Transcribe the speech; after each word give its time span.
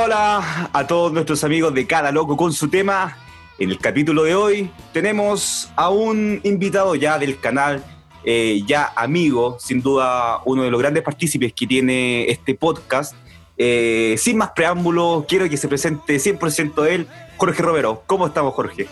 Hola, 0.00 0.70
a 0.72 0.86
todos 0.86 1.12
nuestros 1.12 1.42
amigos 1.42 1.74
de 1.74 1.84
Cada 1.84 2.12
Loco 2.12 2.36
con 2.36 2.52
su 2.52 2.68
tema. 2.68 3.18
En 3.58 3.70
el 3.70 3.78
capítulo 3.78 4.22
de 4.22 4.32
hoy 4.36 4.70
tenemos 4.92 5.70
a 5.74 5.90
un 5.90 6.40
invitado 6.44 6.94
ya 6.94 7.18
del 7.18 7.40
canal, 7.40 7.84
eh, 8.22 8.62
ya 8.64 8.92
amigo, 8.94 9.56
sin 9.58 9.82
duda 9.82 10.40
uno 10.44 10.62
de 10.62 10.70
los 10.70 10.78
grandes 10.80 11.02
partícipes 11.02 11.52
que 11.52 11.66
tiene 11.66 12.30
este 12.30 12.54
podcast. 12.54 13.16
Eh, 13.56 14.14
sin 14.18 14.36
más 14.36 14.52
preámbulos, 14.52 15.24
quiero 15.26 15.48
que 15.50 15.56
se 15.56 15.66
presente 15.66 16.20
100% 16.20 16.86
él, 16.86 17.08
Jorge 17.36 17.60
Romero. 17.60 18.04
¿Cómo 18.06 18.28
estamos, 18.28 18.54
Jorge? 18.54 18.86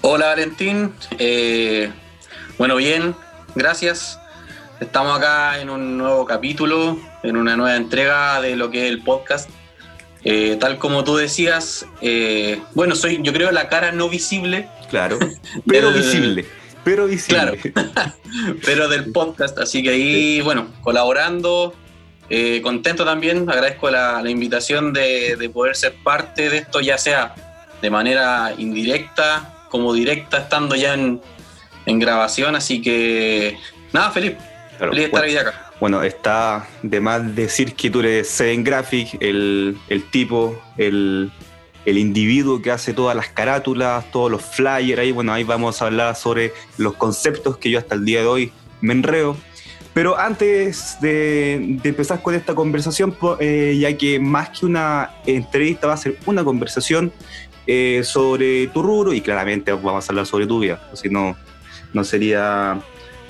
Hola, 0.00 0.28
Valentín. 0.28 0.94
Eh, 1.18 1.92
bueno, 2.56 2.76
bien, 2.76 3.14
gracias. 3.54 4.18
Estamos 4.80 5.18
acá 5.18 5.60
en 5.60 5.68
un 5.68 5.98
nuevo 5.98 6.24
capítulo, 6.24 6.98
en 7.22 7.36
una 7.36 7.54
nueva 7.54 7.76
entrega 7.76 8.40
de 8.40 8.56
lo 8.56 8.70
que 8.70 8.86
es 8.86 8.92
el 8.92 9.02
podcast. 9.02 9.50
Eh, 10.24 10.56
tal 10.58 10.78
como 10.78 11.04
tú 11.04 11.16
decías, 11.16 11.86
eh, 12.00 12.60
bueno, 12.74 12.96
soy 12.96 13.20
yo 13.22 13.32
creo 13.32 13.50
la 13.52 13.68
cara 13.68 13.92
no 13.92 14.08
visible. 14.08 14.68
Claro, 14.90 15.18
pero 15.66 15.92
visible. 15.92 16.46
Pero 16.84 17.06
visible. 17.06 17.58
Claro, 17.58 18.12
pero 18.64 18.88
del 18.88 19.12
podcast. 19.12 19.58
Así 19.58 19.82
que 19.82 19.90
ahí, 19.90 20.40
bueno, 20.40 20.68
colaborando, 20.82 21.74
eh, 22.30 22.60
contento 22.62 23.04
también. 23.04 23.48
Agradezco 23.48 23.90
la, 23.90 24.22
invitación 24.28 24.92
de, 24.92 25.36
de, 25.36 25.50
poder 25.50 25.76
ser 25.76 25.94
parte 26.02 26.50
de 26.50 26.58
esto, 26.58 26.80
ya 26.80 26.98
sea 26.98 27.34
de 27.80 27.90
manera 27.90 28.54
indirecta 28.56 29.66
como 29.70 29.92
directa, 29.92 30.38
estando 30.38 30.74
ya 30.74 30.94
en, 30.94 31.20
en 31.86 31.98
grabación. 31.98 32.56
Así 32.56 32.80
que, 32.80 33.56
nada, 33.92 34.10
Felipe. 34.10 34.38
Feliz 34.78 34.94
de 34.94 35.04
estar 35.04 35.24
bueno, 35.24 35.40
acá. 35.40 35.67
Bueno, 35.80 36.02
está 36.02 36.66
de 36.82 37.00
más 37.00 37.36
decir 37.36 37.74
que 37.74 37.88
tú 37.88 38.00
eres 38.00 38.28
Seven 38.28 38.64
Graphic, 38.64 39.16
el, 39.20 39.78
el 39.88 40.10
tipo, 40.10 40.60
el, 40.76 41.30
el, 41.84 41.98
individuo 41.98 42.60
que 42.60 42.72
hace 42.72 42.92
todas 42.92 43.14
las 43.14 43.28
carátulas, 43.28 44.10
todos 44.10 44.28
los 44.30 44.42
flyers. 44.42 44.98
Ahí, 45.00 45.12
bueno, 45.12 45.32
ahí 45.32 45.44
vamos 45.44 45.80
a 45.80 45.86
hablar 45.86 46.16
sobre 46.16 46.52
los 46.78 46.94
conceptos 46.94 47.58
que 47.58 47.70
yo 47.70 47.78
hasta 47.78 47.94
el 47.94 48.04
día 48.04 48.20
de 48.20 48.26
hoy 48.26 48.52
me 48.80 48.92
enreo. 48.92 49.36
Pero 49.94 50.18
antes 50.18 50.96
de, 51.00 51.54
empezar 51.82 52.22
con 52.22 52.34
esta 52.34 52.54
conversación, 52.54 53.16
eh, 53.38 53.76
ya 53.80 53.96
que 53.96 54.18
más 54.18 54.50
que 54.50 54.66
una 54.66 55.10
entrevista 55.26 55.86
va 55.86 55.94
a 55.94 55.96
ser 55.96 56.18
una 56.26 56.44
conversación 56.44 57.12
eh, 57.66 58.02
sobre 58.04 58.66
tu 58.68 58.82
rubro 58.82 59.12
y 59.12 59.20
claramente 59.20 59.72
vamos 59.72 60.08
a 60.08 60.12
hablar 60.12 60.26
sobre 60.26 60.46
tu 60.46 60.60
vida, 60.60 60.88
si 60.94 61.08
no, 61.08 61.36
no 61.92 62.04
sería 62.04 62.80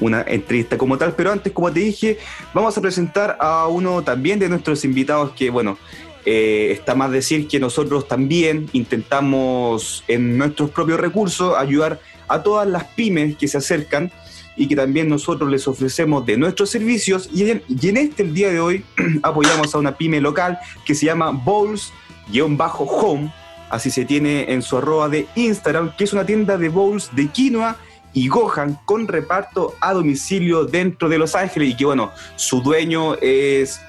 una 0.00 0.22
entrevista 0.22 0.78
como 0.78 0.98
tal, 0.98 1.14
pero 1.14 1.32
antes, 1.32 1.52
como 1.52 1.72
te 1.72 1.80
dije, 1.80 2.18
vamos 2.54 2.76
a 2.76 2.80
presentar 2.80 3.36
a 3.40 3.66
uno 3.66 4.02
también 4.02 4.38
de 4.38 4.48
nuestros 4.48 4.84
invitados 4.84 5.32
que, 5.32 5.50
bueno, 5.50 5.78
eh, 6.24 6.68
está 6.72 6.94
más 6.94 7.10
decir 7.10 7.48
que 7.48 7.58
nosotros 7.58 8.06
también 8.06 8.68
intentamos 8.72 10.04
en 10.08 10.36
nuestros 10.36 10.70
propios 10.70 11.00
recursos 11.00 11.56
ayudar 11.56 12.00
a 12.28 12.42
todas 12.42 12.68
las 12.68 12.84
pymes 12.84 13.36
que 13.36 13.48
se 13.48 13.56
acercan 13.56 14.12
y 14.54 14.68
que 14.68 14.76
también 14.76 15.08
nosotros 15.08 15.48
les 15.48 15.66
ofrecemos 15.68 16.26
de 16.26 16.36
nuestros 16.36 16.68
servicios. 16.68 17.30
Y 17.32 17.48
en, 17.48 17.62
este 17.96 18.24
el 18.24 18.34
día 18.34 18.50
de 18.50 18.60
hoy 18.60 18.84
apoyamos 19.22 19.74
a 19.74 19.78
una 19.78 19.96
pyme 19.96 20.20
local 20.20 20.58
que 20.84 20.94
se 20.94 21.06
llama 21.06 21.30
Bowls-Home, 21.30 23.32
así 23.70 23.90
se 23.90 24.04
tiene 24.04 24.52
en 24.52 24.60
su 24.60 24.76
arroba 24.76 25.08
de 25.08 25.26
Instagram, 25.36 25.96
que 25.96 26.04
es 26.04 26.12
una 26.12 26.26
tienda 26.26 26.58
de 26.58 26.68
bowls 26.68 27.08
de 27.14 27.28
quinoa 27.28 27.78
y 28.12 28.28
Gohan 28.28 28.78
con 28.84 29.06
reparto 29.06 29.74
a 29.80 29.92
domicilio 29.92 30.64
dentro 30.64 31.08
de 31.08 31.18
Los 31.18 31.34
Ángeles 31.34 31.70
y 31.70 31.76
que 31.76 31.84
bueno, 31.84 32.10
su 32.36 32.62
dueño 32.62 33.14
es 33.16 33.80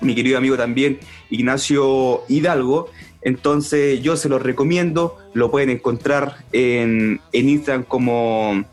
mi 0.00 0.14
querido 0.14 0.38
amigo 0.38 0.56
también 0.56 1.00
Ignacio 1.30 2.22
Hidalgo. 2.28 2.88
Entonces 3.20 4.00
yo 4.00 4.16
se 4.16 4.28
los 4.28 4.42
recomiendo, 4.42 5.18
lo 5.34 5.50
pueden 5.50 5.70
encontrar 5.70 6.36
en, 6.52 7.20
en 7.32 7.48
Instagram 7.48 7.84
como... 7.84 8.64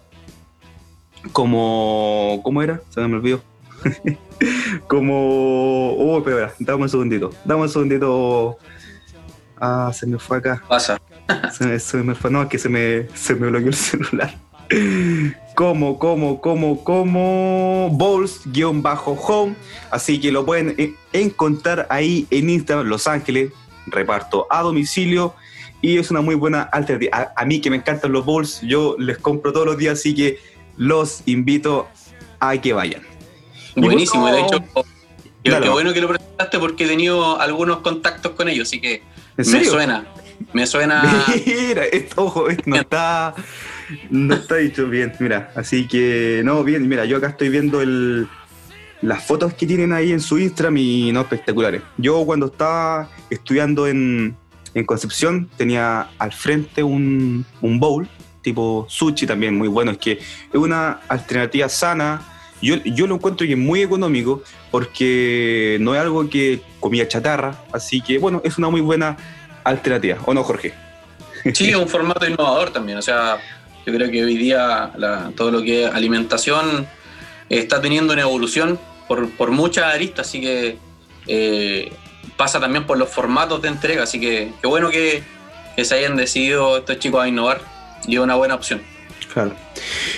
como... 1.32 2.42
¿Cómo 2.44 2.62
era? 2.62 2.82
Se 2.90 3.02
me 3.02 3.16
olvidó. 3.16 3.42
como... 4.88 5.94
Oh, 5.94 6.20
espera, 6.20 6.54
dame 6.60 6.84
un 6.84 6.90
segundito. 6.90 7.32
Dame 7.44 7.64
un 7.64 7.70
segundito. 7.70 8.58
Ah, 9.60 9.92
se 9.94 10.06
me 10.06 10.20
fue 10.20 10.38
acá. 10.38 10.62
Pasa. 10.68 11.02
Se 11.52 11.66
me, 11.66 11.80
se 11.80 11.98
me 12.04 12.14
fue, 12.14 12.30
no, 12.30 12.44
es 12.44 12.50
que 12.50 12.60
se 12.60 12.70
me, 12.70 13.08
se 13.16 13.34
me 13.34 13.48
bloqueó 13.48 13.70
el 13.70 13.74
celular 13.74 14.36
como, 15.56 16.00
como, 16.00 16.42
como, 16.42 16.84
como 16.84 17.90
Bowls-Home. 17.92 19.56
Así 19.92 20.20
que 20.20 20.32
lo 20.32 20.46
pueden 20.46 20.96
encontrar 21.14 21.88
ahí 21.90 22.28
en 22.30 22.50
Instagram, 22.50 22.88
Los 22.88 23.08
Ángeles, 23.08 23.52
reparto 23.88 24.48
a 24.50 24.62
domicilio. 24.62 25.36
Y 25.82 25.98
es 25.98 26.10
una 26.10 26.22
muy 26.22 26.36
buena 26.36 26.64
alternativa. 26.64 27.18
A, 27.18 27.42
a, 27.42 27.46
mí 27.46 27.62
que 27.62 27.70
me 27.70 27.76
encantan 27.78 28.12
los 28.12 28.26
bowls, 28.26 28.62
yo 28.62 28.96
les 28.98 29.18
compro 29.18 29.54
todos 29.54 29.68
los 29.68 29.78
días, 29.78 30.00
así 30.00 30.16
que 30.16 30.40
los 30.78 31.22
invito 31.26 31.88
a 32.40 32.58
que 32.58 32.74
vayan. 32.74 33.02
Buenísimo, 33.76 34.22
bueno, 34.22 34.38
de 34.38 34.44
hecho, 34.44 34.64
claro. 35.44 35.64
qué 35.64 35.70
bueno 35.70 35.94
que 35.94 36.02
lo 36.02 36.08
presentaste 36.08 36.60
porque 36.60 36.86
he 36.86 36.88
tenido 36.88 37.40
algunos 37.40 37.80
contactos 37.80 38.32
con 38.32 38.48
ellos, 38.48 38.70
así 38.70 38.80
que 38.80 39.04
me 39.38 39.44
suena. 39.44 40.06
Me 40.54 40.66
suena. 40.66 41.26
Mira, 41.46 41.86
esto, 41.86 42.24
ojo, 42.24 42.50
esto 42.50 42.64
no 42.66 42.78
está. 42.78 43.36
No 44.10 44.36
está 44.36 44.56
dicho 44.56 44.88
bien, 44.88 45.14
mira. 45.20 45.52
Así 45.56 45.88
que, 45.88 46.42
no, 46.44 46.64
bien, 46.64 46.88
mira, 46.88 47.06
yo 47.06 47.18
acá 47.18 47.28
estoy 47.28 47.50
viendo 47.50 47.82
el, 47.82 48.28
las 49.02 49.24
fotos 49.24 49.54
que 49.54 49.68
tienen 49.68 49.94
ahí 49.94 50.12
en 50.12 50.20
su 50.20 50.40
Instagram 50.40 50.78
y 50.78 51.12
no 51.12 51.22
espectaculares. 51.22 51.82
Yo 51.98 52.26
cuando 52.26 52.48
estaba 52.48 53.10
estudiando 53.30 53.88
en, 53.88 54.36
en 54.74 54.86
Concepción 54.86 55.50
tenía 55.58 56.10
al 56.18 56.34
frente 56.34 56.84
un, 56.84 57.46
un, 57.62 57.80
bowl 57.80 58.08
tipo 58.42 58.86
sushi 58.90 59.26
también 59.26 59.58
muy 59.58 59.68
bueno. 59.68 59.92
Es 59.92 59.98
que 59.98 60.14
es 60.14 60.56
una 60.56 61.02
alternativa 61.08 61.70
sana. 61.70 62.22
Yo, 62.62 62.78
yo 62.84 63.06
lo 63.06 63.16
encuentro 63.16 63.46
que 63.46 63.54
es 63.54 63.60
muy 63.60 63.82
económico 63.82 64.42
porque 64.72 65.78
no 65.82 65.94
es 65.94 66.02
algo 66.02 66.30
que 66.30 66.62
comía 66.80 67.08
chatarra. 67.08 67.64
Así 67.72 68.02
que, 68.02 68.18
bueno, 68.18 68.42
es 68.44 68.58
una 68.58 68.70
muy 68.70 68.82
buena 68.82 69.18
alternativa. 69.64 70.18
¿O 70.26 70.34
no, 70.34 70.44
Jorge? 70.44 70.74
Sí, 71.54 71.74
un 71.76 71.88
formato 71.88 72.28
innovador 72.28 72.72
también. 72.72 72.98
O 72.98 73.02
sea, 73.02 73.38
yo 73.86 73.94
creo 73.94 74.10
que 74.10 74.24
hoy 74.24 74.38
día 74.38 74.92
todo 75.36 75.52
lo 75.52 75.62
que 75.62 75.86
es 75.86 75.94
alimentación 75.94 76.88
está 77.50 77.82
teniendo 77.82 78.14
una 78.14 78.24
evolución 78.24 78.80
por, 79.08 79.30
por 79.32 79.52
muchas 79.52 79.94
aristas, 79.94 80.28
así 80.28 80.42
que 80.42 80.78
eh, 81.28 81.92
pasa 82.38 82.60
también 82.60 82.86
por 82.86 82.98
los 82.98 83.10
formatos 83.10 83.62
de 83.62 83.68
entrega, 83.68 84.04
así 84.04 84.20
que 84.20 84.52
qué 84.62 84.68
bueno 84.68 84.90
que, 84.90 85.24
que, 85.76 85.86
se 85.86 85.96
hayan 85.96 86.16
decidido 86.16 86.78
estos 86.78 87.00
chicos 87.00 87.24
a 87.24 87.28
innovar 87.28 87.62
y 88.08 88.16
es 88.16 88.22
una 88.22 88.36
buena 88.36 88.56
opción. 88.56 88.82
Claro. 89.34 89.54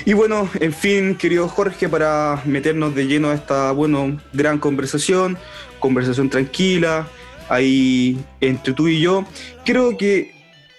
Y 0.06 0.14
bueno, 0.14 0.50
en 0.60 0.74
fin, 0.74 1.16
querido 1.16 1.48
Jorge, 1.48 1.90
para 1.90 2.42
meternos 2.46 2.96
de 2.96 3.08
lleno 3.08 3.30
a 3.30 3.34
esta, 3.34 3.72
bueno, 3.72 4.20
gran 4.32 4.60
conversación, 4.60 5.38
conversación 5.80 6.30
tranquila, 6.30 7.08
ahí 7.50 8.18
entre 8.40 8.74
tú 8.74 8.88
y 8.88 9.02
yo, 9.02 9.26
creo 9.66 9.98
que 9.98 10.37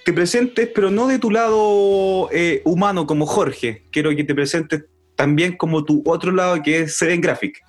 te 0.09 0.15
presentes, 0.15 0.71
pero 0.75 0.91
no 0.91 1.07
de 1.07 1.19
tu 1.19 1.31
lado 1.31 2.31
eh, 2.33 2.63
humano 2.65 3.07
como 3.07 3.27
Jorge. 3.27 3.85
Quiero 3.93 4.17
que 4.17 4.25
te 4.25 4.35
presentes 4.35 4.87
también 5.15 5.55
como 5.59 5.85
tu 5.85 6.03
otro 6.07 6.33
lado 6.33 6.63
que 6.63 6.81
es 6.81 6.97
Seven 6.97 7.21
Graphic. 7.21 7.63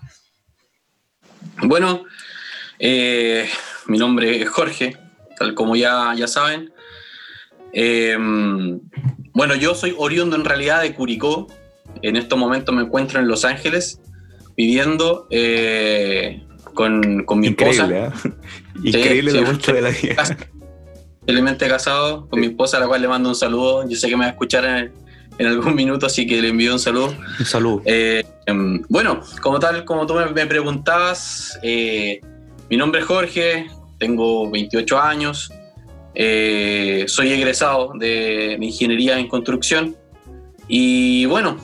Bueno, 1.64 2.06
eh, 2.80 3.46
mi 3.88 3.98
nombre 3.98 4.42
es 4.42 4.48
Jorge, 4.48 4.96
tal 5.38 5.54
como 5.54 5.76
ya, 5.76 6.14
ya 6.16 6.30
saben. 6.30 6.72
Eh, 7.74 8.16
bueno, 9.34 9.56
yo 9.56 9.76
soy 9.76 9.94
oriundo 9.98 10.38
en 10.38 10.46
realidad 10.46 10.82
de 10.82 10.94
Curicó. 10.94 11.48
En 12.02 12.16
estos 12.16 12.40
momentos 12.40 12.74
me 12.74 12.84
encuentro 12.84 13.20
en 13.20 13.28
Los 13.28 13.44
Ángeles, 13.44 14.00
viviendo 14.56 15.28
eh, 15.30 16.42
con, 16.74 17.26
con, 17.26 17.42
mi 17.42 17.48
Increíble, 17.48 18.06
esposa. 18.06 18.38
Increíble 18.82 19.32
sí, 19.32 19.38
la 19.42 19.74
de 19.74 19.82
la 19.82 19.90
vida 19.90 20.38
felizmente 21.30 21.68
casado 21.68 22.28
con 22.28 22.40
mi 22.40 22.48
esposa, 22.48 22.78
a 22.78 22.80
la 22.80 22.88
cual 22.88 23.04
le 23.04 23.08
mando 23.08 23.30
un 23.30 23.36
saludo. 23.36 23.88
Yo 23.88 23.96
sé 23.96 24.10
que 24.10 24.16
me 24.16 24.22
va 24.22 24.30
a 24.30 24.32
escuchar 24.32 24.66
en, 24.66 24.92
en 25.38 25.46
algún 25.46 25.76
minuto, 25.76 26.08
así 26.08 26.26
que 26.26 26.42
le 26.42 26.48
envío 26.48 26.74
un 26.74 26.80
saludo. 26.80 27.14
Un 27.40 27.46
saludo. 27.46 27.84
Eh, 27.86 28.24
bueno, 28.90 29.22
como 29.40 29.60
tal, 29.60 29.86
como 29.86 30.08
tú 30.08 30.16
me 30.16 30.46
preguntabas, 30.48 31.60
eh, 31.62 32.20
mi 32.68 32.78
nombre 32.78 33.02
es 33.02 33.06
Jorge, 33.06 33.68
tengo 34.00 34.50
28 34.50 35.00
años, 35.00 35.54
eh, 36.16 37.06
soy 37.08 37.32
egresado 37.32 37.92
de, 37.94 38.58
de, 38.60 38.66
Ingeniería 38.66 39.20
en 39.20 39.28
Construcción. 39.28 39.96
Y 40.68 41.26
bueno, 41.26 41.58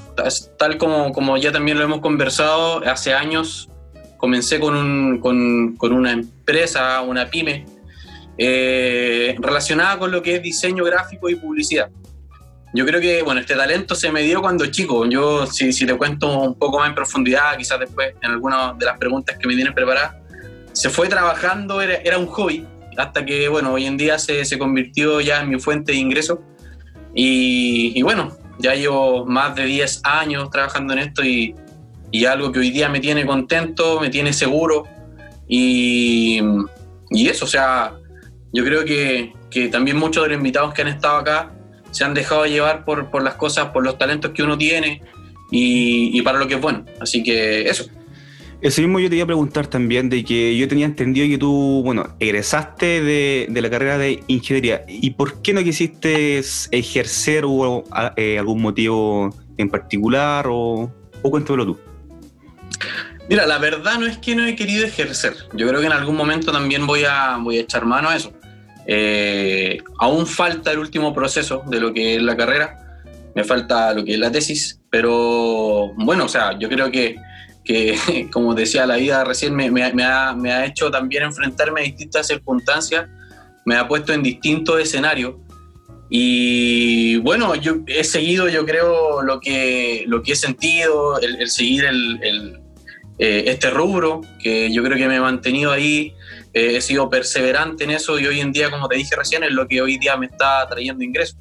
tal 0.60 0.78
como, 0.78 1.12
como 1.12 1.38
ya 1.38 1.52
también 1.52 1.80
lo 1.80 1.84
hemos 1.84 2.02
conversado, 2.02 2.84
hace 2.86 3.16
años 3.16 3.68
comencé 4.18 4.60
con, 4.60 4.76
un, 4.76 5.20
con, 5.20 5.76
con 5.76 5.92
una 5.92 6.12
empresa, 6.12 7.02
una 7.02 7.32
pyme, 7.32 7.66
eh, 8.38 9.36
relacionada 9.40 9.98
con 9.98 10.12
lo 10.12 10.22
que 10.22 10.36
es 10.36 10.42
diseño 10.42 10.84
gráfico 10.84 11.30
y 11.30 11.36
publicidad. 11.36 11.90
Yo 12.74 12.86
creo 12.86 13.00
que, 13.00 13.24
bueno, 13.24 13.40
este 13.40 13.56
talento 13.56 13.96
se 13.96 14.12
me 14.12 14.22
dio 14.22 14.42
cuando 14.42 14.66
chico. 14.66 15.06
Yo, 15.06 15.48
si, 15.48 15.72
si 15.72 15.86
te 15.86 15.96
cuento 15.96 16.42
un 16.42 16.56
poco 16.56 16.80
más 16.80 16.90
en 16.90 16.96
profundidad, 16.96 17.58
quizás 17.58 17.80
después 17.80 18.14
en 18.22 18.32
algunas 18.32 18.78
de 18.78 18.86
las 18.86 18.98
preguntas 18.98 19.38
que 19.38 19.48
me 19.48 19.56
tienen 19.56 19.74
preparadas, 19.74 20.16
se 20.74 20.90
fue 20.90 21.08
trabajando, 21.08 21.82
era, 21.82 21.96
era, 21.96 22.18
un 22.18 22.28
hobby, 22.28 22.68
hasta 22.98 23.26
que, 23.26 23.48
bueno, 23.48 23.72
hoy 23.72 23.86
en 23.86 23.96
día 23.96 24.20
se, 24.20 24.44
se 24.44 24.58
convirtió 24.58 25.22
ya 25.22 25.42
en 25.42 25.50
mi 25.50 25.60
fuente 25.60 25.94
de 25.94 26.00
ingreso. 26.00 26.42
Y, 27.14 27.94
y, 27.96 28.02
bueno, 28.02 28.38
ya 28.60 28.76
llevo 28.76 29.26
más 29.26 29.56
de 29.56 29.66
10 29.66 30.02
años 30.04 30.50
trabajando 30.50 30.92
en 30.92 31.00
esto 31.00 31.24
y, 31.24 31.56
y 32.12 32.26
algo 32.26 32.52
que 32.52 32.60
hoy 32.60 32.72
día 32.72 32.90
me 32.90 33.00
tiene 33.00 33.26
contento, 33.26 34.02
me 34.02 34.10
tiene 34.10 34.34
seguro. 34.34 34.84
Y, 35.48 36.42
y 37.10 37.28
eso, 37.30 37.46
o 37.46 37.48
sea, 37.48 37.94
yo 38.56 38.64
creo 38.64 38.86
que, 38.86 39.34
que, 39.52 39.68
también 39.68 39.98
muchos 39.98 40.24
de 40.24 40.30
los 40.30 40.38
invitados 40.38 40.74
que 40.74 40.82
han 40.82 40.88
estado 40.88 41.18
acá 41.18 41.52
se 41.92 42.06
han 42.06 42.14
dejado 42.14 42.46
llevar 42.46 42.86
por, 42.86 43.12
por 43.12 43.22
las 43.22 43.36
cosas, 43.36 43.68
por 43.68 43.84
los 43.84 43.98
talentos 43.98 44.32
que 44.32 44.44
uno 44.44 44.58
tiene 44.58 45.02
y, 45.52 46.18
y, 46.18 46.22
para 46.22 46.40
lo 46.40 46.48
que 46.48 46.56
es 46.56 46.62
bueno. 46.62 46.86
Así 47.02 47.22
que 47.22 47.70
eso. 47.70 47.86
Eso 48.62 48.82
mismo 48.82 49.00
yo 49.00 49.10
te 49.10 49.18
iba 49.18 49.26
a 49.26 49.28
preguntar 49.28 49.68
también, 49.68 50.10
de 50.10 50.24
que 50.24 50.56
yo 50.58 50.70
tenía 50.70 50.86
entendido 50.86 51.28
que 51.28 51.38
tú, 51.38 51.82
bueno, 51.84 52.16
egresaste 52.20 53.04
de, 53.04 53.48
de 53.50 53.62
la 53.62 53.70
carrera 53.70 53.98
de 53.98 54.24
ingeniería. 54.28 54.86
¿Y 54.88 55.12
por 55.12 55.42
qué 55.42 55.54
no 55.54 55.62
quisiste 55.62 56.42
ejercer? 56.72 57.44
¿Hubo 57.44 57.84
eh, 58.16 58.40
algún 58.40 58.62
motivo 58.62 59.36
en 59.58 59.70
particular 59.70 60.48
o, 60.48 60.90
o 61.22 61.30
cuéntamelo 61.30 61.66
tú? 61.66 61.80
Mira, 63.28 63.48
la 63.48 63.58
verdad 63.58 64.00
no 64.00 64.06
es 64.06 64.18
que 64.20 64.36
no 64.36 64.46
he 64.46 64.56
querido 64.56 64.86
ejercer. 64.86 65.34
Yo 65.54 65.68
creo 65.68 65.80
que 65.80 65.88
en 65.88 65.94
algún 65.94 66.16
momento 66.16 66.52
también 66.52 66.86
voy 66.86 67.06
a, 67.06 67.38
voy 67.38 67.58
a 67.58 67.62
echar 67.62 67.86
mano 67.86 68.10
a 68.10 68.16
eso. 68.16 68.32
Eh, 68.88 69.80
aún 70.00 70.28
falta 70.28 70.72
el 70.72 70.80
último 70.80 71.14
proceso 71.14 71.64
de 71.68 71.80
lo 71.80 71.94
que 71.94 72.16
es 72.16 72.22
la 72.22 72.36
carrera. 72.38 73.02
Me 73.34 73.44
falta 73.44 73.94
lo 73.94 74.04
que 74.04 74.14
es 74.14 74.20
la 74.20 74.32
tesis. 74.32 74.80
Pero 74.90 75.94
bueno, 75.96 76.26
o 76.26 76.30
sea, 76.30 76.58
yo 76.58 76.70
creo 76.70 76.92
que, 76.92 77.16
que 77.64 78.30
como 78.32 78.54
decía 78.54 78.86
la 78.86 78.98
vida 78.98 79.24
recién, 79.24 79.56
me, 79.56 79.84
ha, 79.84 80.66
hecho 80.66 80.92
también 80.92 81.24
enfrentarme 81.24 81.82
a 81.82 81.84
distintas 81.84 82.28
circunstancias. 82.28 83.08
Me 83.66 83.76
ha 83.76 83.88
puesto 83.88 84.14
en 84.14 84.24
distintos 84.24 84.80
escenarios. 84.80 85.36
Y 86.10 87.18
bueno, 87.18 87.56
yo 87.56 87.78
he 87.88 88.04
seguido, 88.04 88.48
yo 88.48 88.64
creo, 88.66 89.24
lo 89.24 89.40
que, 89.40 90.04
lo 90.08 90.22
que 90.22 90.34
he 90.34 90.36
sentido, 90.36 91.20
el, 91.20 91.50
seguir 91.50 91.86
el 91.86 92.60
eh, 93.18 93.46
este 93.48 93.70
rubro, 93.70 94.22
que 94.42 94.72
yo 94.74 94.84
creo 94.84 94.98
que 94.98 95.08
me 95.08 95.16
he 95.16 95.20
mantenido 95.22 95.72
ahí, 95.72 96.14
eh, 96.56 96.78
he 96.78 96.82
sido 96.82 97.10
perseverante 97.10 97.84
en 97.84 97.92
eso 97.92 98.18
y 98.18 98.26
hoy 98.26 98.40
en 98.40 98.54
día, 98.54 98.72
como 98.72 98.88
te 98.88 98.96
dije 98.96 99.14
recién, 99.16 99.44
es 99.44 99.52
lo 99.52 99.68
que 99.68 99.82
hoy 99.82 99.98
día 99.98 100.16
me 100.16 100.28
está 100.28 100.66
trayendo 100.70 101.04
ingresos. 101.04 101.38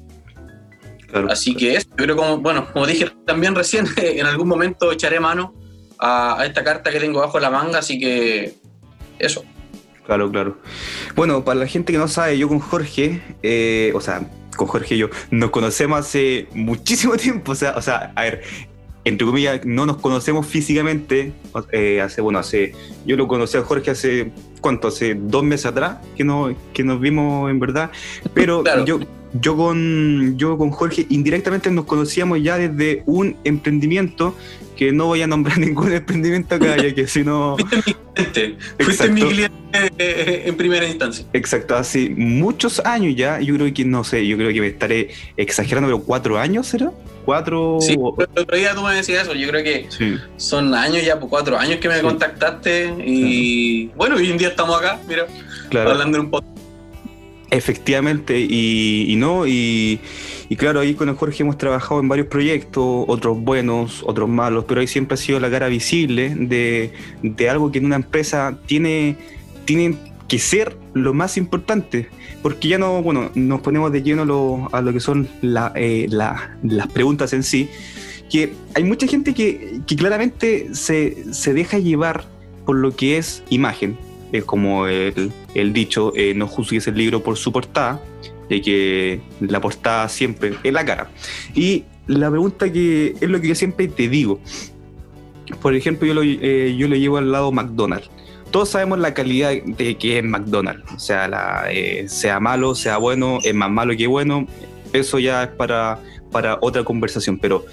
Claro, 1.07 1.31
Así 1.31 1.55
claro. 1.55 1.59
que 1.59 1.77
eso, 1.77 1.87
yo 1.91 2.03
creo 2.03 2.15
como, 2.17 2.37
bueno, 2.39 2.67
como 2.73 2.85
dije 2.85 3.09
también 3.25 3.55
recién, 3.55 3.87
en 3.97 4.25
algún 4.25 4.49
momento 4.49 4.91
echaré 4.91 5.21
mano 5.21 5.55
a, 5.97 6.41
a 6.41 6.45
esta 6.45 6.65
carta 6.65 6.91
que 6.91 6.99
tengo 6.99 7.21
bajo 7.21 7.39
la 7.39 7.49
manga, 7.49 7.79
así 7.79 7.97
que 7.97 8.55
eso. 9.17 9.45
Claro, 10.05 10.29
claro. 10.29 10.57
Bueno, 11.15 11.43
para 11.43 11.61
la 11.61 11.67
gente 11.67 11.93
que 11.93 11.97
no 11.97 12.07
sabe, 12.07 12.37
yo 12.37 12.47
con 12.47 12.59
Jorge, 12.59 13.21
eh, 13.41 13.91
o 13.95 14.01
sea, 14.01 14.29
con 14.55 14.67
Jorge 14.67 14.95
y 14.95 14.97
yo, 14.99 15.09
nos 15.31 15.49
conocemos 15.49 15.99
hace 15.99 16.47
muchísimo 16.53 17.15
tiempo. 17.17 17.53
O 17.53 17.55
sea, 17.55 17.71
o 17.77 17.81
sea 17.81 18.11
a 18.15 18.21
ver, 18.23 18.43
entre 19.05 19.25
comillas, 19.25 19.63
no 19.65 19.85
nos 19.85 19.97
conocemos 19.97 20.47
físicamente. 20.47 21.31
Eh, 21.71 22.01
hace, 22.01 22.21
bueno, 22.21 22.39
hace, 22.39 22.73
yo 23.05 23.15
lo 23.15 23.27
conocí 23.27 23.55
a 23.55 23.61
Jorge 23.61 23.91
hace, 23.91 24.31
¿cuánto? 24.61 24.87
Hace 24.87 25.15
dos 25.15 25.43
meses 25.43 25.67
atrás 25.67 25.97
que, 26.17 26.23
no, 26.23 26.53
que 26.73 26.83
nos 26.83 26.99
vimos 26.99 27.49
en 27.49 27.59
verdad. 27.59 27.91
Pero 28.33 28.63
claro. 28.63 28.83
yo, 28.83 28.99
yo, 29.39 29.55
con, 29.55 30.35
yo 30.37 30.57
con 30.57 30.71
Jorge 30.71 31.05
indirectamente 31.09 31.69
nos 31.69 31.85
conocíamos 31.85 32.41
ya 32.41 32.57
desde 32.57 33.03
un 33.05 33.35
emprendimiento 33.43 34.35
que 34.75 34.91
no 34.91 35.05
voy 35.05 35.21
a 35.21 35.27
nombrar 35.27 35.57
ningún 35.59 35.93
emprendimiento 35.93 36.55
acá, 36.55 36.77
ya 36.77 36.93
que 36.93 37.07
si 37.07 37.23
no... 37.23 37.57
Fuiste 37.57 37.77
mi 37.77 37.93
cliente, 38.13 38.57
fuiste 38.79 39.09
mi 39.09 39.21
cliente 39.21 40.47
en 40.47 40.57
primera 40.57 40.87
instancia. 40.87 41.25
Exacto, 41.33 41.75
hace 41.75 42.09
muchos 42.09 42.79
años 42.85 43.15
ya, 43.15 43.39
yo 43.41 43.55
creo 43.55 43.73
que, 43.73 43.85
no 43.85 44.03
sé, 44.03 44.25
yo 44.25 44.37
creo 44.37 44.53
que 44.53 44.61
me 44.61 44.67
estaré 44.67 45.09
exagerando, 45.37 45.87
pero 45.87 46.03
cuatro 46.03 46.37
años, 46.37 46.67
¿será? 46.67 46.91
cuatro. 47.25 47.79
Sí, 47.81 47.93
el 47.93 48.41
otro 48.41 48.57
día 48.57 48.73
tú 48.73 48.83
me 48.83 48.93
decías 48.93 49.23
eso. 49.23 49.33
Yo 49.33 49.49
creo 49.49 49.63
que 49.63 49.87
sí. 49.89 50.17
son 50.37 50.73
años 50.73 51.03
ya, 51.03 51.19
por 51.19 51.29
cuatro 51.29 51.57
años 51.57 51.79
que 51.79 51.89
me 51.89 51.95
sí. 51.95 52.01
contactaste 52.01 52.93
y 53.03 53.87
claro. 53.87 53.97
bueno, 53.97 54.15
hoy 54.17 54.31
en 54.31 54.37
día 54.37 54.49
estamos 54.49 54.77
acá, 54.79 54.99
mira, 55.07 55.25
claro. 55.69 55.91
hablando 55.91 56.21
un 56.21 56.29
poco. 56.29 56.45
Efectivamente, 57.49 58.39
y, 58.39 59.05
y 59.09 59.15
no, 59.15 59.45
y, 59.47 59.99
y, 60.49 60.55
claro, 60.55 60.79
ahí 60.79 60.93
con 60.93 61.09
el 61.09 61.15
Jorge 61.15 61.43
hemos 61.43 61.57
trabajado 61.57 61.99
en 61.99 62.07
varios 62.07 62.27
proyectos, 62.27 63.05
otros 63.07 63.39
buenos, 63.39 64.03
otros 64.05 64.29
malos, 64.29 64.65
pero 64.67 64.81
ahí 64.81 64.87
siempre 64.87 65.15
ha 65.15 65.17
sido 65.17 65.39
la 65.39 65.49
cara 65.49 65.67
visible 65.67 66.35
de, 66.35 66.93
de 67.23 67.49
algo 67.49 67.71
que 67.71 67.79
en 67.79 67.85
una 67.85 67.95
empresa 67.95 68.57
tiene, 68.65 69.17
tiene 69.65 69.97
que 70.27 70.39
ser 70.39 70.77
lo 70.93 71.13
más 71.13 71.37
importante, 71.37 72.09
porque 72.41 72.67
ya 72.67 72.77
no, 72.77 73.01
bueno, 73.01 73.31
nos 73.35 73.61
ponemos 73.61 73.91
de 73.91 74.01
lleno 74.01 74.25
lo, 74.25 74.69
a 74.71 74.81
lo 74.81 74.93
que 74.93 74.99
son 74.99 75.27
la, 75.41 75.71
eh, 75.75 76.07
la, 76.09 76.57
las 76.63 76.87
preguntas 76.87 77.33
en 77.33 77.43
sí, 77.43 77.69
que 78.29 78.53
hay 78.73 78.83
mucha 78.83 79.07
gente 79.07 79.33
que, 79.33 79.81
que 79.85 79.95
claramente 79.95 80.73
se, 80.73 81.33
se, 81.33 81.53
deja 81.53 81.77
llevar 81.77 82.25
por 82.65 82.75
lo 82.75 82.95
que 82.95 83.17
es 83.17 83.43
imagen, 83.49 83.97
es 84.31 84.43
como 84.43 84.87
el, 84.87 85.31
el 85.53 85.73
dicho, 85.73 86.11
eh, 86.15 86.33
no 86.35 86.47
juzgues 86.47 86.87
el 86.87 86.95
libro 86.95 87.23
por 87.23 87.37
su 87.37 87.51
portada, 87.51 88.01
de 88.49 88.61
que 88.61 89.21
la 89.39 89.61
portada 89.61 90.09
siempre 90.09 90.55
es 90.63 90.73
la 90.73 90.85
cara. 90.85 91.09
Y 91.53 91.83
la 92.07 92.29
pregunta 92.29 92.71
que 92.71 93.15
es 93.19 93.29
lo 93.29 93.41
que 93.41 93.49
yo 93.49 93.55
siempre 93.55 93.87
te 93.87 94.09
digo, 94.09 94.39
por 95.61 95.75
ejemplo, 95.75 96.07
yo 96.07 96.13
lo, 96.13 96.23
eh, 96.23 96.75
yo 96.77 96.87
lo 96.87 96.95
llevo 96.95 97.17
al 97.17 97.31
lado 97.31 97.51
McDonald's 97.51 98.09
todos 98.55 98.69
sabemos 98.69 98.99
la 98.99 99.13
calidad 99.13 99.51
de 99.51 99.97
que 99.97 100.19
es 100.19 100.23
McDonald's. 100.23 100.89
O 100.95 100.97
sea, 100.97 101.65
eh, 101.69 102.05
sea 102.07 102.39
malo, 102.39 102.73
sea 102.73 102.95
bueno, 102.95 103.39
es 103.43 103.53
más 103.53 103.69
malo 103.69 103.97
que 103.97 104.07
bueno. 104.07 104.47
Eso 104.93 105.19
ya 105.19 105.43
es 105.43 105.49
para, 105.49 105.99
para 106.31 106.57
otra 106.61 106.85
conversación. 106.85 107.37
Pero 107.37 107.65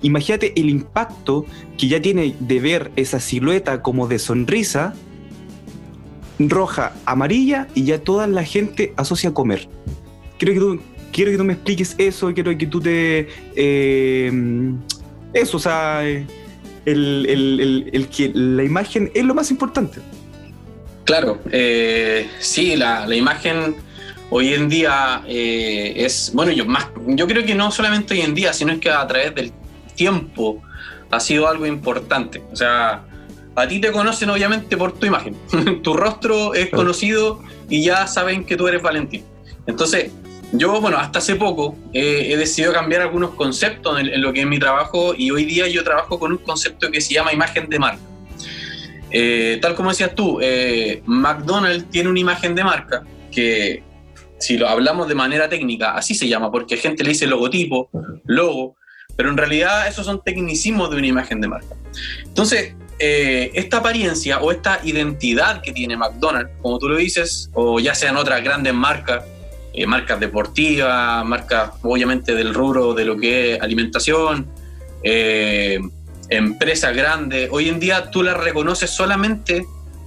imagínate 0.00 0.58
el 0.58 0.70
impacto 0.70 1.44
que 1.76 1.88
ya 1.88 2.00
tiene 2.00 2.34
de 2.40 2.58
ver 2.58 2.90
esa 2.96 3.20
silueta 3.20 3.82
como 3.82 4.08
de 4.08 4.18
sonrisa 4.18 4.94
roja, 6.38 6.94
amarilla 7.04 7.68
y 7.74 7.84
ya 7.84 8.02
toda 8.02 8.26
la 8.26 8.42
gente 8.42 8.94
asocia 8.96 9.28
a 9.28 9.34
comer. 9.34 9.68
Quiero 10.40 10.54
que 10.54 10.60
tú, 10.60 10.80
quiero 11.12 11.30
que 11.32 11.36
tú 11.36 11.44
me 11.44 11.52
expliques 11.52 11.94
eso, 11.98 12.32
quiero 12.32 12.56
que 12.56 12.66
tú 12.66 12.80
te... 12.80 13.28
Eh, 13.54 14.32
eso, 15.34 15.58
o 15.58 15.60
sea, 15.60 16.02
el, 16.02 16.26
el, 16.86 17.26
el, 17.60 17.90
el, 17.92 18.08
que 18.08 18.32
la 18.34 18.64
imagen 18.64 19.10
es 19.14 19.22
lo 19.22 19.34
más 19.34 19.50
importante. 19.50 20.00
Claro, 21.04 21.38
eh, 21.52 22.26
sí, 22.38 22.74
la, 22.74 23.06
la, 23.06 23.16
imagen 23.16 23.76
hoy 24.30 24.54
en 24.54 24.70
día 24.70 25.22
eh, 25.28 25.92
es, 25.96 26.30
bueno, 26.32 26.52
yo, 26.52 26.64
más, 26.64 26.88
yo 27.06 27.26
creo 27.26 27.44
que 27.44 27.54
no 27.54 27.70
solamente 27.70 28.14
hoy 28.14 28.22
en 28.22 28.34
día, 28.34 28.54
sino 28.54 28.72
es 28.72 28.78
que 28.78 28.88
a 28.88 29.06
través 29.06 29.34
del 29.34 29.52
tiempo 29.94 30.62
ha 31.10 31.20
sido 31.20 31.48
algo 31.48 31.66
importante. 31.66 32.42
O 32.50 32.56
sea, 32.56 33.04
a 33.54 33.68
ti 33.68 33.78
te 33.78 33.92
conocen 33.92 34.30
obviamente 34.30 34.74
por 34.78 34.92
tu 34.92 35.04
imagen, 35.04 35.36
tu 35.82 35.92
rostro 35.92 36.54
es 36.54 36.70
conocido 36.70 37.42
y 37.68 37.84
ya 37.84 38.06
saben 38.06 38.46
que 38.46 38.56
tú 38.56 38.68
eres 38.68 38.80
Valentín. 38.80 39.22
Entonces, 39.66 40.10
yo, 40.52 40.80
bueno, 40.80 40.98
hasta 40.98 41.20
hace 41.20 41.36
poco 41.36 41.76
eh, 41.92 42.28
he 42.30 42.36
decidido 42.36 42.72
cambiar 42.72 43.02
algunos 43.02 43.30
conceptos 43.34 44.00
en, 44.00 44.20
lo 44.20 44.32
que 44.32 44.40
es 44.40 44.46
mi 44.46 44.58
trabajo 44.58 45.14
y 45.16 45.30
hoy 45.30 45.44
día 45.44 45.68
yo 45.68 45.84
trabajo 45.84 46.18
con 46.18 46.32
un 46.32 46.38
concepto 46.38 46.90
que 46.90 47.00
se 47.00 47.14
llama 47.14 47.32
imagen 47.32 47.68
de 47.68 47.78
marca. 47.78 48.02
Eh, 49.12 49.58
tal 49.60 49.74
como 49.74 49.90
decías 49.90 50.14
tú, 50.14 50.38
eh, 50.40 51.02
McDonald's 51.06 51.90
tiene 51.90 52.08
una 52.08 52.20
imagen 52.20 52.54
de 52.54 52.64
marca 52.64 53.04
que, 53.30 53.82
si 54.38 54.56
lo 54.56 54.68
hablamos 54.68 55.08
de 55.08 55.14
manera 55.14 55.48
técnica, 55.48 55.92
así 55.92 56.14
se 56.14 56.26
llama, 56.26 56.50
porque 56.50 56.76
gente 56.76 57.04
le 57.04 57.10
dice 57.10 57.26
logotipo, 57.26 57.90
logo, 58.24 58.76
pero 59.16 59.30
en 59.30 59.36
realidad 59.36 59.86
esos 59.86 60.06
son 60.06 60.22
tecnicismos 60.22 60.90
de 60.90 60.96
una 60.96 61.06
imagen 61.06 61.40
de 61.40 61.48
marca. 61.48 61.76
Entonces, 62.24 62.74
eh, 62.98 63.50
esta 63.54 63.78
apariencia 63.78 64.40
o 64.40 64.50
esta 64.50 64.80
identidad 64.82 65.60
que 65.62 65.72
tiene 65.72 65.96
McDonald's, 65.96 66.50
como 66.60 66.78
tú 66.78 66.88
lo 66.88 66.96
dices, 66.96 67.50
o 67.54 67.80
ya 67.80 67.94
sean 67.94 68.16
otras 68.16 68.42
grandes 68.42 68.74
marcas, 68.74 69.24
eh, 69.72 69.86
marcas 69.86 70.18
deportivas, 70.20 71.24
marcas 71.24 71.72
obviamente 71.82 72.34
del 72.34 72.54
rubro 72.54 72.94
de 72.94 73.04
lo 73.04 73.16
que 73.16 73.54
es 73.54 73.62
alimentación, 73.62 74.48
eh, 75.02 75.80
empresas 76.28 76.94
grandes, 76.94 77.48
hoy 77.52 77.68
en 77.68 77.80
día 77.80 78.10
tú 78.10 78.22
las 78.22 78.36
reconoces 78.36 78.90
solamente 78.90 79.64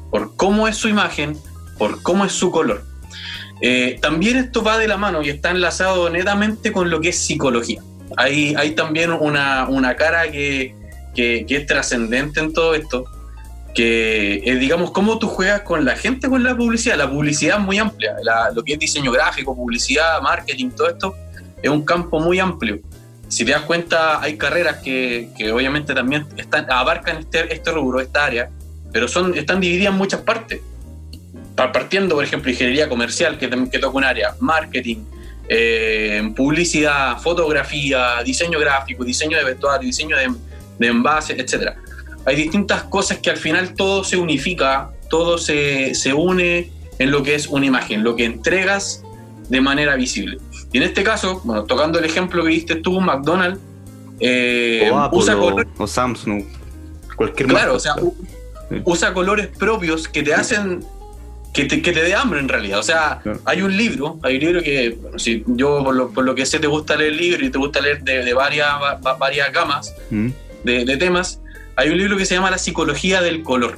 por 0.09 0.35
cómo 0.35 0.67
es 0.67 0.77
su 0.77 0.89
imagen, 0.89 1.37
por 1.77 2.01
cómo 2.01 2.25
es 2.25 2.31
su 2.31 2.51
color. 2.51 2.83
Eh, 3.61 3.97
también 4.01 4.37
esto 4.37 4.63
va 4.63 4.77
de 4.77 4.87
la 4.87 4.97
mano 4.97 5.21
y 5.21 5.29
está 5.29 5.51
enlazado 5.51 6.09
netamente 6.09 6.71
con 6.71 6.89
lo 6.89 6.99
que 6.99 7.09
es 7.09 7.17
psicología. 7.17 7.81
Hay, 8.17 8.53
hay 8.55 8.71
también 8.71 9.11
una, 9.11 9.67
una 9.69 9.95
cara 9.95 10.29
que, 10.29 10.75
que, 11.15 11.45
que 11.47 11.55
es 11.55 11.65
trascendente 11.65 12.41
en 12.41 12.53
todo 12.53 12.75
esto, 12.75 13.05
que 13.73 14.41
es, 14.45 14.59
digamos, 14.59 14.91
cómo 14.91 15.17
tú 15.19 15.27
juegas 15.27 15.61
con 15.61 15.83
la 15.83 15.95
gente, 15.95 16.29
con 16.29 16.43
la 16.43 16.55
publicidad. 16.55 16.97
La 16.97 17.09
publicidad 17.09 17.59
es 17.59 17.65
muy 17.65 17.77
amplia, 17.77 18.15
lo 18.53 18.63
que 18.63 18.73
es 18.73 18.79
diseño 18.79 19.11
gráfico, 19.11 19.55
publicidad, 19.55 20.21
marketing, 20.21 20.69
todo 20.71 20.89
esto 20.89 21.15
es 21.61 21.69
un 21.69 21.83
campo 21.83 22.19
muy 22.19 22.39
amplio 22.39 22.79
si 23.33 23.43
te 23.43 23.51
das 23.51 23.63
cuenta, 23.63 24.21
hay 24.21 24.37
carreras 24.37 24.77
que, 24.77 25.29
que 25.35 25.51
obviamente 25.51 25.95
también 25.95 26.27
están, 26.37 26.71
abarcan 26.71 27.17
este, 27.17 27.51
este, 27.51 27.71
rubro, 27.71 27.99
esta 27.99 28.25
área, 28.25 28.51
pero 28.91 29.07
son, 29.07 29.35
están 29.35 29.59
divididas 29.59 29.91
en 29.91 29.97
muchas 29.97 30.21
partes. 30.21 30.61
partiendo, 31.55 32.13
por 32.13 32.23
ejemplo, 32.23 32.51
ingeniería 32.51 32.87
comercial, 32.87 33.39
que, 33.39 33.49
que 33.71 33.79
toca 33.79 33.97
un 33.97 34.03
área, 34.03 34.35
marketing, 34.39 34.97
eh, 35.49 36.31
publicidad, 36.35 37.17
fotografía, 37.19 38.21
diseño 38.23 38.59
gráfico, 38.59 39.03
diseño 39.03 39.35
de 39.35 39.45
vestuario, 39.45 39.87
diseño 39.87 40.15
de, 40.15 40.31
de 40.77 40.87
envases, 40.87 41.39
etc. 41.39 41.73
Hay 42.25 42.35
distintas 42.35 42.83
cosas 42.83 43.17
que 43.19 43.29
al 43.29 43.37
final 43.37 43.73
todo 43.75 44.03
se 44.03 44.17
unifica, 44.17 44.91
todo 45.09 45.37
se, 45.37 45.93
se 45.95 46.13
une 46.13 46.71
en 46.99 47.11
lo 47.11 47.23
que 47.23 47.35
es 47.35 47.47
una 47.47 47.65
imagen, 47.65 48.03
lo 48.03 48.15
que 48.15 48.25
entregas 48.25 49.03
de 49.49 49.61
manera 49.61 49.95
visible. 49.95 50.37
Y 50.71 50.77
en 50.77 50.83
este 50.83 51.03
caso, 51.03 51.41
bueno, 51.43 51.65
tocando 51.65 51.99
el 51.99 52.05
ejemplo 52.05 52.43
que 52.43 52.49
diste 52.49 52.75
tú, 52.75 52.99
McDonald's 52.99 53.59
eh, 54.19 54.91
usa 55.11 55.35
colores. 55.35 55.67
O 55.77 55.87
Samsung, 55.87 56.43
cualquier 57.15 57.49
Claro, 57.49 57.75
o 57.75 57.79
sea, 57.79 57.95
usa 58.85 59.13
colores 59.13 59.47
propios 59.47 60.07
que 60.07 60.23
te 60.23 60.33
hacen 60.33 60.83
que 61.53 61.65
te, 61.65 61.81
que 61.81 61.91
te 61.91 62.01
dé 62.01 62.15
hambre 62.15 62.39
en 62.39 62.49
realidad. 62.49 62.79
O 62.79 62.83
sea, 62.83 63.21
hay 63.45 63.61
un 63.61 63.77
libro, 63.77 64.19
hay 64.23 64.35
un 64.35 64.41
libro 64.41 64.63
que, 64.63 64.97
si 65.17 65.43
yo 65.45 65.83
por 65.83 66.23
lo, 66.23 66.35
que 66.35 66.45
sé 66.45 66.59
te 66.59 66.67
gusta 66.67 66.95
leer 66.95 67.13
libros 67.13 67.43
y 67.43 67.49
te 67.51 67.57
gusta 67.57 67.79
leer 67.79 68.03
de, 68.03 68.33
varias, 68.33 68.67
varias 69.19 69.53
gamas 69.53 69.93
mm. 70.09 70.29
de, 70.63 70.85
de, 70.85 70.97
temas, 70.97 71.39
hay 71.75 71.89
un 71.89 71.97
libro 71.97 72.17
que 72.17 72.25
se 72.25 72.35
llama 72.35 72.51
La 72.51 72.57
psicología 72.57 73.21
del 73.21 73.43
color. 73.43 73.77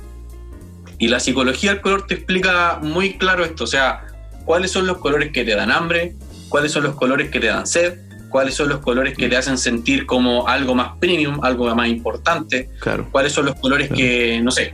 Y 0.98 1.08
la 1.08 1.20
psicología 1.20 1.72
del 1.72 1.82
color 1.82 2.08
te 2.08 2.16
explica 2.16 2.80
muy 2.82 3.18
claro 3.18 3.44
esto, 3.44 3.66
o 3.66 3.68
sea, 3.68 4.06
cuáles 4.46 4.72
son 4.72 4.88
los 4.88 4.98
colores 4.98 5.32
que 5.32 5.44
te 5.44 5.56
dan 5.56 5.72
hambre, 5.72 6.16
cuáles 6.50 6.72
son 6.72 6.84
los 6.84 6.96
colores 6.96 7.30
que 7.30 7.40
te 7.40 7.48
dan 7.48 7.68
sed, 7.68 8.00
cuáles 8.30 8.56
son 8.56 8.70
los 8.70 8.80
colores 8.80 9.18
que 9.18 9.28
te 9.28 9.36
hacen 9.36 9.58
sentir 9.58 10.06
como 10.06 10.48
algo 10.48 10.74
más 10.76 10.98
premium, 11.00 11.44
algo 11.44 11.74
más 11.76 11.90
importante, 11.90 12.70
claro. 12.80 13.08
cuáles 13.12 13.34
son 13.34 13.46
los 13.46 13.56
colores 13.56 13.90
que, 13.90 14.40
no 14.42 14.52
sé, 14.52 14.74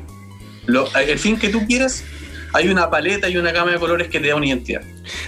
el 1.07 1.19
fin 1.19 1.37
que 1.37 1.49
tú 1.49 1.65
quieras, 1.65 2.03
hay 2.53 2.70
una 2.70 2.89
paleta 2.89 3.29
y 3.29 3.38
una 3.38 3.51
gama 3.51 3.72
de 3.72 3.79
colores 3.79 4.08
que 4.10 4.20
te 4.20 4.27
da 4.27 4.36
una 4.36 4.48
identidad. 4.48 4.81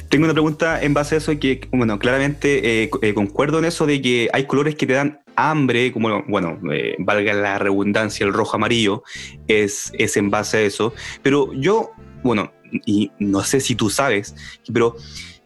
Tengo 0.09 0.25
una 0.25 0.33
pregunta 0.33 0.81
en 0.81 0.93
base 0.93 1.15
a 1.15 1.17
eso 1.19 1.37
que, 1.39 1.67
bueno, 1.71 1.97
claramente 1.99 2.83
eh, 2.83 2.89
eh, 3.01 3.13
concuerdo 3.13 3.59
en 3.59 3.65
eso 3.65 3.85
de 3.85 4.01
que 4.01 4.29
hay 4.33 4.45
colores 4.45 4.75
que 4.75 4.85
te 4.85 4.93
dan 4.93 5.21
hambre, 5.35 5.91
como, 5.91 6.23
bueno, 6.27 6.59
eh, 6.71 6.95
valga 6.99 7.33
la 7.33 7.57
redundancia, 7.59 8.25
el 8.25 8.33
rojo 8.33 8.55
amarillo, 8.55 9.03
es, 9.47 9.91
es 9.97 10.17
en 10.17 10.29
base 10.29 10.57
a 10.57 10.61
eso, 10.61 10.93
pero 11.21 11.51
yo, 11.53 11.91
bueno, 12.23 12.51
y 12.85 13.11
no 13.19 13.43
sé 13.43 13.59
si 13.59 13.75
tú 13.75 13.89
sabes, 13.89 14.35
pero 14.71 14.95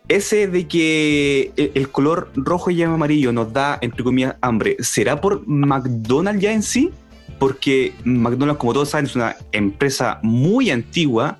ese 0.07 0.47
de 0.47 0.67
que 0.67 1.51
el 1.57 1.89
color 1.89 2.31
rojo 2.35 2.71
y 2.71 2.81
amarillo 2.81 3.33
nos 3.33 3.51
da, 3.51 3.77
entre 3.81 4.03
comillas, 4.03 4.35
hambre, 4.41 4.77
¿será 4.79 5.19
por 5.19 5.45
McDonald's 5.45 6.41
ya 6.41 6.53
en 6.53 6.63
sí? 6.63 6.91
Porque 7.39 7.93
McDonald's, 8.05 8.59
como 8.59 8.73
todos 8.73 8.89
saben, 8.89 9.05
es 9.05 9.15
una 9.15 9.35
empresa 9.51 10.19
muy 10.23 10.71
antigua 10.71 11.39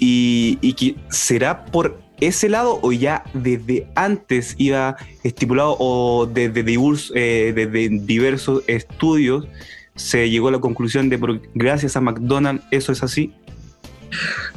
y, 0.00 0.72
que 0.72 0.96
será 1.10 1.66
por 1.66 2.00
ese 2.20 2.48
lado 2.48 2.80
o 2.82 2.92
ya 2.92 3.24
desde 3.34 3.86
antes 3.94 4.54
iba 4.58 4.96
estipulado 5.22 5.76
o 5.78 6.26
desde, 6.26 6.60
eh, 7.14 7.52
desde 7.54 7.88
diversos 8.04 8.62
estudios 8.66 9.46
se 9.94 10.28
llegó 10.30 10.48
a 10.48 10.52
la 10.52 10.58
conclusión 10.58 11.08
de 11.08 11.18
que 11.18 11.40
gracias 11.54 11.96
a 11.96 12.00
McDonald's 12.00 12.64
eso 12.70 12.92
es 12.92 13.02
así? 13.02 13.32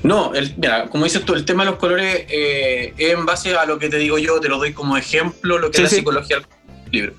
No, 0.01 0.33
el, 0.33 0.53
mira, 0.57 0.87
como 0.89 1.03
dices 1.03 1.23
tú, 1.23 1.35
el 1.35 1.45
tema 1.45 1.63
de 1.63 1.71
los 1.71 1.79
colores 1.79 2.25
eh, 2.29 2.93
es 2.97 3.13
en 3.13 3.25
base 3.25 3.55
a 3.55 3.65
lo 3.65 3.77
que 3.77 3.89
te 3.89 3.97
digo 3.97 4.17
yo, 4.17 4.39
te 4.39 4.49
lo 4.49 4.57
doy 4.57 4.73
como 4.73 4.97
ejemplo, 4.97 5.59
lo 5.59 5.69
que 5.69 5.77
es 5.77 5.83
la 5.83 5.89
psicología 5.89 6.37
del 6.37 6.47
libro. 6.91 7.13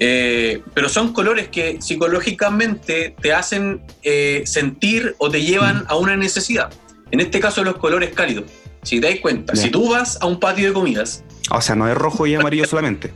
Eh, 0.00 0.62
pero 0.74 0.88
son 0.88 1.12
colores 1.12 1.48
que 1.48 1.80
psicológicamente 1.80 3.14
te 3.20 3.32
hacen 3.32 3.82
eh, 4.02 4.42
sentir 4.46 5.14
o 5.18 5.30
te 5.30 5.42
llevan 5.42 5.78
mm. 5.78 5.86
a 5.88 5.96
una 5.96 6.16
necesidad. 6.16 6.72
En 7.10 7.20
este 7.20 7.40
caso, 7.40 7.62
los 7.64 7.76
colores 7.76 8.14
cálidos. 8.14 8.44
Si 8.82 9.00
te 9.00 9.08
das 9.08 9.20
cuenta, 9.20 9.56
si 9.56 9.70
tú 9.70 9.90
vas 9.90 10.18
a 10.20 10.26
un 10.26 10.38
patio 10.38 10.68
de 10.68 10.72
comidas. 10.74 11.24
O 11.50 11.60
sea, 11.60 11.74
no 11.74 11.88
es 11.88 11.96
rojo 11.96 12.26
y 12.26 12.34
amarillo 12.34 12.64
solamente. 12.66 13.12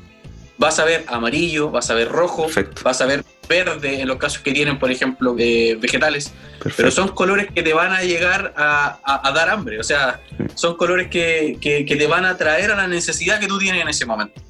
Vas 0.56 0.78
a 0.78 0.84
ver 0.84 1.04
amarillo, 1.08 1.70
vas 1.70 1.90
a 1.90 1.94
ver 1.94 2.08
rojo, 2.08 2.46
vas 2.82 3.00
a 3.00 3.06
ver 3.06 3.24
verde 3.48 4.00
en 4.00 4.08
los 4.08 4.18
casos 4.18 4.40
que 4.40 4.52
tienen, 4.52 4.78
por 4.78 4.90
ejemplo, 4.90 5.34
eh, 5.38 5.76
vegetales, 5.80 6.32
pero 6.76 6.90
son 6.90 7.08
colores 7.08 7.48
que 7.52 7.62
te 7.62 7.72
van 7.72 7.92
a 7.92 8.02
llegar 8.02 8.52
a, 8.56 9.32
dar 9.34 9.48
hambre, 9.48 9.80
o 9.80 9.82
sea, 9.82 10.20
son 10.54 10.76
colores 10.76 11.08
que, 11.08 11.56
te 11.60 12.06
van 12.06 12.24
a 12.24 12.36
traer 12.36 12.70
a 12.70 12.76
la 12.76 12.86
necesidad 12.86 13.40
que 13.40 13.46
tú 13.46 13.58
tienes 13.58 13.82
en 13.82 13.88
ese 13.88 14.06
momento. 14.06 14.40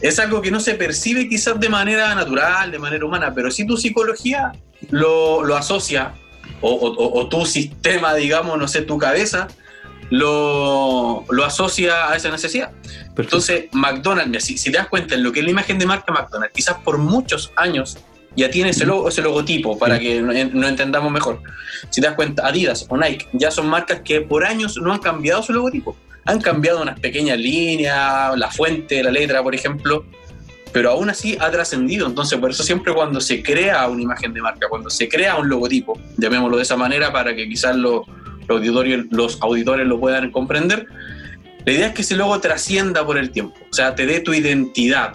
Es 0.00 0.18
algo 0.18 0.42
que 0.42 0.50
no 0.50 0.60
se 0.60 0.74
percibe 0.74 1.28
quizás 1.28 1.58
de 1.58 1.70
manera 1.70 2.14
natural, 2.14 2.70
de 2.70 2.78
manera 2.78 3.04
humana, 3.04 3.32
pero 3.34 3.50
si 3.50 3.66
tu 3.66 3.76
psicología 3.76 4.52
lo, 4.90 5.56
asocia, 5.56 6.12
o, 6.68 7.28
tu 7.28 7.46
sistema, 7.46 8.14
digamos, 8.14 8.58
no 8.58 8.68
sé, 8.68 8.82
tu 8.82 8.98
cabeza, 8.98 9.48
lo, 10.10 11.24
asocia 11.44 12.10
a 12.10 12.16
esa 12.16 12.30
necesidad. 12.30 12.72
Entonces, 13.16 13.66
McDonald's, 13.72 14.44
si, 14.44 14.58
si, 14.58 14.70
te 14.70 14.78
das 14.78 14.88
cuenta 14.88 15.14
en 15.14 15.22
lo 15.22 15.32
que 15.32 15.40
es 15.40 15.44
la 15.44 15.50
imagen 15.50 15.78
de 15.78 15.86
marca 15.86 16.12
McDonald's, 16.12 16.54
quizás 16.54 16.76
por 16.84 16.98
muchos 16.98 17.52
años 17.56 17.98
ya 18.36 18.50
tiene 18.50 18.70
ese, 18.70 18.84
logo, 18.84 19.08
ese 19.08 19.22
logotipo 19.22 19.78
para 19.78 19.98
que 19.98 20.20
nos 20.20 20.68
entendamos 20.68 21.10
mejor. 21.10 21.40
Si 21.90 22.00
te 22.00 22.06
das 22.06 22.16
cuenta, 22.16 22.46
Adidas 22.46 22.86
o 22.88 22.96
Nike 22.96 23.26
ya 23.32 23.50
son 23.50 23.66
marcas 23.66 24.02
que 24.02 24.20
por 24.20 24.44
años 24.44 24.76
no 24.76 24.92
han 24.92 24.98
cambiado 24.98 25.42
su 25.42 25.52
logotipo. 25.52 25.96
Han 26.26 26.40
cambiado 26.40 26.82
unas 26.82 27.00
pequeñas 27.00 27.38
líneas, 27.38 28.36
la 28.36 28.50
fuente, 28.50 29.02
la 29.02 29.10
letra, 29.10 29.42
por 29.42 29.54
ejemplo, 29.54 30.04
pero 30.72 30.90
aún 30.90 31.10
así 31.10 31.36
ha 31.40 31.50
trascendido. 31.50 32.06
Entonces, 32.06 32.38
por 32.38 32.50
eso 32.50 32.62
siempre 32.62 32.92
cuando 32.92 33.20
se 33.20 33.42
crea 33.42 33.86
una 33.88 34.02
imagen 34.02 34.32
de 34.34 34.40
marca, 34.40 34.68
cuando 34.68 34.90
se 34.90 35.08
crea 35.08 35.36
un 35.36 35.48
logotipo, 35.48 35.98
llamémoslo 36.16 36.56
de 36.56 36.62
esa 36.62 36.76
manera 36.76 37.12
para 37.12 37.34
que 37.34 37.48
quizás 37.48 37.76
los, 37.76 38.02
auditores, 38.48 39.06
los 39.10 39.40
auditores 39.40 39.86
lo 39.86 39.98
puedan 39.98 40.30
comprender, 40.30 40.86
la 41.64 41.72
idea 41.72 41.86
es 41.88 41.94
que 41.94 42.02
ese 42.02 42.16
logo 42.16 42.38
trascienda 42.40 43.04
por 43.04 43.18
el 43.18 43.30
tiempo, 43.30 43.54
o 43.70 43.74
sea, 43.74 43.94
te 43.94 44.06
dé 44.06 44.20
tu 44.20 44.32
identidad. 44.34 45.12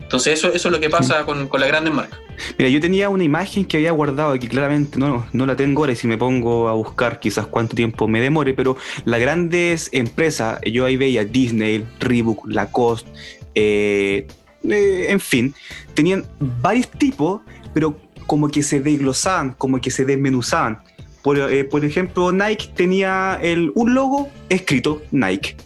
Entonces, 0.00 0.38
eso, 0.38 0.52
eso 0.52 0.68
es 0.68 0.72
lo 0.72 0.80
que 0.80 0.90
pasa 0.90 1.24
con, 1.24 1.48
con 1.48 1.60
las 1.60 1.68
grandes 1.68 1.94
marcas. 1.94 2.18
Mira, 2.58 2.68
yo 2.68 2.80
tenía 2.80 3.08
una 3.08 3.24
imagen 3.24 3.64
que 3.64 3.76
había 3.76 3.92
guardado 3.92 4.34
y 4.34 4.38
que 4.38 4.48
claramente 4.48 4.98
no, 4.98 5.26
no 5.32 5.46
la 5.46 5.56
tengo 5.56 5.82
ahora 5.82 5.92
y 5.92 5.96
si 5.96 6.06
me 6.06 6.18
pongo 6.18 6.68
a 6.68 6.72
buscar 6.72 7.20
quizás 7.20 7.46
cuánto 7.46 7.74
tiempo 7.74 8.08
me 8.08 8.20
demore, 8.20 8.54
pero 8.54 8.76
las 9.04 9.20
grandes 9.20 9.88
empresas, 9.92 10.60
yo 10.70 10.84
ahí 10.84 10.96
veía 10.96 11.24
Disney, 11.24 11.84
Reebok, 12.00 12.46
Lacoste, 12.48 13.08
eh, 13.54 14.26
eh, 14.68 15.06
en 15.10 15.20
fin, 15.20 15.54
tenían 15.94 16.24
varios 16.62 16.90
tipos, 16.90 17.40
pero 17.72 17.98
como 18.26 18.48
que 18.48 18.62
se 18.62 18.80
desglosaban, 18.80 19.54
como 19.58 19.80
que 19.80 19.90
se 19.90 20.04
desmenuzaban. 20.04 20.80
Por, 21.22 21.38
eh, 21.38 21.64
por 21.64 21.84
ejemplo, 21.84 22.32
Nike 22.32 22.70
tenía 22.74 23.38
el, 23.42 23.72
un 23.74 23.94
logo 23.94 24.28
escrito 24.48 25.02
Nike. 25.10 25.56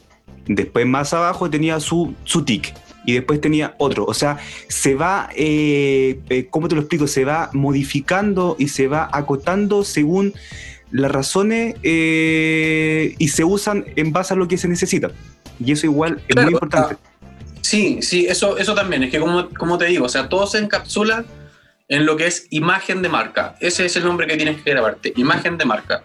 Después 0.47 0.87
más 0.87 1.13
abajo 1.13 1.51
tenía 1.51 1.79
su, 1.81 2.15
su 2.25 2.45
tick 2.45 2.75
y 3.09 3.15
después 3.15 3.41
tenía 3.41 3.75
otro. 3.79 4.05
O 4.05 4.13
sea, 4.13 4.37
se 4.69 4.95
va, 4.95 5.31
eh, 5.35 6.21
eh, 6.29 6.47
¿cómo 6.51 6.69
te 6.69 6.75
lo 6.75 6.83
explico? 6.83 7.07
Se 7.07 7.25
va 7.25 7.49
modificando 7.55 8.55
y 8.59 8.69
se 8.69 8.87
va 8.87 9.09
acotando 9.11 9.83
según 9.83 10.35
las 10.91 11.11
razones 11.11 11.77
eh, 11.83 13.15
y 13.17 13.29
se 13.29 13.45
usan 13.45 13.87
en 13.97 14.13
base 14.13 14.35
a 14.35 14.37
lo 14.37 14.47
que 14.47 14.59
se 14.59 14.69
necesita. 14.69 15.11
Y 15.59 15.73
eso 15.73 15.87
igual 15.87 16.21
es 16.29 16.37
muy 16.37 16.53
importante. 16.53 16.97
Sí, 17.61 18.03
sí, 18.03 18.27
eso, 18.27 18.59
eso 18.59 18.75
también. 18.75 19.05
Es 19.05 19.11
que 19.11 19.21
como, 19.21 19.49
como 19.51 19.79
te 19.79 19.87
digo, 19.87 20.07
o 20.07 20.09
sea, 20.09 20.29
todo 20.29 20.47
se 20.47 20.59
encapsula 20.59 21.25
en 21.89 22.07
lo 22.07 22.17
que 22.17 22.27
es 22.27 22.47
imagen 22.51 23.03
de 23.03 23.09
marca. 23.09 23.57
Ese 23.61 23.87
es 23.87 23.97
el 23.97 24.05
nombre 24.05 24.27
que 24.27 24.37
tienes 24.37 24.63
que 24.63 24.71
grabarte, 24.71 25.13
imagen 25.17 25.57
de 25.57 25.65
marca. 25.65 26.03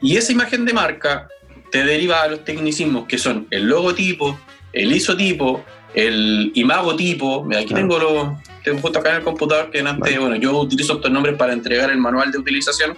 Y 0.00 0.16
esa 0.16 0.32
imagen 0.32 0.64
de 0.64 0.72
marca 0.72 1.28
te 1.70 1.84
deriva 1.84 2.22
a 2.22 2.28
los 2.28 2.44
tecnicismos 2.44 3.06
que 3.06 3.18
son 3.18 3.46
el 3.50 3.66
logotipo, 3.66 4.38
el 4.72 4.92
isotipo, 4.92 5.64
el 5.94 6.52
imagotipo, 6.54 7.46
aquí 7.56 7.72
tengo 7.74 7.98
lo 7.98 8.38
tengo 8.64 8.80
puesto 8.80 8.98
acá 8.98 9.10
en 9.10 9.16
el 9.16 9.22
computador 9.22 9.70
que 9.70 9.80
antes, 9.80 10.18
bueno, 10.18 10.36
yo 10.36 10.58
utilizo 10.58 10.94
estos 10.94 11.10
nombres 11.10 11.36
para 11.36 11.52
entregar 11.52 11.90
el 11.90 11.98
manual 11.98 12.32
de 12.32 12.38
utilización 12.38 12.96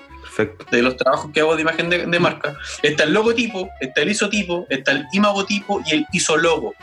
de 0.71 0.83
los 0.83 0.97
trabajos 0.97 1.31
que 1.33 1.41
hago 1.41 1.57
de 1.57 1.63
imagen 1.63 1.89
de, 1.91 2.21
marca. 2.21 2.57
Está 2.83 3.05
el 3.05 3.13
logotipo, 3.13 3.69
está 3.81 4.03
el 4.03 4.11
isotipo, 4.11 4.67
está 4.71 4.93
el 4.93 5.07
imagotipo 5.13 5.83
y 5.87 5.95
el 5.95 6.07
isologo. 6.13 6.75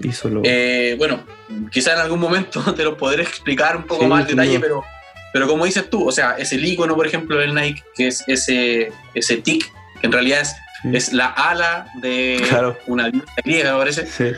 Isologo. 0.00 0.42
Eh, 0.46 0.94
bueno, 0.98 1.24
quizá 1.70 1.94
en 1.94 2.00
algún 2.00 2.20
momento 2.20 2.62
te 2.74 2.84
lo 2.84 2.96
podré 2.96 3.22
explicar 3.22 3.76
un 3.76 3.84
poco 3.84 4.06
más 4.06 4.22
en 4.22 4.36
detalle, 4.36 4.60
pero, 4.60 4.84
pero 5.32 5.46
como 5.46 5.64
dices 5.64 5.88
tú, 5.90 6.06
o 6.06 6.12
sea, 6.12 6.36
es 6.38 6.52
el 6.52 6.64
icono, 6.64 6.94
por 6.94 7.06
ejemplo, 7.06 7.38
del 7.38 7.54
Nike, 7.54 7.82
que 7.94 8.08
es 8.08 8.24
ese, 8.26 8.92
ese 9.14 9.36
tic, 9.38 9.72
que 10.00 10.06
en 10.06 10.12
realidad 10.12 10.40
es, 10.40 10.54
es 10.92 11.12
la 11.12 11.28
ala 11.28 11.88
de 12.00 12.42
una 12.86 13.10
griega, 13.44 13.72
me 13.72 13.78
parece. 13.78 14.06
Sí 14.06 14.32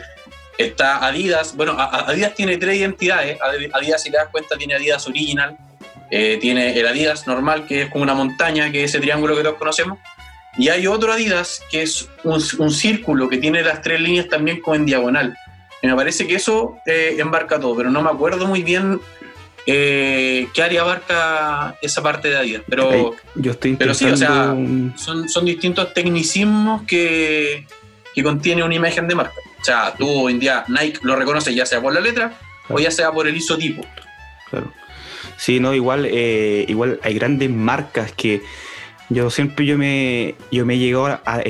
Está 0.59 1.07
Adidas, 1.07 1.55
bueno, 1.55 1.77
Adidas 1.79 2.35
tiene 2.35 2.57
tres 2.57 2.79
identidades. 2.79 3.39
Adidas, 3.73 4.03
si 4.03 4.11
te 4.11 4.17
das 4.17 4.27
cuenta, 4.29 4.57
tiene 4.57 4.75
Adidas 4.75 5.07
Original, 5.07 5.57
eh, 6.11 6.37
tiene 6.41 6.77
el 6.77 6.85
Adidas 6.85 7.29
normal, 7.29 7.65
que 7.65 7.83
es 7.83 7.91
como 7.91 8.03
una 8.03 8.15
montaña, 8.15 8.73
que 8.73 8.83
es 8.83 8.91
ese 8.91 8.99
triángulo 8.99 9.37
que 9.37 9.45
todos 9.45 9.57
conocemos. 9.57 10.01
Y 10.59 10.69
hay 10.69 10.89
otro 10.89 11.13
Adidas, 11.13 11.63
que 11.71 11.83
es 11.83 12.09
un, 12.25 12.73
círculo, 12.73 13.29
que 13.29 13.37
tiene 13.37 13.63
las 13.63 13.83
tres 13.83 14.01
líneas 14.01 14.29
también 14.29 14.61
como 14.61 14.75
en 14.75 14.87
diagonal. 14.87 15.37
Y 15.83 15.87
me 15.87 15.95
parece 15.95 16.27
que 16.27 16.35
eso 16.35 16.77
eh, 16.87 17.17
embarca 17.19 17.61
todo, 17.61 17.77
pero 17.77 17.91
no 17.91 18.03
me 18.03 18.11
acuerdo 18.11 18.47
muy 18.47 18.63
bien 18.63 19.01
eh, 19.71 20.49
¿qué 20.55 20.63
área 20.63 20.81
abarca 20.81 21.77
esa 21.83 22.03
parte 22.03 22.29
de 22.29 22.39
Adidas? 22.39 22.63
Pero, 22.67 23.15
yo 23.35 23.53
estoy 23.53 23.77
pero 23.77 23.93
sí, 23.93 24.07
o 24.07 24.17
sea, 24.17 24.57
son, 24.97 25.29
son 25.29 25.45
distintos 25.45 25.93
tecnicismos 25.93 26.85
que, 26.85 27.67
que 28.15 28.23
contiene 28.23 28.63
una 28.63 28.75
imagen 28.75 29.07
de 29.07 29.15
marca. 29.15 29.35
O 29.61 29.65
sea, 29.65 29.93
tú 29.99 30.09
hoy 30.09 30.33
en 30.33 30.41
día 30.41 30.65
Nike 30.69 31.01
lo 31.03 31.17
reconoces 31.17 31.55
ya 31.55 31.67
sea 31.67 31.83
por 31.83 31.93
la 31.93 32.01
letra 32.01 32.33
o 32.71 32.79
ya 32.79 32.91
sea 32.91 33.13
por 33.13 33.29
el 33.29 33.37
isotipo. 33.37 33.85
Claro. 34.49 34.73
Sí, 35.37 35.61
no, 35.61 35.75
igual, 35.75 36.07
eh, 36.07 36.65
igual 36.67 36.99
hay 37.03 37.13
grandes 37.13 37.51
marcas 37.51 38.11
que 38.13 38.41
yo 39.11 39.29
siempre 39.29 39.67
yo 39.67 39.77
me, 39.77 40.35
yo 40.51 40.65
me 40.65 40.77
he 40.77 40.79
llegado 40.79 41.21
a, 41.27 41.43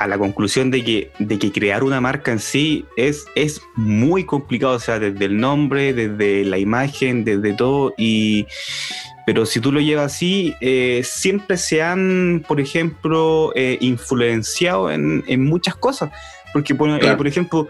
a 0.00 0.06
la 0.08 0.16
conclusión 0.16 0.70
de 0.70 0.82
que, 0.82 1.10
de 1.18 1.38
que 1.38 1.52
crear 1.52 1.84
una 1.84 2.00
marca 2.00 2.32
en 2.32 2.38
sí 2.38 2.86
es, 2.96 3.26
es 3.34 3.60
muy 3.76 4.24
complicado, 4.24 4.72
o 4.72 4.80
sea, 4.80 4.98
desde 4.98 5.26
el 5.26 5.38
nombre, 5.38 5.92
desde 5.92 6.42
la 6.46 6.56
imagen, 6.56 7.22
desde 7.22 7.52
todo, 7.52 7.92
y, 7.98 8.46
pero 9.26 9.44
si 9.44 9.60
tú 9.60 9.70
lo 9.70 9.78
llevas 9.78 10.14
así, 10.14 10.54
eh, 10.62 11.02
siempre 11.04 11.58
se 11.58 11.82
han, 11.82 12.42
por 12.48 12.62
ejemplo, 12.62 13.52
eh, 13.54 13.76
influenciado 13.82 14.90
en, 14.90 15.44
muchas 15.44 15.74
cosas, 15.74 16.10
porque, 16.54 16.74
por, 16.74 16.88
eh, 16.88 17.14
por 17.14 17.26
ejemplo, 17.26 17.68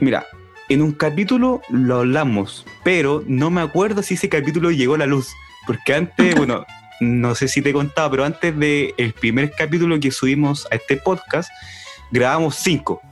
mira, 0.00 0.24
en 0.70 0.80
un 0.80 0.92
capítulo 0.92 1.60
lo 1.68 1.96
hablamos, 1.96 2.64
pero 2.84 3.22
no 3.26 3.50
me 3.50 3.60
acuerdo 3.60 4.02
si 4.02 4.14
ese 4.14 4.30
capítulo 4.30 4.70
llegó 4.70 4.94
a 4.94 4.98
la 4.98 5.06
luz, 5.06 5.28
porque 5.66 5.92
antes, 5.92 6.34
bueno, 6.36 6.64
no 7.00 7.34
sé 7.34 7.48
si 7.48 7.62
te 7.62 7.70
he 7.70 7.72
contado, 7.72 8.10
pero 8.10 8.24
antes 8.24 8.56
del 8.58 8.94
el 8.96 9.12
primer 9.12 9.50
capítulo 9.52 9.98
que 10.00 10.10
subimos 10.10 10.66
a 10.70 10.76
este 10.76 10.96
podcast, 10.96 11.50
grabamos 12.10 12.56
cinco. 12.56 13.02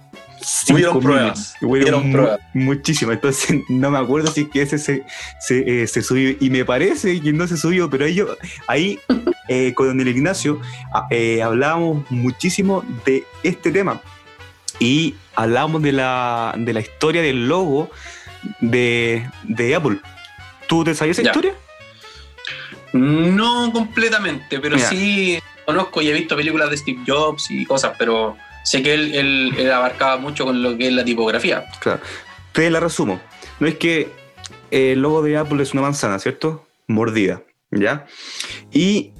Hubieron 0.68 1.00
pruebas. 1.00 1.54
Hubieron 1.60 2.12
pruebas. 2.12 2.40
Muchísimas. 2.52 3.14
Entonces 3.16 3.60
no 3.68 3.90
me 3.90 3.98
acuerdo 3.98 4.30
si 4.30 4.42
es 4.42 4.48
que 4.48 4.62
ese 4.62 4.78
se, 4.78 5.04
se, 5.40 5.82
eh, 5.82 5.86
subió. 5.86 6.36
Y 6.40 6.50
me 6.50 6.64
parece 6.64 7.20
que 7.20 7.32
no 7.32 7.46
se 7.46 7.56
subió, 7.56 7.88
pero 7.88 8.04
ellos, 8.04 8.36
ahí 8.66 8.98
eh, 9.48 9.72
con 9.74 10.00
el 10.00 10.08
Ignacio 10.08 10.60
ah, 10.92 11.06
eh, 11.10 11.42
hablábamos 11.42 12.10
muchísimo 12.10 12.84
de 13.04 13.24
este 13.42 13.70
tema. 13.70 14.00
Y 14.78 15.14
hablábamos 15.34 15.82
de 15.82 15.92
la, 15.92 16.54
de 16.58 16.72
la 16.72 16.80
historia 16.80 17.22
del 17.22 17.48
logo 17.48 17.90
de, 18.60 19.28
de 19.44 19.74
Apple. 19.74 19.98
¿Tú 20.66 20.84
te 20.84 20.94
sabías 20.94 21.18
esa 21.18 21.28
historia? 21.28 21.54
No 22.94 23.72
completamente, 23.72 24.60
pero 24.60 24.78
sí 24.78 25.40
conozco 25.66 26.00
y 26.00 26.10
he 26.10 26.12
visto 26.12 26.36
películas 26.36 26.70
de 26.70 26.76
Steve 26.76 27.00
Jobs 27.04 27.50
y 27.50 27.66
cosas, 27.66 27.96
pero 27.98 28.36
sé 28.62 28.84
que 28.84 28.94
él, 28.94 29.70
abarcaba 29.72 30.16
mucho 30.16 30.44
con 30.44 30.62
lo 30.62 30.78
que 30.78 30.86
es 30.86 30.92
la 30.92 31.04
tipografía. 31.04 31.64
Claro. 31.80 32.00
Te 32.52 32.70
la 32.70 32.78
resumo. 32.78 33.20
No 33.58 33.66
es 33.66 33.74
que 33.78 34.12
el 34.70 35.00
logo 35.00 35.22
de 35.22 35.36
Apple 35.36 35.60
es 35.60 35.72
una 35.72 35.82
manzana, 35.82 36.20
¿cierto? 36.20 36.68
Mordida, 36.86 37.42
¿ya? 37.72 38.06
Y 38.72 39.10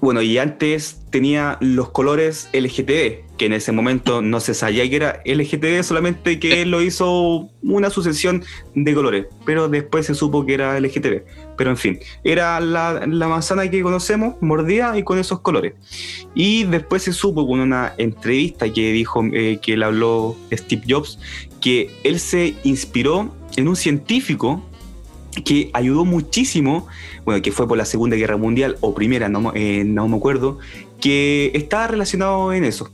bueno, 0.00 0.22
y 0.22 0.38
antes 0.38 1.02
tenía 1.10 1.58
los 1.60 1.90
colores 1.90 2.48
LGTB, 2.54 3.36
que 3.36 3.46
en 3.46 3.52
ese 3.52 3.70
momento 3.70 4.22
no 4.22 4.40
se 4.40 4.54
sabía 4.54 4.88
que 4.88 4.96
era 4.96 5.22
LGTB, 5.26 5.82
solamente 5.82 6.38
que 6.40 6.62
él 6.62 6.70
lo 6.70 6.80
hizo 6.80 7.50
una 7.62 7.90
sucesión 7.90 8.42
de 8.74 8.94
colores, 8.94 9.26
pero 9.44 9.68
después 9.68 10.06
se 10.06 10.14
supo 10.14 10.46
que 10.46 10.54
era 10.54 10.80
LGTB. 10.80 11.22
Pero 11.56 11.70
en 11.70 11.76
fin, 11.76 11.98
era 12.24 12.60
la, 12.60 13.06
manzana 13.06 13.70
que 13.70 13.82
conocemos, 13.82 14.36
mordida 14.40 14.96
y 14.96 15.02
con 15.02 15.18
esos 15.18 15.40
colores. 15.40 15.74
Y 16.34 16.64
después 16.64 17.02
se 17.02 17.12
supo 17.12 17.46
con 17.46 17.60
una 17.60 17.92
entrevista 17.98 18.72
que 18.72 18.92
dijo, 18.92 19.22
eh, 19.32 19.58
que 19.60 19.76
le 19.76 19.84
habló 19.84 20.34
Steve 20.50 20.82
Jobs, 20.88 21.18
que 21.60 21.90
él 22.04 22.18
se 22.18 22.54
inspiró 22.64 23.34
en 23.56 23.68
un 23.68 23.76
científico 23.76 24.62
que 25.44 25.70
ayudó 25.72 26.04
muchísimo, 26.04 26.86
bueno, 27.24 27.42
que 27.42 27.52
fue 27.52 27.68
por 27.68 27.78
la 27.78 27.84
Segunda 27.84 28.16
Guerra 28.16 28.36
Mundial 28.36 28.76
o 28.80 28.94
Primera, 28.94 29.28
no, 29.28 29.52
eh, 29.54 29.84
no 29.84 30.08
me 30.08 30.16
acuerdo, 30.16 30.58
que 31.00 31.50
estaba 31.54 31.86
relacionado 31.86 32.52
en 32.52 32.64
eso. 32.64 32.90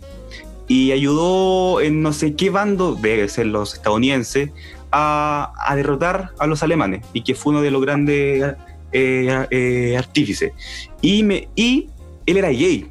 Y 0.68 0.92
ayudó 0.92 1.80
en 1.80 2.02
no 2.02 2.12
sé 2.12 2.34
qué 2.34 2.50
bando, 2.50 2.94
debe 2.94 3.28
ser 3.28 3.46
los 3.46 3.74
estadounidenses, 3.74 4.50
a, 4.92 5.72
derrotar 5.74 6.30
a 6.38 6.46
los 6.46 6.62
alemanes 6.62 7.04
y 7.12 7.22
que 7.22 7.34
fue 7.34 7.52
uno 7.52 7.62
de 7.62 7.70
los 7.70 7.82
grandes 7.82 8.54
eh, 8.92 9.46
eh, 9.50 9.96
artífices. 9.96 10.52
Y, 11.00 11.22
me, 11.22 11.48
y 11.54 11.90
él 12.24 12.36
era 12.36 12.48
gay, 12.48 12.90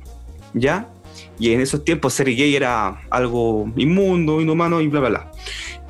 ¿ya? 0.54 0.88
Y 1.40 1.52
en 1.52 1.62
esos 1.62 1.84
tiempos 1.84 2.14
ser 2.14 2.28
gay 2.28 2.56
era 2.56 3.02
algo 3.10 3.72
inmundo, 3.76 4.40
inhumano 4.40 4.82
y 4.82 4.88
bla, 4.88 5.00
bla, 5.02 5.10
bla. 5.10 5.32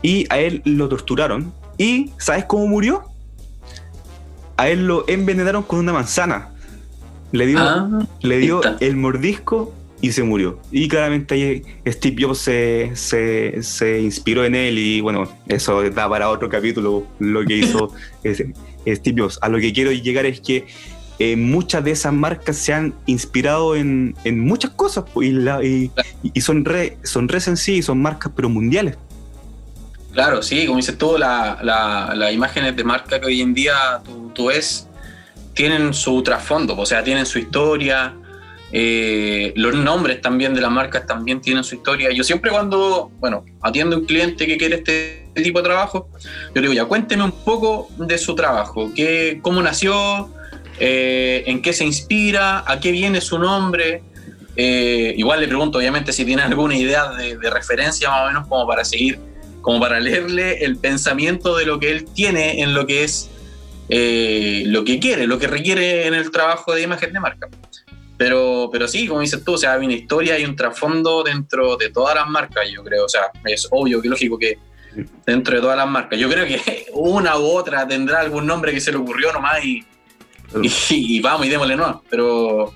Y 0.01 0.25
a 0.29 0.39
él 0.39 0.61
lo 0.65 0.87
torturaron. 0.89 1.53
¿Y 1.77 2.11
sabes 2.17 2.45
cómo 2.45 2.67
murió? 2.67 3.14
A 4.57 4.69
él 4.69 4.87
lo 4.87 5.07
envenenaron 5.07 5.63
con 5.63 5.79
una 5.79 5.93
manzana. 5.93 6.49
Le 7.31 7.47
dio, 7.47 7.59
ah, 7.59 8.07
le 8.21 8.37
dio 8.37 8.61
el 8.79 8.95
mordisco 8.95 9.73
y 10.01 10.11
se 10.11 10.23
murió. 10.23 10.59
Y 10.71 10.87
claramente 10.87 11.35
ahí 11.35 11.63
Steve 11.87 12.23
Jobs 12.23 12.39
se, 12.39 12.91
se, 12.95 14.01
inspiró 14.01 14.45
en 14.45 14.55
él 14.55 14.77
y 14.77 15.01
bueno, 15.01 15.27
eso 15.47 15.81
da 15.89 16.07
para 16.07 16.29
otro 16.29 16.49
capítulo 16.49 17.05
lo 17.19 17.45
que 17.45 17.57
hizo 17.57 17.91
Steve 18.23 19.15
Jobs. 19.17 19.39
A 19.41 19.49
lo 19.49 19.59
que 19.59 19.73
quiero 19.73 19.91
llegar 19.91 20.25
es 20.25 20.39
que 20.39 20.65
eh, 21.17 21.35
muchas 21.35 21.83
de 21.83 21.91
esas 21.91 22.13
marcas 22.13 22.57
se 22.57 22.73
han 22.73 22.93
inspirado 23.05 23.75
en, 23.75 24.15
muchas 24.25 24.71
cosas 24.71 25.05
y, 25.21 25.91
y, 26.33 26.41
son 26.41 26.65
re, 26.65 26.97
son 27.03 27.27
re 27.29 27.39
sencillas, 27.39 27.85
son 27.85 28.01
marcas 28.01 28.31
pero 28.35 28.49
mundiales. 28.49 28.97
Claro, 30.15 30.41
sí, 30.41 30.65
como 30.65 30.77
dices 30.77 30.97
tú, 30.97 31.17
las 31.17 31.61
la, 31.61 32.31
imágenes 32.31 32.73
de 32.73 32.85
marca 32.85 33.19
que 33.19 33.25
hoy 33.25 33.41
en 33.41 33.53
día 33.53 33.99
tú, 34.33 34.45
ves 34.45 34.87
tienen 35.53 35.93
su 35.93 36.23
trasfondo, 36.23 36.77
o 36.77 36.85
sea, 36.85 37.03
tienen 37.03 37.25
su 37.25 37.37
historia, 37.37 38.15
eh, 38.71 39.51
los 39.57 39.75
nombres 39.75 40.21
también 40.21 40.53
de 40.53 40.61
las 40.61 40.71
marcas 40.71 41.05
también 41.05 41.41
tienen 41.41 41.65
su 41.65 41.75
historia. 41.75 42.11
Yo 42.13 42.23
siempre 42.23 42.49
cuando, 42.49 43.11
bueno, 43.19 43.43
atiendo 43.61 43.97
a 43.97 43.99
un 43.99 44.05
cliente 44.05 44.47
que 44.47 44.57
quiere 44.57 44.77
este 44.77 45.27
tipo 45.35 45.59
de 45.59 45.65
trabajo, 45.65 46.07
yo 46.21 46.61
le 46.61 46.61
digo, 46.61 46.73
ya 46.73 46.85
cuénteme 46.85 47.25
un 47.25 47.33
poco 47.43 47.89
de 47.97 48.17
su 48.17 48.35
trabajo, 48.35 48.91
qué, 48.95 49.39
cómo 49.41 49.61
nació, 49.61 50.29
eh, 50.79 51.43
en 51.45 51.61
qué 51.61 51.73
se 51.73 51.83
inspira, 51.83 52.63
a 52.65 52.79
qué 52.79 52.93
viene 52.93 53.19
su 53.19 53.37
nombre. 53.37 54.01
Eh, 54.55 55.13
igual 55.17 55.41
le 55.41 55.47
pregunto, 55.49 55.77
obviamente, 55.77 56.13
si 56.13 56.23
tiene 56.23 56.41
alguna 56.41 56.77
idea 56.77 57.09
de, 57.09 57.37
de 57.37 57.49
referencia 57.49 58.09
más 58.09 58.23
o 58.23 58.27
menos 58.27 58.47
como 58.47 58.65
para 58.65 58.85
seguir 58.85 59.34
como 59.65 59.79
para 59.79 59.99
leerle 59.99 60.63
el 60.63 60.77
pensamiento 60.77 61.57
de 61.57 61.65
lo 61.65 61.79
que 61.79 61.89
él 61.89 62.05
tiene 62.05 62.61
en 62.61 62.75
lo 62.75 62.85
que 62.85 63.03
es 63.03 63.31
eh, 63.89 64.61
lo 64.67 64.85
que 64.85 64.99
quiere, 64.99 65.25
lo 65.25 65.39
que 65.39 65.47
requiere 65.47 66.05
en 66.05 66.13
el 66.13 66.29
trabajo 66.29 66.75
de 66.75 66.83
imagen 66.83 67.11
de 67.11 67.19
marca. 67.19 67.47
Pero, 68.15 68.69
pero 68.71 68.87
sí, 68.87 69.07
como 69.07 69.21
dices 69.21 69.43
tú, 69.43 69.53
o 69.53 69.57
sea, 69.57 69.73
hay 69.73 69.83
una 69.83 69.95
historia 69.95 70.37
y 70.37 70.45
un 70.45 70.55
trasfondo 70.55 71.23
dentro 71.23 71.77
de 71.77 71.89
todas 71.89 72.13
las 72.13 72.27
marcas, 72.29 72.69
yo 72.71 72.83
creo. 72.83 73.05
O 73.05 73.09
sea, 73.09 73.31
es 73.43 73.67
obvio 73.71 74.03
que 74.03 74.07
lógico 74.07 74.37
que 74.37 74.59
dentro 75.25 75.55
de 75.55 75.61
todas 75.61 75.77
las 75.77 75.89
marcas. 75.89 76.19
Yo 76.19 76.29
creo 76.29 76.45
que 76.45 76.85
una 76.93 77.39
u 77.39 77.45
otra 77.45 77.87
tendrá 77.87 78.19
algún 78.19 78.45
nombre 78.45 78.71
que 78.71 78.79
se 78.79 78.91
le 78.91 78.99
ocurrió 78.99 79.33
nomás 79.33 79.65
y, 79.65 79.83
y, 80.91 81.19
vamos 81.21 81.47
y 81.47 81.49
démosle 81.49 81.75
no. 81.75 82.03
Pero, 82.07 82.71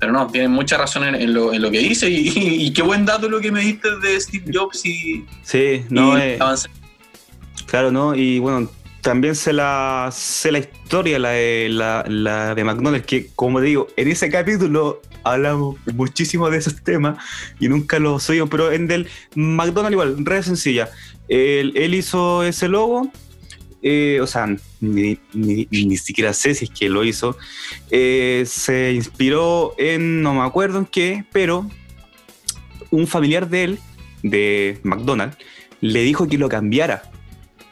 pero 0.00 0.12
no, 0.12 0.26
tienen 0.28 0.50
mucha 0.50 0.78
razón 0.78 1.14
en, 1.14 1.34
lo, 1.34 1.50
que 1.70 1.78
dice 1.78 2.08
y, 2.10 2.72
qué 2.72 2.82
buen 2.82 3.04
dato 3.04 3.28
lo 3.28 3.38
que 3.38 3.52
me 3.52 3.60
diste 3.60 3.88
de 3.98 4.18
Steve 4.18 4.50
Jobs 4.52 4.84
y. 4.86 5.26
Sí, 5.42 5.84
no, 5.90 6.16
eh, 6.18 6.38
Claro, 7.66 7.92
¿no? 7.92 8.14
Y 8.14 8.38
bueno, 8.38 8.68
también 9.02 9.36
sé 9.36 9.52
la, 9.52 10.08
sé 10.10 10.50
la 10.52 10.58
historia, 10.60 11.18
la 11.18 11.30
de, 11.30 11.68
la, 11.68 12.54
de 12.54 12.64
McDonald's, 12.64 13.06
que 13.06 13.28
como 13.36 13.60
digo, 13.60 13.88
en 13.96 14.08
ese 14.08 14.30
capítulo 14.30 15.02
hablamos 15.22 15.76
muchísimo 15.92 16.48
de 16.48 16.56
esos 16.56 16.82
temas 16.82 17.22
y 17.60 17.68
nunca 17.68 17.98
lo 17.98 18.18
subimos, 18.18 18.48
pero 18.48 18.72
en 18.72 18.86
del 18.88 19.06
McDonald's 19.34 19.92
igual, 19.92 20.24
re 20.24 20.42
sencilla. 20.42 20.88
Él, 21.28 21.74
él 21.76 21.94
hizo 21.94 22.42
ese 22.42 22.68
logo 22.68 23.12
eh, 23.82 24.18
o 24.20 24.26
sea, 24.26 24.46
ni, 24.80 25.18
siquiera 25.96 26.32
sé 26.32 26.54
si 26.54 26.66
es 26.66 26.70
que 26.70 26.88
lo 26.88 27.04
hizo, 27.04 27.36
eh, 27.90 28.44
se 28.46 28.92
inspiró 28.92 29.74
en, 29.78 30.22
no 30.22 30.34
me 30.34 30.42
acuerdo 30.42 30.78
en 30.78 30.86
qué, 30.86 31.24
pero 31.32 31.68
un 32.90 33.06
familiar 33.06 33.48
de 33.48 33.64
él, 33.64 33.78
de 34.22 34.80
McDonald's, 34.82 35.38
le 35.80 36.02
dijo 36.02 36.28
que 36.28 36.36
lo 36.36 36.48
cambiara, 36.48 37.10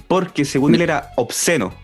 porque 0.07 0.45
según 0.45 0.75
él 0.75 0.83
era 0.83 1.11
obsceno. 1.17 1.75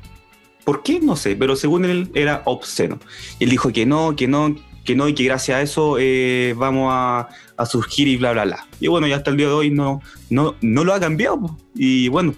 ¿Por 0.65 0.83
qué? 0.83 1.01
No 1.01 1.17
sé, 1.17 1.37
pero 1.37 1.57
según 1.57 1.85
él 1.85 2.11
era 2.15 2.41
obsceno. 2.47 2.99
Y 3.39 3.45
él 3.45 3.51
dijo 3.51 3.71
que 3.71 3.85
no, 3.85 4.17
que 4.17 4.27
no, 4.27 4.57
que 4.85 4.95
no, 4.95 5.09
y 5.09 5.15
que 5.15 5.25
gracias 5.25 5.59
a 5.59 5.63
eso 5.63 5.97
eh, 5.99 6.55
vamos 6.57 6.91
a, 6.91 7.29
surgir 7.67 8.09
y 8.09 8.17
bla, 8.17 8.33
bla, 8.33 8.45
bla. 8.45 8.67
Y 8.81 8.89
bueno, 8.89 9.07
ya 9.07 9.17
hasta 9.17 9.31
el 9.31 9.37
día 9.37 9.49
de 9.49 9.53
hoy 9.53 9.71
no, 9.71 10.01
no, 10.31 10.57
no 10.63 10.85
lo 10.85 10.95
ha 10.95 11.01
cambiado. 11.01 11.59
Y 11.75 12.09
bueno, 12.09 12.35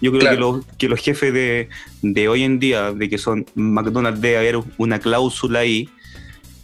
yo 0.00 0.12
creo 0.12 0.30
que, 0.30 0.36
los, 0.36 0.64
que 0.78 0.88
los 0.88 1.00
jefes 1.00 1.32
de, 1.32 1.68
de, 2.02 2.28
hoy 2.28 2.44
en 2.44 2.58
día, 2.58 2.92
de 2.92 3.08
que 3.08 3.18
son 3.18 3.46
McDonald's, 3.54 4.20
debe 4.20 4.38
haber 4.38 4.60
una 4.76 4.98
cláusula 5.00 5.60
ahí 5.60 5.88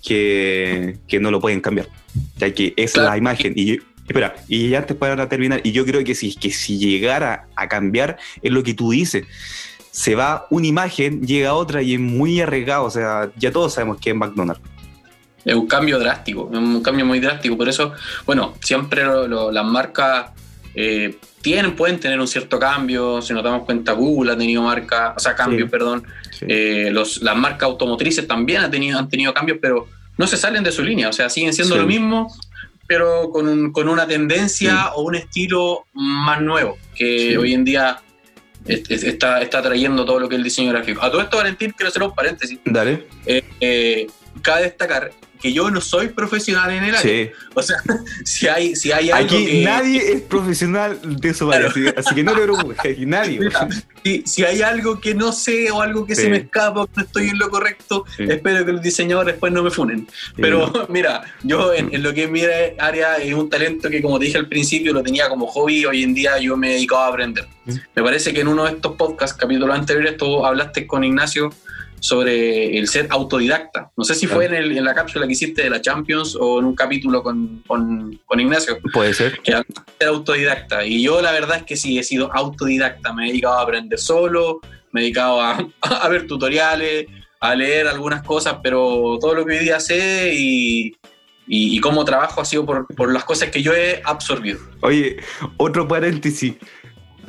que, 0.04 0.98
que 1.08 1.18
no 1.18 1.30
lo 1.30 1.40
pueden 1.40 1.60
cambiar. 1.60 1.88
Ya 2.36 2.52
que 2.52 2.74
es 2.76 2.96
la 2.96 3.16
imagen. 3.16 3.54
Y 3.56 3.78
espera, 4.06 4.36
y 4.48 4.68
ya 4.68 4.78
antes 4.78 4.96
para 4.96 5.28
terminar, 5.28 5.60
y 5.64 5.72
yo 5.72 5.84
creo 5.84 6.04
que 6.04 6.14
si, 6.14 6.34
que 6.34 6.50
si 6.50 6.78
llegara 6.78 7.48
a 7.56 7.68
cambiar, 7.68 8.18
es 8.42 8.52
lo 8.52 8.62
que 8.62 8.74
tú 8.74 8.90
dices. 8.90 9.26
se 9.90 10.14
va 10.14 10.46
una 10.50 10.66
imagen, 10.66 11.22
llega 11.26 11.54
otra 11.54 11.82
y 11.82 11.94
es 11.94 12.00
muy 12.00 12.40
arriesgado. 12.40 12.84
O 12.84 12.90
sea, 12.90 13.30
ya 13.36 13.50
todos 13.50 13.74
sabemos 13.74 13.98
que 13.98 14.10
es 14.10 14.16
McDonald's. 14.16 14.62
Es 15.44 15.54
un 15.54 15.66
cambio 15.66 15.98
drástico, 15.98 16.48
es 16.52 16.58
un 16.58 16.82
cambio 16.82 17.04
muy 17.04 17.20
drástico. 17.20 17.56
Por 17.56 17.68
eso, 17.68 17.92
bueno, 18.24 18.54
siempre 18.62 19.02
las 19.28 19.64
marcas 19.64 20.30
eh, 20.74 21.16
tienen, 21.44 21.76
pueden 21.76 22.00
tener 22.00 22.18
un 22.18 22.26
cierto 22.26 22.58
cambio. 22.58 23.20
Si 23.20 23.34
nos 23.34 23.44
damos 23.44 23.64
cuenta, 23.64 23.92
Google 23.92 24.32
ha 24.32 24.36
tenido 24.36 24.62
marca, 24.62 25.12
o 25.14 25.20
sea, 25.20 25.36
cambios, 25.36 25.70
perdón. 25.70 26.02
Eh, 26.40 26.88
los, 26.90 27.20
las 27.20 27.36
marcas 27.36 27.64
automotrices 27.64 28.26
también 28.26 28.62
han 28.62 28.70
tenido, 28.70 28.98
han 28.98 29.10
tenido 29.10 29.34
cambios, 29.34 29.58
pero 29.60 29.86
no 30.16 30.26
se 30.26 30.38
salen 30.38 30.64
de 30.64 30.72
su 30.72 30.82
línea. 30.82 31.10
O 31.10 31.12
sea, 31.12 31.28
siguen 31.28 31.52
siendo 31.52 31.76
lo 31.76 31.86
mismo, 31.86 32.34
pero 32.86 33.28
con, 33.30 33.72
con 33.72 33.90
una 33.90 34.06
tendencia 34.06 34.94
o 34.94 35.02
un 35.02 35.16
estilo 35.16 35.84
más 35.92 36.40
nuevo, 36.40 36.78
que 36.94 37.36
hoy 37.36 37.52
en 37.52 37.66
día 37.66 38.00
está, 38.66 39.42
está 39.42 39.60
trayendo 39.60 40.06
todo 40.06 40.20
lo 40.20 40.28
que 40.30 40.36
es 40.36 40.38
el 40.38 40.44
diseño 40.44 40.70
gráfico. 40.70 41.02
A 41.02 41.10
todo 41.10 41.20
esto, 41.20 41.36
Valentín, 41.36 41.74
quiero 41.76 41.90
hacer 41.90 42.02
un 42.02 42.14
paréntesis. 42.14 42.58
Dale. 42.64 43.06
Eh, 43.26 43.44
eh, 43.60 44.06
cabe 44.40 44.62
destacar 44.62 45.12
que 45.44 45.52
yo 45.52 45.70
no 45.70 45.82
soy 45.82 46.08
profesional 46.08 46.70
en 46.70 46.84
el 46.84 46.94
área. 46.94 47.30
O 47.52 47.62
sea, 47.62 47.76
si 48.24 48.48
hay, 48.48 48.74
si 48.74 48.92
hay 48.92 49.10
algo 49.10 49.36
Aquí 49.36 49.62
nadie 49.62 50.14
es 50.14 50.22
profesional 50.22 50.98
de 51.02 51.34
su 51.34 51.52
área, 51.52 51.68
así, 51.98 52.14
que 52.14 52.24
no 52.24 52.32
te 52.32 52.40
preocupes, 52.40 52.98
nadie. 53.06 53.40
si, 54.24 54.42
hay 54.42 54.62
algo 54.62 54.98
que 54.98 55.14
no 55.14 55.32
sé 55.32 55.70
o 55.70 55.82
algo 55.82 56.06
que 56.06 56.14
se 56.14 56.30
me 56.30 56.38
escapa 56.38 56.80
o 56.80 56.88
no 56.96 57.02
estoy 57.02 57.28
en 57.28 57.38
lo 57.38 57.50
correcto, 57.50 58.06
espero 58.16 58.64
que 58.64 58.72
los 58.72 58.80
diseñadores 58.80 59.34
después 59.34 59.52
no 59.52 59.62
me 59.62 59.70
funen. 59.70 60.08
Pero 60.34 60.72
mira, 60.88 61.22
yo 61.42 61.74
en, 61.74 62.02
lo 62.02 62.14
que 62.14 62.24
es 62.24 62.30
mi 62.30 62.40
área 62.78 63.16
es 63.16 63.34
un 63.34 63.50
talento 63.50 63.90
que 63.90 64.00
como 64.00 64.18
te 64.18 64.24
dije 64.24 64.38
al 64.38 64.48
principio 64.48 64.94
lo 64.94 65.02
tenía 65.02 65.28
como 65.28 65.46
hobby, 65.46 65.84
hoy 65.84 66.04
en 66.04 66.14
día 66.14 66.38
yo 66.38 66.56
me 66.56 66.70
he 66.70 66.72
dedicado 66.76 67.02
a 67.02 67.08
aprender. 67.08 67.46
Me 67.66 68.02
parece 68.02 68.32
que 68.32 68.40
en 68.40 68.48
uno 68.48 68.64
de 68.64 68.72
estos 68.72 68.96
podcasts, 68.96 69.36
capítulos 69.36 69.76
anteriores, 69.76 70.16
tú 70.16 70.46
hablaste 70.46 70.86
con 70.86 71.04
Ignacio 71.04 71.50
sobre 72.04 72.76
el 72.76 72.86
ser 72.86 73.06
autodidacta. 73.08 73.90
No 73.96 74.04
sé 74.04 74.14
si 74.14 74.26
fue 74.26 74.44
en, 74.44 74.84
la 74.84 74.94
cápsula 74.94 75.26
que 75.26 75.32
hiciste 75.32 75.62
de 75.62 75.70
la 75.70 75.80
Champions 75.80 76.36
o 76.38 76.58
en 76.58 76.66
un 76.66 76.74
capítulo 76.74 77.22
con, 77.22 77.62
con, 77.66 78.20
Ignacio. 78.38 78.78
Puede 78.92 79.14
ser. 79.14 79.40
Que 79.40 79.52
ser 79.52 80.08
autodidacta. 80.08 80.84
Y 80.84 81.02
yo 81.02 81.22
la 81.22 81.32
verdad 81.32 81.56
es 81.56 81.62
que 81.62 81.76
sí, 81.78 81.98
he 81.98 82.02
sido 82.02 82.30
autodidacta. 82.34 83.14
Me 83.14 83.24
he 83.24 83.28
dedicado 83.28 83.54
a 83.54 83.62
aprender 83.62 83.98
solo, 83.98 84.60
me 84.92 85.00
he 85.00 85.04
dedicado 85.04 85.40
a, 85.40 85.66
a 85.80 86.08
ver 86.10 86.26
tutoriales, 86.26 87.06
a 87.40 87.54
leer 87.54 87.88
algunas 87.88 88.22
cosas, 88.22 88.58
pero 88.62 89.16
todo 89.18 89.32
lo 89.32 89.46
que 89.46 89.54
hoy 89.54 89.60
día 89.60 89.80
sé 89.80 90.34
y, 90.34 90.94
y, 91.46 91.80
cómo 91.80 92.04
trabajo 92.04 92.42
ha 92.42 92.44
sido 92.44 92.66
por, 92.66 92.86
por, 92.86 93.10
las 93.14 93.24
cosas 93.24 93.48
que 93.48 93.62
yo 93.62 93.72
he 93.72 94.02
absorbido. 94.04 94.58
Oye, 94.82 95.16
otro 95.56 95.88
paréntesis 95.88 96.56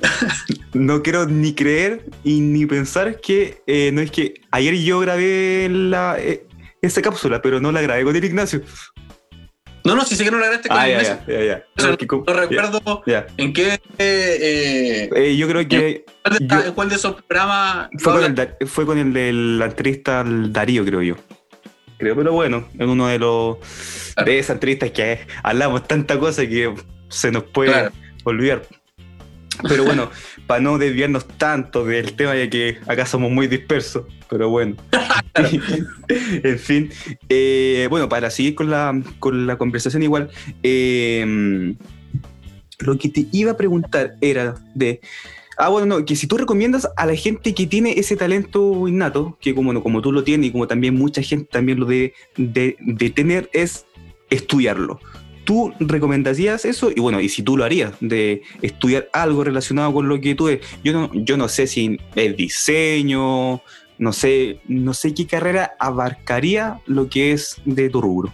no 0.74 1.02
quiero 1.02 1.26
ni 1.26 1.54
creer 1.54 2.06
y 2.24 2.40
ni 2.40 2.66
pensar 2.66 3.20
que 3.20 3.62
eh, 3.68 3.92
no 3.94 4.02
es 4.02 4.12
que 4.12 4.42
ayer 4.52 4.76
yo 4.76 5.00
grabé 5.00 5.68
la, 5.70 6.18
eh, 6.20 6.46
esa 6.82 7.02
cápsula, 7.02 7.42
pero 7.42 7.60
no 7.60 7.72
la 7.72 7.82
grabé 7.82 8.04
con 8.04 8.16
el 8.16 8.24
Ignacio. 8.24 8.62
No, 9.84 9.96
no, 9.96 10.04
sí 10.04 10.16
sé 10.16 10.24
que 10.24 10.32
no 10.32 10.40
la 10.40 10.48
grabaste 10.48 10.68
con 10.68 10.78
ah, 10.80 10.88
el 10.88 10.92
Ignacio. 10.94 11.20
Ya, 11.28 11.44
ya, 11.44 11.64
no, 11.78 12.34
recuerdo 12.34 13.04
en 13.38 13.54
qué. 13.54 13.80
Eh, 14.00 15.36
yo 15.38 15.48
creo 15.48 15.68
que. 15.68 16.06
¿En 16.24 16.74
cuál 16.74 16.90
de, 16.90 16.96
esos 16.96 17.22
programas? 17.22 17.90
Fue 18.00 18.14
con, 18.14 18.24
el, 18.24 18.68
fue 18.68 18.86
con 18.86 18.98
el 18.98 19.14
de 19.14 19.32
la 19.32 19.66
entrevista 19.66 20.22
al 20.22 20.52
Darío, 20.52 20.84
creo 20.84 21.04
yo. 21.04 21.16
Creo, 22.00 22.16
pero 22.16 22.34
bueno, 22.34 22.68
en 22.80 22.90
uno 22.90 23.08
de 23.08 23.20
los. 23.20 23.58
de 24.26 24.40
esas 24.40 24.56
entrevistas 24.56 24.90
que 24.90 25.20
hablamos 25.44 25.88
tanta 25.88 26.18
cosa 26.20 26.48
que 26.48 26.74
se 27.10 27.32
nos 27.32 27.44
puede 27.44 27.92
olvidar. 28.24 28.64
Pero 29.64 29.84
bueno, 29.84 30.10
para 30.48 30.62
no 30.62 30.78
desviarnos 30.78 31.28
tanto 31.28 31.86
del 31.86 32.14
tema, 32.14 32.36
ya 32.36 32.50
que 32.50 32.78
acá 32.88 33.06
somos 33.06 33.32
muy 33.32 33.48
dispersos, 33.48 34.06
pero 34.30 34.50
bueno. 34.50 34.76
en 36.44 36.60
fin, 36.60 36.90
eh, 37.30 37.88
bueno, 37.90 38.10
para 38.10 38.30
seguir 38.30 38.56
con 38.56 38.70
la, 38.70 39.02
con 39.20 39.48
la 39.48 39.58
conversación 39.58 40.04
igual, 40.04 40.30
eh, 40.64 41.76
lo 42.80 42.98
que 42.98 43.10
te 43.10 43.28
iba 43.32 43.52
a 43.52 43.58
preguntar 43.58 44.16
era 44.22 44.56
de... 44.74 45.02
Ah, 45.58 45.70
bueno, 45.70 45.86
no, 45.88 46.06
que 46.06 46.18
si 46.18 46.28
tú 46.28 46.38
recomiendas 46.38 46.90
a 46.98 47.06
la 47.06 47.16
gente 47.16 47.54
que 47.54 47.66
tiene 47.66 47.94
ese 47.98 48.18
talento 48.18 48.90
innato, 48.90 49.38
que 49.40 49.56
como, 49.56 49.82
como 49.82 50.02
tú 50.02 50.12
lo 50.12 50.24
tienes 50.24 50.50
y 50.50 50.52
como 50.52 50.68
también 50.68 50.96
mucha 50.96 51.22
gente 51.22 51.48
también 51.50 51.80
lo 51.80 51.86
debe 51.86 52.14
de, 52.36 52.76
de 52.82 53.10
tener, 53.10 53.50
es 53.54 53.86
estudiarlo. 54.30 55.00
¿Tú 55.46 55.74
recomendarías 55.80 56.66
eso? 56.66 56.92
Y 56.94 57.00
bueno, 57.00 57.22
y 57.22 57.30
si 57.30 57.44
tú 57.44 57.56
lo 57.56 57.64
harías, 57.64 57.94
de 58.02 58.42
estudiar 58.62 59.08
algo 59.14 59.44
relacionado 59.44 59.94
con 59.94 60.10
lo 60.10 60.20
que 60.20 60.36
tú 60.36 60.50
es. 60.50 60.60
Yo 60.84 60.92
no, 60.92 61.12
yo 61.14 61.38
no 61.38 61.48
sé 61.48 61.68
si 61.68 61.98
es 62.16 62.36
diseño, 62.36 63.62
no 63.98 64.12
sé, 64.12 64.60
no 64.68 64.94
sé 64.94 65.14
qué 65.14 65.28
carrera 65.28 65.76
abarcaría 65.80 66.80
lo 66.86 67.10
que 67.10 67.32
es 67.32 67.58
de 67.64 67.90
tu 67.90 68.02
rubro. 68.02 68.34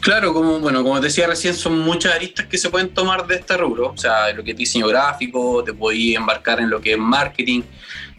Claro, 0.00 0.32
como 0.32 0.60
bueno, 0.60 0.84
como 0.84 1.00
te 1.00 1.06
decía 1.06 1.26
recién, 1.26 1.54
son 1.54 1.80
muchas 1.80 2.14
aristas 2.14 2.46
que 2.46 2.56
se 2.56 2.70
pueden 2.70 2.90
tomar 2.90 3.26
de 3.26 3.34
este 3.34 3.56
rubro. 3.56 3.90
O 3.90 3.96
sea, 3.96 4.32
lo 4.32 4.44
que 4.44 4.52
es 4.52 4.56
diseño 4.56 4.86
gráfico, 4.86 5.62
te 5.64 5.74
podéis 5.74 6.16
embarcar 6.16 6.60
en 6.60 6.70
lo 6.70 6.80
que 6.80 6.92
es 6.92 6.98
marketing, 6.98 7.62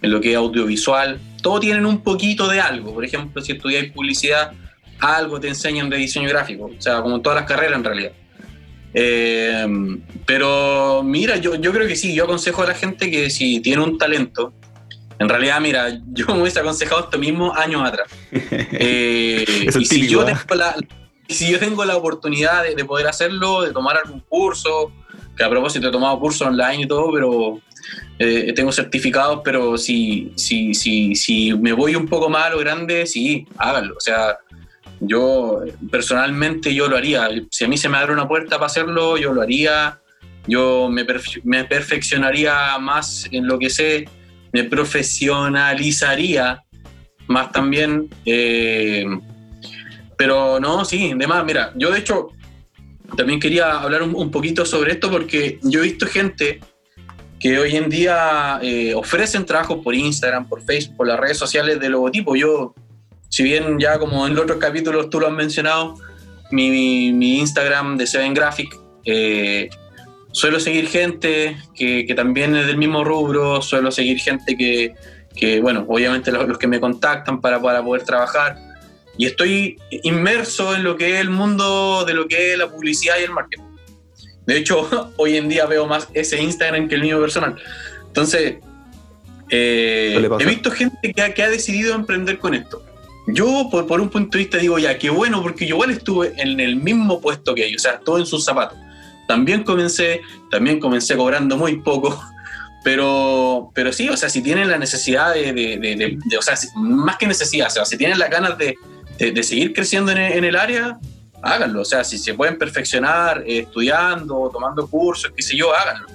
en 0.01 0.11
lo 0.11 0.19
que 0.19 0.31
es 0.31 0.35
audiovisual. 0.35 1.19
Todos 1.41 1.61
tienen 1.61 1.85
un 1.85 2.01
poquito 2.01 2.47
de 2.49 2.59
algo. 2.59 2.93
Por 2.93 3.05
ejemplo, 3.05 3.41
si 3.41 3.53
estudiáis 3.53 3.91
publicidad, 3.93 4.51
algo 4.99 5.39
te 5.39 5.47
enseñan 5.47 5.89
de 5.89 5.97
diseño 5.97 6.29
gráfico, 6.29 6.65
o 6.77 6.81
sea, 6.81 7.01
como 7.01 7.17
en 7.17 7.21
todas 7.21 7.39
las 7.39 7.47
carreras 7.47 7.77
en 7.77 7.83
realidad. 7.83 8.11
Eh, 8.93 9.67
pero 10.25 11.03
mira, 11.03 11.37
yo, 11.37 11.55
yo 11.55 11.71
creo 11.71 11.87
que 11.87 11.95
sí, 11.95 12.13
yo 12.13 12.23
aconsejo 12.23 12.63
a 12.63 12.67
la 12.67 12.73
gente 12.73 13.11
que 13.11 13.29
si 13.29 13.59
tiene 13.59 13.83
un 13.83 13.97
talento, 13.97 14.53
en 15.19 15.29
realidad, 15.29 15.59
mira, 15.61 15.89
yo 16.13 16.27
me 16.27 16.41
hubiese 16.41 16.59
aconsejado 16.59 17.01
esto 17.01 17.17
mismo 17.17 17.53
años 17.55 17.83
atrás. 17.85 18.07
Eh, 18.71 19.45
y 19.77 19.85
si, 19.85 20.07
yo 20.07 20.23
¿eh? 20.23 20.25
tengo 20.25 20.55
la, 20.55 20.75
si 21.27 21.51
yo 21.51 21.59
tengo 21.59 21.83
la 21.85 21.97
oportunidad 21.97 22.63
de, 22.63 22.85
poder 22.85 23.07
hacerlo, 23.07 23.61
de 23.61 23.71
tomar 23.71 23.97
algún 23.97 24.21
curso, 24.21 24.91
que 25.35 25.43
a 25.43 25.49
propósito 25.49 25.89
he 25.89 25.91
tomado 25.91 26.19
cursos 26.19 26.47
online 26.47 26.83
y 26.83 26.87
todo, 26.87 27.11
pero 27.11 27.59
tengo 28.55 28.71
certificados, 28.71 29.41
pero 29.43 29.77
si, 29.77 30.31
si, 30.35 30.73
si, 30.73 31.15
si 31.15 31.53
me 31.53 31.73
voy 31.73 31.95
un 31.95 32.07
poco 32.07 32.29
más 32.29 32.45
a 32.45 32.49
lo 32.51 32.59
grande, 32.59 33.05
sí, 33.05 33.45
háganlo. 33.57 33.95
O 33.95 34.01
sea, 34.01 34.37
yo 34.99 35.61
personalmente 35.89 36.73
yo 36.73 36.87
lo 36.87 36.97
haría. 36.97 37.29
Si 37.51 37.63
a 37.63 37.67
mí 37.67 37.77
se 37.77 37.89
me 37.89 37.97
abre 37.97 38.13
una 38.13 38.27
puerta 38.27 38.57
para 38.57 38.65
hacerlo, 38.65 39.17
yo 39.17 39.33
lo 39.33 39.41
haría. 39.41 39.99
Yo 40.47 40.89
me, 40.89 41.05
perfeccionaría 41.65 42.77
más 42.79 43.27
en 43.31 43.45
lo 43.45 43.59
que 43.59 43.69
sé, 43.69 44.09
me 44.51 44.63
profesionalizaría 44.63 46.63
más 47.27 47.51
también. 47.51 48.09
Eh, 48.25 49.05
pero 50.17 50.59
no, 50.59 50.83
sí, 50.85 51.11
además, 51.13 51.45
mira, 51.45 51.71
yo 51.75 51.91
de 51.91 51.99
hecho 51.99 52.29
también 53.15 53.39
quería 53.39 53.79
hablar 53.79 54.03
un, 54.03 54.31
poquito 54.31 54.65
sobre 54.65 54.93
esto 54.93 55.09
porque 55.09 55.59
yo 55.61 55.79
he 55.79 55.83
visto 55.83 56.07
gente 56.07 56.59
que 57.39 57.57
hoy 57.57 57.75
en 57.75 57.89
día 57.89 58.59
eh, 58.61 58.93
ofrecen 58.95 59.45
trabajo 59.45 59.81
por 59.81 59.95
Instagram, 59.95 60.47
por 60.47 60.63
Facebook, 60.63 60.97
por 60.97 61.07
las 61.07 61.19
redes 61.19 61.37
sociales 61.37 61.79
de 61.79 61.89
logotipo. 61.89 62.35
Yo 62.35 62.73
si 63.39 63.43
bien 63.43 63.79
ya 63.79 63.97
como 63.97 64.27
en 64.27 64.35
los 64.35 64.43
otros 64.43 64.57
capítulos 64.57 65.09
tú 65.09 65.21
lo 65.21 65.27
has 65.27 65.33
mencionado, 65.33 65.95
mi, 66.51 67.13
mi, 67.13 67.39
Instagram 67.39 67.95
de 67.95 68.05
Seven 68.05 68.33
Graphic, 68.33 68.77
eh, 69.05 69.69
suelo 70.33 70.59
seguir 70.59 70.89
gente 70.89 71.55
que, 71.73 72.05
que, 72.05 72.13
también 72.15 72.53
es 72.57 72.67
del 72.67 72.75
mismo 72.75 73.05
rubro, 73.05 73.61
suelo 73.61 73.91
seguir 73.91 74.19
gente 74.19 74.57
que, 74.57 74.93
que 75.37 75.61
bueno, 75.61 75.85
obviamente 75.87 76.33
los, 76.33 76.57
que 76.57 76.67
me 76.67 76.81
contactan 76.81 77.39
para, 77.39 77.61
para 77.61 77.81
poder 77.81 78.03
trabajar. 78.03 78.57
Y 79.17 79.25
estoy 79.25 79.77
inmerso 80.03 80.75
en 80.75 80.83
lo 80.83 80.97
que 80.97 81.13
es 81.15 81.21
el 81.21 81.29
mundo 81.29 82.03
de 82.05 82.15
lo 82.15 82.27
que 82.27 82.51
es 82.51 82.57
la 82.57 82.69
publicidad 82.69 83.19
y 83.21 83.23
el 83.23 83.31
marketing. 83.31 83.63
De 84.47 84.57
hecho, 84.57 85.13
hoy 85.15 85.37
en 85.37 85.47
día 85.47 85.65
veo 85.65 85.87
más 85.87 86.09
ese 86.13 86.43
Instagram 86.43 86.89
que 86.89 86.95
el 86.95 87.03
mío 87.03 87.21
personal. 87.21 87.55
Entonces, 88.05 88.55
eh, 89.49 90.29
he 90.39 90.45
visto 90.45 90.71
gente 90.71 91.13
que 91.13 91.21
ha, 91.21 91.33
que 91.33 91.41
ha 91.41 91.49
decidido 91.49 91.95
emprender 91.95 92.37
con 92.37 92.53
esto. 92.53 92.83
Yo, 93.33 93.67
por, 93.69 93.85
por, 93.85 94.01
un 94.01 94.09
punto 94.09 94.37
de 94.37 94.43
vista, 94.43 94.57
digo, 94.57 94.79
ya, 94.79 94.97
qué 94.97 95.09
bueno, 95.09 95.41
porque 95.41 95.65
yo 95.65 95.75
igual 95.75 95.91
estuve 95.91 96.33
en 96.37 96.59
el 96.59 96.77
mismo 96.77 97.21
puesto 97.21 97.53
que 97.53 97.65
ellos, 97.65 97.85
o 97.85 97.89
sea, 97.89 97.99
todo 97.99 98.17
en 98.17 98.25
sus 98.25 98.43
zapatos. 98.43 98.77
También 99.27 99.63
comencé, 99.63 100.21
también 100.49 100.79
comencé 100.79 101.15
cobrando 101.15 101.55
muy 101.57 101.77
poco, 101.81 102.19
pero, 102.83 103.71
pero 103.75 103.93
sí, 103.93 104.09
o 104.09 104.17
sea, 104.17 104.29
si 104.29 104.41
tienen 104.41 104.69
la 104.69 104.77
necesidad 104.77 105.33
de, 105.33 105.53
de, 105.53 105.77
de, 105.77 106.37
o 106.37 106.41
sea, 106.41 106.55
más 106.75 107.17
que 107.17 107.27
necesidad, 107.27 107.67
o 107.67 107.71
sea, 107.71 107.85
si 107.85 107.97
tienen 107.97 108.17
las 108.17 108.29
ganas 108.29 108.57
de, 108.57 108.75
seguir 109.43 109.73
creciendo 109.73 110.11
en 110.11 110.43
el, 110.45 110.55
área, 110.55 110.97
háganlo, 111.43 111.81
o 111.81 111.85
sea, 111.85 112.03
si 112.03 112.17
se 112.17 112.33
pueden 112.33 112.57
perfeccionar 112.57 113.43
eh, 113.45 113.59
estudiando, 113.59 114.49
tomando 114.51 114.87
cursos, 114.87 115.31
qué 115.35 115.41
sé 115.41 115.55
yo, 115.55 115.75
háganlo. 115.75 116.07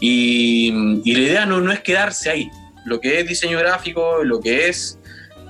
Y, 0.00 1.00
y 1.04 1.14
la 1.14 1.20
idea 1.20 1.46
no, 1.46 1.60
no 1.60 1.72
es 1.72 1.80
quedarse 1.80 2.30
ahí. 2.30 2.50
Lo 2.84 3.00
que 3.00 3.20
es 3.20 3.28
diseño 3.28 3.58
gráfico, 3.58 4.24
lo 4.24 4.40
que 4.40 4.68
es 4.68 4.97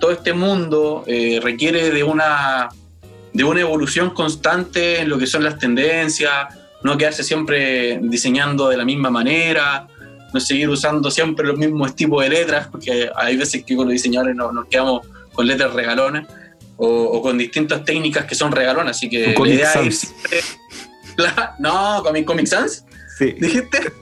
todo 0.00 0.10
este 0.12 0.32
mundo 0.32 1.04
eh, 1.06 1.40
requiere 1.42 1.90
de 1.90 2.02
una, 2.04 2.68
de 3.32 3.44
una 3.44 3.60
evolución 3.60 4.10
constante 4.10 5.00
en 5.00 5.08
lo 5.08 5.18
que 5.18 5.26
son 5.26 5.44
las 5.44 5.58
tendencias, 5.58 6.54
no 6.82 6.96
quedarse 6.96 7.24
siempre 7.24 7.98
diseñando 8.02 8.68
de 8.68 8.76
la 8.76 8.84
misma 8.84 9.10
manera. 9.10 9.88
no 10.32 10.40
seguir 10.40 10.68
usando 10.68 11.10
siempre 11.10 11.46
los 11.46 11.56
mismos 11.56 11.96
tipos 11.96 12.22
de 12.22 12.28
letras, 12.28 12.68
porque 12.68 13.10
hay 13.16 13.36
veces 13.36 13.64
que 13.64 13.74
con 13.74 13.86
los 13.86 13.92
diseñadores 13.92 14.36
nos, 14.36 14.52
nos 14.52 14.66
quedamos 14.66 15.06
con 15.32 15.46
letras 15.46 15.72
regalonas 15.72 16.26
o, 16.76 17.20
con 17.22 17.36
distintas 17.38 17.84
técnicas 17.84 18.24
que 18.24 18.34
son 18.34 18.52
regalonas, 18.52 18.96
así 18.96 19.08
que 19.08 19.34
la 19.34 19.48
idea 19.48 19.72
es 19.82 20.14
no, 21.58 22.02
Comic, 22.02 22.24
Comic 22.24 22.46
Sans. 22.46 22.84
Sí. 23.16 23.34
¿Dijiste? 23.38 23.78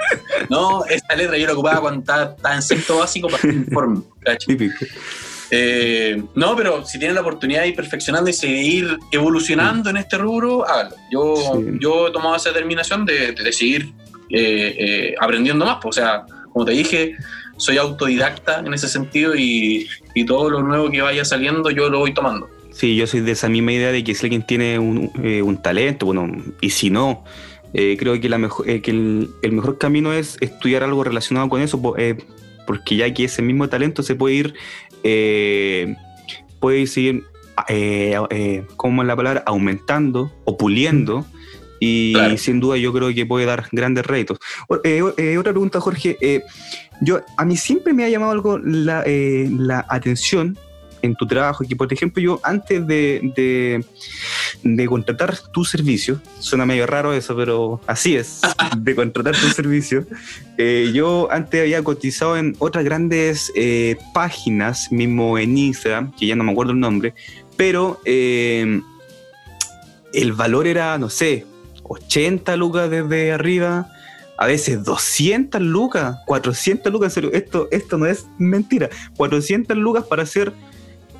No, 0.51 0.85
esa 0.85 1.17
letra 1.17 1.37
yo 1.39 1.47
la 1.47 1.55
ocupaba 1.55 1.81
cuando 1.81 2.01
estaba, 2.01 2.55
en 2.55 2.63
sexto 2.63 2.99
básico 2.99 3.29
para 3.29 3.43
el 3.49 3.57
informe. 3.57 4.03
Típico. 4.47 4.85
Eh, 5.51 6.23
no, 6.35 6.57
pero 6.57 6.85
si 6.85 6.99
tienen 6.99 7.15
la 7.15 7.21
oportunidad 7.21 7.63
de 7.63 7.69
ir 7.69 7.77
perfeccionando 7.77 8.29
y 8.29 8.33
seguir 8.33 8.99
evolucionando 9.13 9.91
en 9.91 9.99
este 9.99 10.19
rubro, 10.19 10.69
háganlo. 10.69 10.97
Yo, 11.11 11.63
yo 11.81 12.09
he 12.09 12.13
tomado 12.13 12.37
esa 12.37 12.51
determinación 12.51 13.05
de, 13.05 13.33
de 13.33 13.53
seguir 13.53 13.93
eh, 14.31 14.77
eh, 14.79 15.15
aprendiendo 15.21 15.65
más. 15.65 15.79
Pues, 15.81 15.99
o 15.99 16.01
sea, 16.01 16.27
como 16.53 16.65
te 16.65 16.73
dije, 16.73 17.17
soy 17.57 17.79
autodidacta 17.79 18.61
en 18.61 18.75
ese 18.75 18.89
sentido 18.89 19.35
y, 19.37 19.89
y, 20.15 20.25
todo 20.27 20.51
lo 20.51 20.63
nuevo 20.63 20.91
que 20.91 21.01
vaya 21.01 21.25
saliendo 21.25 21.71
yo 21.71 21.89
lo 21.89 22.01
voy 22.01 22.13
tomando. 22.13 22.49
Sí, 22.73 22.97
yo 22.97 23.07
soy 23.07 23.21
de 23.21 23.33
esa 23.33 23.49
misma 23.49 23.73
idea 23.73 23.93
de 23.93 24.05
que 24.05 24.15
si 24.15 24.27
alguien 24.27 24.45
tiene 24.45 24.79
un, 24.79 25.11
eh, 25.23 25.43
un 25.43 25.63
talento, 25.63 26.07
bueno, 26.07 26.31
y 26.61 26.71
si 26.71 26.91
no, 26.91 27.25
eh, 27.73 27.97
creo 27.99 28.21
que, 28.21 28.29
la 28.29 28.39
mejor, 28.39 28.67
que 28.67 28.91
el, 28.91 29.31
el, 29.43 29.53
mejor 29.53 29.79
camino 29.79 30.13
es 30.13 30.37
estudiar 30.41 30.83
algo 30.83 31.03
relacionado 31.03 31.49
con 31.49 31.63
eso, 31.63 31.81
porque 32.67 32.97
ya 32.97 33.13
que 33.15 33.25
ese 33.25 33.41
mismo 33.41 33.69
talento 33.69 34.03
se 34.03 34.15
puede 34.15 34.35
ir, 34.35 34.55
puede 36.61 36.87
seguir, 36.87 37.25
¿cómo 38.77 39.03
es 39.03 39.09
la 39.09 39.17
palabra? 39.17 39.43
Aumentando 39.47 40.33
o 40.45 40.57
puliendo. 40.57 41.25
Y 41.79 42.15
sin 42.39 42.59
duda 42.59 42.79
yo 42.79 42.93
creo 42.93 43.15
que 43.15 43.27
puede 43.27 43.45
dar 43.45 43.69
grandes 43.71 44.07
réditos. 44.07 44.39
otra 44.69 45.53
pregunta, 45.53 45.81
Jorge. 45.81 46.43
yo, 47.01 47.21
a 47.37 47.45
mí 47.45 47.57
siempre 47.57 47.93
me 47.93 48.05
ha 48.05 48.09
llamado 48.09 48.33
algo 48.33 48.59
la, 48.59 49.05
la 49.07 49.85
atención 49.89 50.59
en 51.07 51.15
tu 51.15 51.27
trabajo, 51.27 51.65
que 51.67 51.77
por 51.77 51.93
ejemplo 51.93 52.23
yo 52.23 52.41
antes 52.43 52.87
de, 52.87 53.83
de, 54.63 54.87
contratar 54.87 55.37
tu 55.53 55.65
servicio, 55.65 56.21
suena 56.39 56.67
medio 56.67 56.87
raro 56.87 57.13
eso, 57.13 57.35
pero 57.37 57.81
así 57.87 58.17
es, 58.17 58.41
de 58.77 58.95
contratar 58.95 59.35
tu 59.35 59.49
servicio, 59.49 60.07
eh, 60.59 60.91
yo 60.93 61.29
antes 61.31 61.61
había 61.63 61.83
cotizado 61.83 62.37
en 62.37 62.55
otras 62.59 62.85
grandes 62.85 63.53
eh, 63.55 63.97
páginas, 64.13 64.93
mismo 64.93 65.39
en 65.39 65.57
Instagram, 65.57 66.13
que 66.13 66.27
ya 66.27 66.37
no 66.37 66.45
me 66.45 66.53
acuerdo 66.53 66.73
el 66.73 66.81
nombre, 66.81 67.15
pero 67.57 68.01
eh, 68.05 68.81
el 70.13 70.33
valor 70.33 70.67
era, 70.67 70.99
no 70.99 71.09
sé, 71.09 71.47
80 71.83 72.57
lucas 72.57 72.91
desde 72.91 73.33
arriba, 73.33 73.91
a 74.39 74.47
veces 74.47 74.85
200 74.85 75.61
lucas, 75.61 76.19
400 76.27 76.93
lucas, 76.93 77.09
en 77.09 77.15
serio, 77.15 77.31
esto, 77.33 77.69
esto 77.71 77.99
no 77.99 78.07
es 78.07 78.27
mentira, 78.39 78.91
400 79.17 79.77
lucas 79.77 80.05
para 80.05 80.23
hacer 80.23 80.53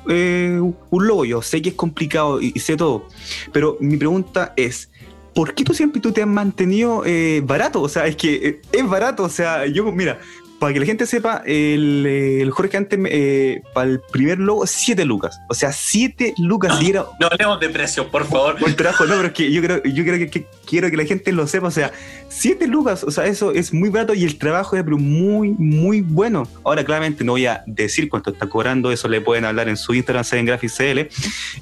eh, 0.09 0.59
un 0.59 1.07
logo. 1.07 1.25
Yo 1.25 1.41
sé 1.41 1.61
que 1.61 1.69
es 1.69 1.75
complicado 1.75 2.41
y, 2.41 2.51
sé 2.59 2.77
todo, 2.77 3.07
pero 3.51 3.77
mi 3.79 3.97
pregunta 3.97 4.53
es, 4.55 4.89
¿por 5.33 5.53
qué 5.53 5.63
tú 5.63 5.73
siempre 5.73 6.01
tú 6.01 6.11
te 6.11 6.21
has 6.21 6.27
mantenido 6.27 7.03
eh, 7.05 7.41
barato? 7.45 7.81
O 7.81 7.89
sea, 7.89 8.07
es 8.07 8.15
que 8.15 8.35
eh, 8.35 8.61
es 8.71 8.87
barato. 8.87 9.23
O 9.23 9.29
sea, 9.29 9.65
yo, 9.65 9.91
mira, 9.91 10.19
para 10.59 10.73
que 10.73 10.79
la 10.79 10.85
gente 10.85 11.05
sepa, 11.05 11.43
el, 11.45 12.05
el 12.05 12.51
Jorge 12.51 12.77
antes, 12.77 12.99
eh, 13.05 13.61
para 13.73 13.91
el 13.91 13.99
primer 13.99 14.39
logo, 14.39 14.65
7 14.65 15.05
lucas. 15.05 15.39
O 15.49 15.53
sea, 15.53 15.71
7 15.71 16.33
lucas. 16.39 16.81
No, 16.81 17.05
no 17.19 17.27
hablemos 17.27 17.59
de 17.59 17.69
precios, 17.69 18.07
por 18.07 18.25
favor. 18.25 18.57
Por 18.57 18.73
trabajo, 18.73 19.05
no, 19.05 19.15
pero 19.17 19.27
es 19.27 19.33
que 19.33 19.51
yo 19.51 19.61
creo, 19.61 19.83
yo 19.83 20.03
creo 20.03 20.29
que, 20.29 20.47
quiero 20.65 20.89
que 20.89 20.97
la 20.97 21.05
gente 21.05 21.31
lo 21.31 21.45
sepa. 21.45 21.67
O 21.67 21.71
sea, 21.71 21.91
7 22.29 22.65
lucas, 22.67 23.03
o 23.03 23.11
sea, 23.11 23.27
eso 23.27 23.51
es 23.51 23.71
muy 23.71 23.89
barato 23.89 24.15
y 24.15 24.23
el 24.23 24.37
trabajo 24.39 24.75
es 24.75 24.85
muy, 24.85 25.49
muy 25.51 26.01
bueno. 26.01 26.47
Ahora, 26.63 26.83
claramente, 26.83 27.23
no 27.23 27.33
voy 27.33 27.45
a 27.45 27.63
decir 27.67 28.09
cuánto 28.09 28.31
está 28.31 28.49
cobrando, 28.49 28.91
eso 28.91 29.07
le 29.07 29.21
pueden 29.21 29.45
hablar 29.45 29.69
en 29.69 29.77
su 29.77 29.93
Instagram, 29.93 30.25
en 30.31 30.45
Graphics 30.45 30.75
CL. 30.75 31.07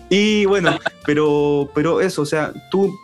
Y 0.10 0.46
bueno, 0.46 0.80
pero, 1.06 1.70
pero 1.76 2.00
eso, 2.00 2.22
o 2.22 2.26
sea, 2.26 2.54
tú, 2.72 2.98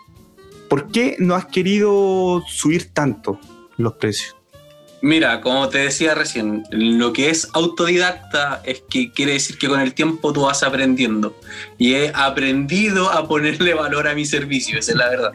¿por 0.69 0.89
qué 0.89 1.17
no 1.19 1.35
has 1.35 1.47
querido 1.47 2.43
subir 2.47 2.93
tanto 2.93 3.39
los 3.77 3.93
precios? 3.93 4.40
Mira, 5.01 5.41
como 5.41 5.67
te 5.69 5.79
decía 5.79 6.13
recién, 6.13 6.63
lo 6.69 7.11
que 7.11 7.29
es 7.29 7.49
autodidacta 7.53 8.61
es 8.63 8.83
que 8.87 9.11
quiere 9.11 9.33
decir 9.33 9.57
que 9.57 9.67
con 9.67 9.79
el 9.79 9.95
tiempo 9.95 10.31
tú 10.31 10.41
vas 10.41 10.61
aprendiendo. 10.61 11.35
Y 11.79 11.95
he 11.95 12.11
aprendido 12.13 13.09
a 13.09 13.27
ponerle 13.27 13.73
valor 13.73 14.07
a 14.07 14.13
mi 14.13 14.25
servicio, 14.25 14.77
esa 14.77 14.91
es 14.91 14.97
la 14.97 15.09
verdad. 15.09 15.31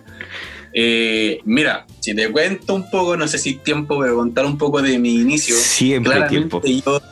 Eh, 0.73 1.41
mira, 1.45 1.87
si 2.01 2.15
te 2.15 2.31
cuento 2.31 2.75
un 2.75 2.89
poco, 2.91 3.17
no 3.17 3.27
sé 3.27 3.39
si 3.39 3.55
tiempo, 3.55 3.99
pero 3.99 4.15
contar 4.15 4.47
un 4.47 4.57
poco 4.57 4.81
de 4.83 4.99
mi 4.99 5.15
inicio. 5.15 5.57
Siempre 5.57 6.23
tiempo. 6.29 6.63
Yo, 6.65 7.03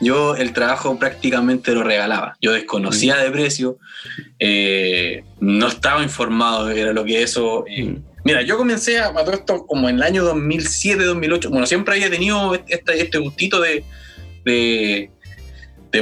yo, 0.00 0.34
el 0.34 0.52
trabajo 0.52 0.98
prácticamente 0.98 1.72
lo 1.72 1.84
regalaba. 1.84 2.36
Yo 2.40 2.52
desconocía 2.52 3.14
mm. 3.14 3.18
de 3.18 3.30
precio, 3.30 3.78
eh, 4.40 5.24
no 5.38 5.68
estaba 5.68 6.02
informado 6.02 6.66
de 6.66 6.92
lo 6.92 7.04
que 7.04 7.22
eso... 7.22 7.64
Eh, 7.68 7.84
mm. 7.84 8.11
Mira, 8.24 8.42
yo 8.42 8.56
comencé 8.56 9.00
a, 9.00 9.12
todo 9.12 9.32
esto 9.32 9.66
como 9.66 9.88
en 9.88 9.96
el 9.96 10.02
año 10.02 10.24
2007, 10.24 11.04
2008. 11.04 11.50
Bueno, 11.50 11.66
siempre 11.66 11.94
había 11.94 12.10
tenido 12.10 12.54
este, 12.54 13.00
este 13.00 13.18
gustito 13.18 13.60
de, 13.60 13.84
de, 14.44 15.10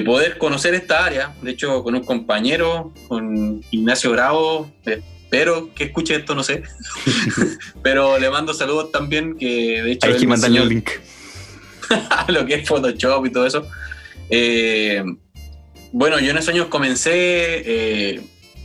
poder 0.05 0.39
conocer 0.39 0.75
esta 0.75 1.05
área. 1.05 1.35
De 1.43 1.53
hecho, 1.53 1.83
con 1.83 1.95
un 1.95 2.05
compañero, 2.05 2.93
con 3.09 3.63
Ignacio 3.71 4.11
Bravo, 4.13 4.71
espero 4.85 5.73
que 5.75 5.85
escuche 5.85 6.15
esto, 6.15 6.35
no 6.35 6.43
sé. 6.43 6.63
Pero 7.83 8.19
le 8.19 8.29
mando 8.31 8.53
saludos 8.53 8.93
también, 8.93 9.37
que 9.37 9.83
de 9.83 9.93
hecho... 9.93 10.07
Hay 10.09 10.17
que 10.17 10.27
mandarle 10.27 10.61
un 10.61 10.69
link. 10.69 10.91
lo 12.29 12.47
que 12.47 12.55
es 12.55 12.69
Photoshop 12.69 13.27
y 13.27 13.31
todo 13.31 13.47
eso. 13.47 13.67
Eh, 14.29 15.03
bueno, 15.93 16.21
yo 16.21 16.31
en 16.31 16.37
esos 16.37 16.51
años 16.51 16.67
comencé 16.67 17.13
eh, 17.15 18.21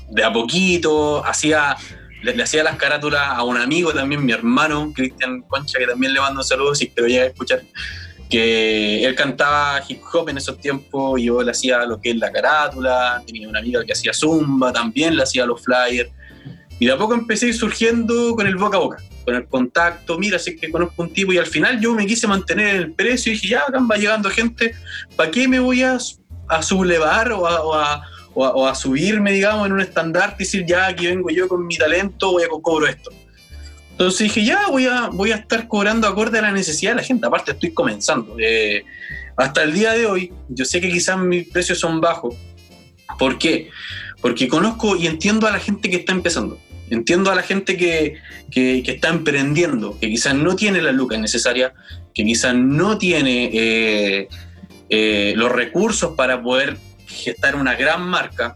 de 0.10 0.24
a 0.24 0.32
poquito, 0.32 1.26
hacía 1.26 1.76
le, 2.34 2.44
hacía 2.44 2.64
las 2.64 2.78
carátulas 2.78 3.22
a 3.28 3.44
un 3.44 3.58
amigo 3.58 3.94
también, 3.94 4.26
mi 4.26 4.32
hermano, 4.32 4.92
Cristian 4.94 5.42
Concha, 5.42 5.80
que 5.80 5.88
también 5.88 6.14
le 6.14 6.20
mando 6.20 6.42
un 6.42 6.44
saludo, 6.44 6.74
si 6.74 6.88
que 6.90 7.02
lo 7.02 7.08
llega 7.08 7.24
a 7.24 7.28
escuchar, 7.28 7.62
que 8.30 9.06
él 9.06 9.16
cantaba 9.16 9.82
hip 9.88 10.02
hop 10.12 10.30
en 10.30 10.38
esos 10.38 10.58
tiempos, 10.60 11.20
y 11.20 11.26
yo 11.26 11.42
le 11.44 11.52
hacía 11.52 11.86
lo 11.86 12.00
que 12.00 12.12
es 12.12 12.18
la 12.18 12.32
carátula, 12.32 13.22
tenía 13.26 13.48
una 13.48 13.60
amiga 13.60 13.84
que 13.86 13.94
hacía 13.94 14.14
zumba, 14.14 14.74
también 14.74 15.16
le 15.16 15.24
hacía 15.24 15.46
los 15.46 15.62
flyers, 15.64 16.10
y 16.80 16.88
de 16.88 16.92
a 16.92 16.98
poco 16.98 17.14
empecé 17.14 17.46
a 17.46 17.50
ir 17.50 17.56
surgiendo 17.56 18.36
con 18.36 18.48
el 18.48 18.56
boca 18.56 18.78
a 18.78 18.80
boca, 18.80 18.98
con 19.24 19.36
el 19.36 19.48
contacto, 19.48 20.18
mira, 20.18 20.40
sé 20.40 20.56
que 20.56 20.72
conozco 20.72 21.04
un 21.04 21.14
tipo, 21.14 21.32
y 21.32 21.38
al 21.38 21.46
final 21.46 21.80
yo 21.80 21.94
me 21.94 22.06
quise 22.06 22.28
mantener 22.28 22.76
el 22.76 22.92
precio 22.94 23.32
y 23.32 23.36
dije, 23.36 23.50
ya, 23.50 23.62
acá 23.68 23.80
va 23.80 23.96
llegando 23.96 24.30
gente, 24.30 24.74
¿para 25.16 25.32
qué 25.32 25.48
me 25.48 25.60
voy 25.60 25.84
a, 25.84 25.98
a 26.50 26.62
sublevar 26.62 27.32
o 27.32 27.48
a 27.48 27.62
o 27.64 27.74
a, 27.76 28.02
subirme, 28.76 29.32
digamos, 29.32 29.66
en 29.68 29.74
un 29.74 29.82
estandarte 29.82 30.44
y 30.44 30.46
decir, 30.46 30.66
ya, 30.66 30.88
aquí 30.88 31.08
vengo 31.08 31.30
yo 31.30 31.48
con 31.48 31.66
mi 31.66 31.78
talento, 31.78 32.32
voy 32.32 32.44
a 32.44 32.48
cobro 32.48 32.88
esto. 32.88 33.12
Entonces 33.92 34.20
dije, 34.20 34.44
ya, 34.44 34.68
voy 34.68 34.88
a, 34.88 35.08
voy 35.08 35.32
a 35.32 35.36
estar 35.36 35.70
cobrando 35.70 36.06
acorde 36.08 36.40
a 36.40 36.42
la 36.42 36.52
necesidad 36.52 36.92
de 36.92 36.98
la 36.98 37.04
gente. 37.04 37.26
Aparte, 37.28 37.52
estoy 37.52 37.72
comenzando. 37.72 38.36
Eh, 38.40 38.84
hasta 39.38 39.64
el 39.64 39.74
día 39.74 39.94
de 39.94 40.06
hoy, 40.06 40.34
yo 40.50 40.66
sé 40.66 40.82
que 40.82 40.92
quizás 40.92 41.18
mis 41.18 41.48
precios 41.48 41.80
son 41.80 42.02
bajos. 42.02 42.36
¿Por 43.18 43.38
qué? 43.38 43.70
Porque 44.22 44.50
conozco 44.50 44.98
y 44.98 45.08
entiendo 45.08 45.48
a 45.48 45.52
la 45.52 45.60
gente 45.60 45.90
que 45.90 45.98
está 45.98 46.12
empezando. 46.12 46.60
Entiendo 46.90 47.32
a 47.32 47.36
la 47.36 47.42
gente 47.42 47.78
que, 47.78 48.18
que, 48.52 48.84
está 48.86 49.10
emprendiendo, 49.10 49.98
que 49.98 50.10
quizás 50.10 50.36
no 50.36 50.56
tiene 50.56 50.82
la 50.82 50.92
lucas 50.92 51.20
necesaria, 51.20 51.74
que 52.14 52.26
quizás 52.26 52.54
no 52.54 52.98
tiene 52.98 53.50
eh, 53.54 54.28
eh, 54.90 55.34
los 55.36 55.52
recursos 55.52 56.16
para 56.16 56.44
poder 56.44 56.78
gestar 57.08 57.56
una 57.56 57.76
gran 57.76 58.02
marca. 58.02 58.54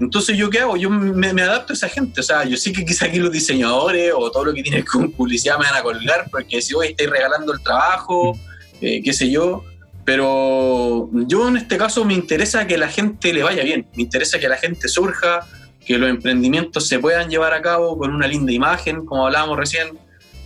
Entonces, 0.00 0.36
¿yo 0.36 0.48
qué 0.48 0.60
hago? 0.60 0.76
Yo 0.76 0.90
me, 0.90 1.28
adapto 1.42 1.72
a 1.72 1.76
esa 1.76 1.88
gente. 1.88 2.20
O 2.20 2.22
sea, 2.22 2.44
yo 2.44 2.56
sé 2.56 2.72
que 2.72 2.84
quizá 2.84 3.06
aquí 3.06 3.18
los 3.18 3.32
diseñadores 3.32 4.12
o 4.16 4.30
todo 4.30 4.46
lo 4.46 4.54
que 4.54 4.62
tiene 4.62 4.84
con 4.92 5.10
publicidad 5.10 5.58
me 5.58 5.66
van 5.66 5.76
a 5.76 5.82
colgar 5.82 6.28
porque 6.30 6.62
si 6.62 6.74
hoy 6.74 6.88
estáis 6.88 7.10
regalando 7.10 7.52
el 7.52 7.60
trabajo, 7.62 8.38
eh, 8.80 9.02
qué 9.02 9.12
sé 9.12 9.30
yo. 9.30 9.64
Pero 10.04 11.10
yo 11.26 11.48
en 11.48 11.58
este 11.58 11.76
caso 11.76 12.04
me 12.04 12.14
interesa 12.14 12.66
que 12.66 12.78
la 12.78 12.88
gente 12.88 13.32
le 13.32 13.42
vaya 13.42 13.62
bien. 13.62 13.86
Me 13.94 14.02
interesa 14.02 14.38
que 14.38 14.48
la 14.48 14.56
gente 14.56 14.88
surja, 14.88 15.46
que 15.84 15.98
los 15.98 16.08
emprendimientos 16.08 16.88
se 16.88 16.98
puedan 16.98 17.28
llevar 17.28 17.52
a 17.52 17.60
cabo 17.60 17.98
con 17.98 18.14
una 18.14 18.26
linda 18.26 18.52
imagen, 18.52 19.04
como 19.04 19.26
hablábamos 19.26 19.58
recién. 19.58 19.98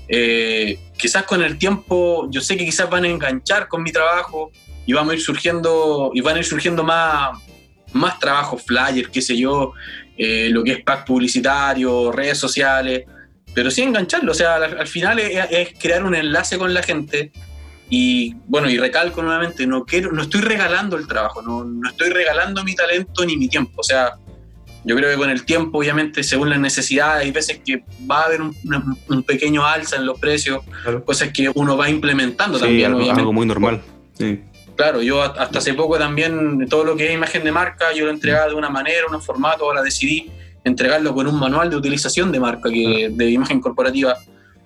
Eh, 0.09 0.79
quizás 0.99 1.25
con 1.25 1.43
el 1.43 1.59
tiempo, 1.59 2.29
yo 2.31 2.41
sé 2.41 2.57
que 2.57 2.65
quizás 2.65 2.91
van 2.91 3.05
a 3.05 3.09
enganchar 3.09 3.69
con 3.69 3.83
mi 3.83 3.93
trabajo, 3.93 4.51
y 4.87 4.93
vamos 4.93 5.13
a 5.13 5.17
ir 5.17 5.23
surgiendo, 5.23 6.11
y 6.15 6.21
van 6.21 6.37
a 6.37 6.39
ir 6.41 6.45
surgiendo 6.45 6.83
más, 6.83 7.39
más 7.93 8.19
trabajos, 8.19 8.63
flyers, 8.63 9.09
qué 9.09 9.23
sé 9.23 9.37
yo, 9.37 9.73
eh, 10.17 10.49
lo 10.51 10.63
que 10.65 10.73
es 10.73 10.83
pack 10.83 11.07
publicitario, 11.07 12.11
redes 12.13 12.39
sociales, 12.39 13.05
pero 13.55 13.71
sí 13.71 13.83
engancharlo, 13.83 14.33
o 14.33 14.35
sea, 14.35 14.57
al, 14.57 14.87
final 14.87 15.19
es, 15.19 15.71
crear 15.79 16.05
un 16.05 16.15
enlace 16.15 16.59
con 16.59 16.73
la 16.73 16.83
gente 16.83 17.33
y 17.89 18.35
bueno, 18.47 18.71
y 18.71 18.79
recalco 18.79 19.23
nuevamente, 19.23 19.67
no 19.67 19.85
quiero, 19.85 20.13
no 20.13 20.23
estoy 20.23 20.41
regalando 20.41 20.97
el 20.97 21.07
trabajo, 21.07 21.43
no, 21.43 21.65
no 21.65 21.89
estoy 21.89 22.11
regalando 22.11 22.65
mi 22.65 22.75
talento 22.75 23.25
ni 23.25 23.37
mi 23.37 23.49
tiempo, 23.49 23.81
o 23.81 23.85
sea, 23.85 24.13
Yo 24.85 24.97
creo 24.97 25.11
que 25.11 25.17
con 25.17 25.31
el 25.31 25.45
tiempo, 25.45 25.79
obviamente, 25.79 26.25
según 26.25 26.51
las 26.51 26.59
necesidades, 26.59 27.25
hay 27.25 27.31
veces 27.31 27.61
que 27.65 27.85
va 28.11 28.23
a 28.23 28.25
haber 28.25 28.41
un, 28.41 28.57
un 29.09 29.23
pequeño 29.23 29.65
alza 29.65 29.97
en 29.97 30.07
los 30.07 30.19
precios, 30.19 30.65
cosas 31.05 31.31
que 31.33 31.53
uno 31.55 31.77
va 31.77 31.89
implementando 31.89 32.59
también. 32.59 32.87
Algo, 32.87 32.99
obviamente. 32.99 33.21
algo 33.21 33.33
muy 33.33 33.47
normal. 33.47 33.81
Sí. 34.19 34.41
Claro, 34.77 35.03
yo 35.03 35.23
hasta 35.23 35.59
hace 35.59 35.75
poco 35.75 35.99
también 35.99 36.67
todo 36.69 36.85
lo 36.85 36.97
que 36.97 37.09
es 37.09 37.15
imagen 37.15 37.45
de 37.45 37.53
marca, 37.53 37.93
yo 37.93 38.07
lo 38.07 38.11
entregaba 38.11 38.49
de 38.49 38.55
una 38.55 38.71
manera, 38.71 39.07
un 39.11 39.21
formato, 39.21 39.65
ahora 39.65 39.83
decidí 39.83 40.31
entregarlo 40.65 41.15
con 41.15 41.27
un 41.27 41.39
manual 41.39 41.71
de 41.71 41.77
utilización 41.77 42.33
de 42.33 42.41
marca, 42.41 42.71
que, 42.71 43.11
de 43.13 43.31
imagen 43.31 43.61
corporativa, 43.61 44.17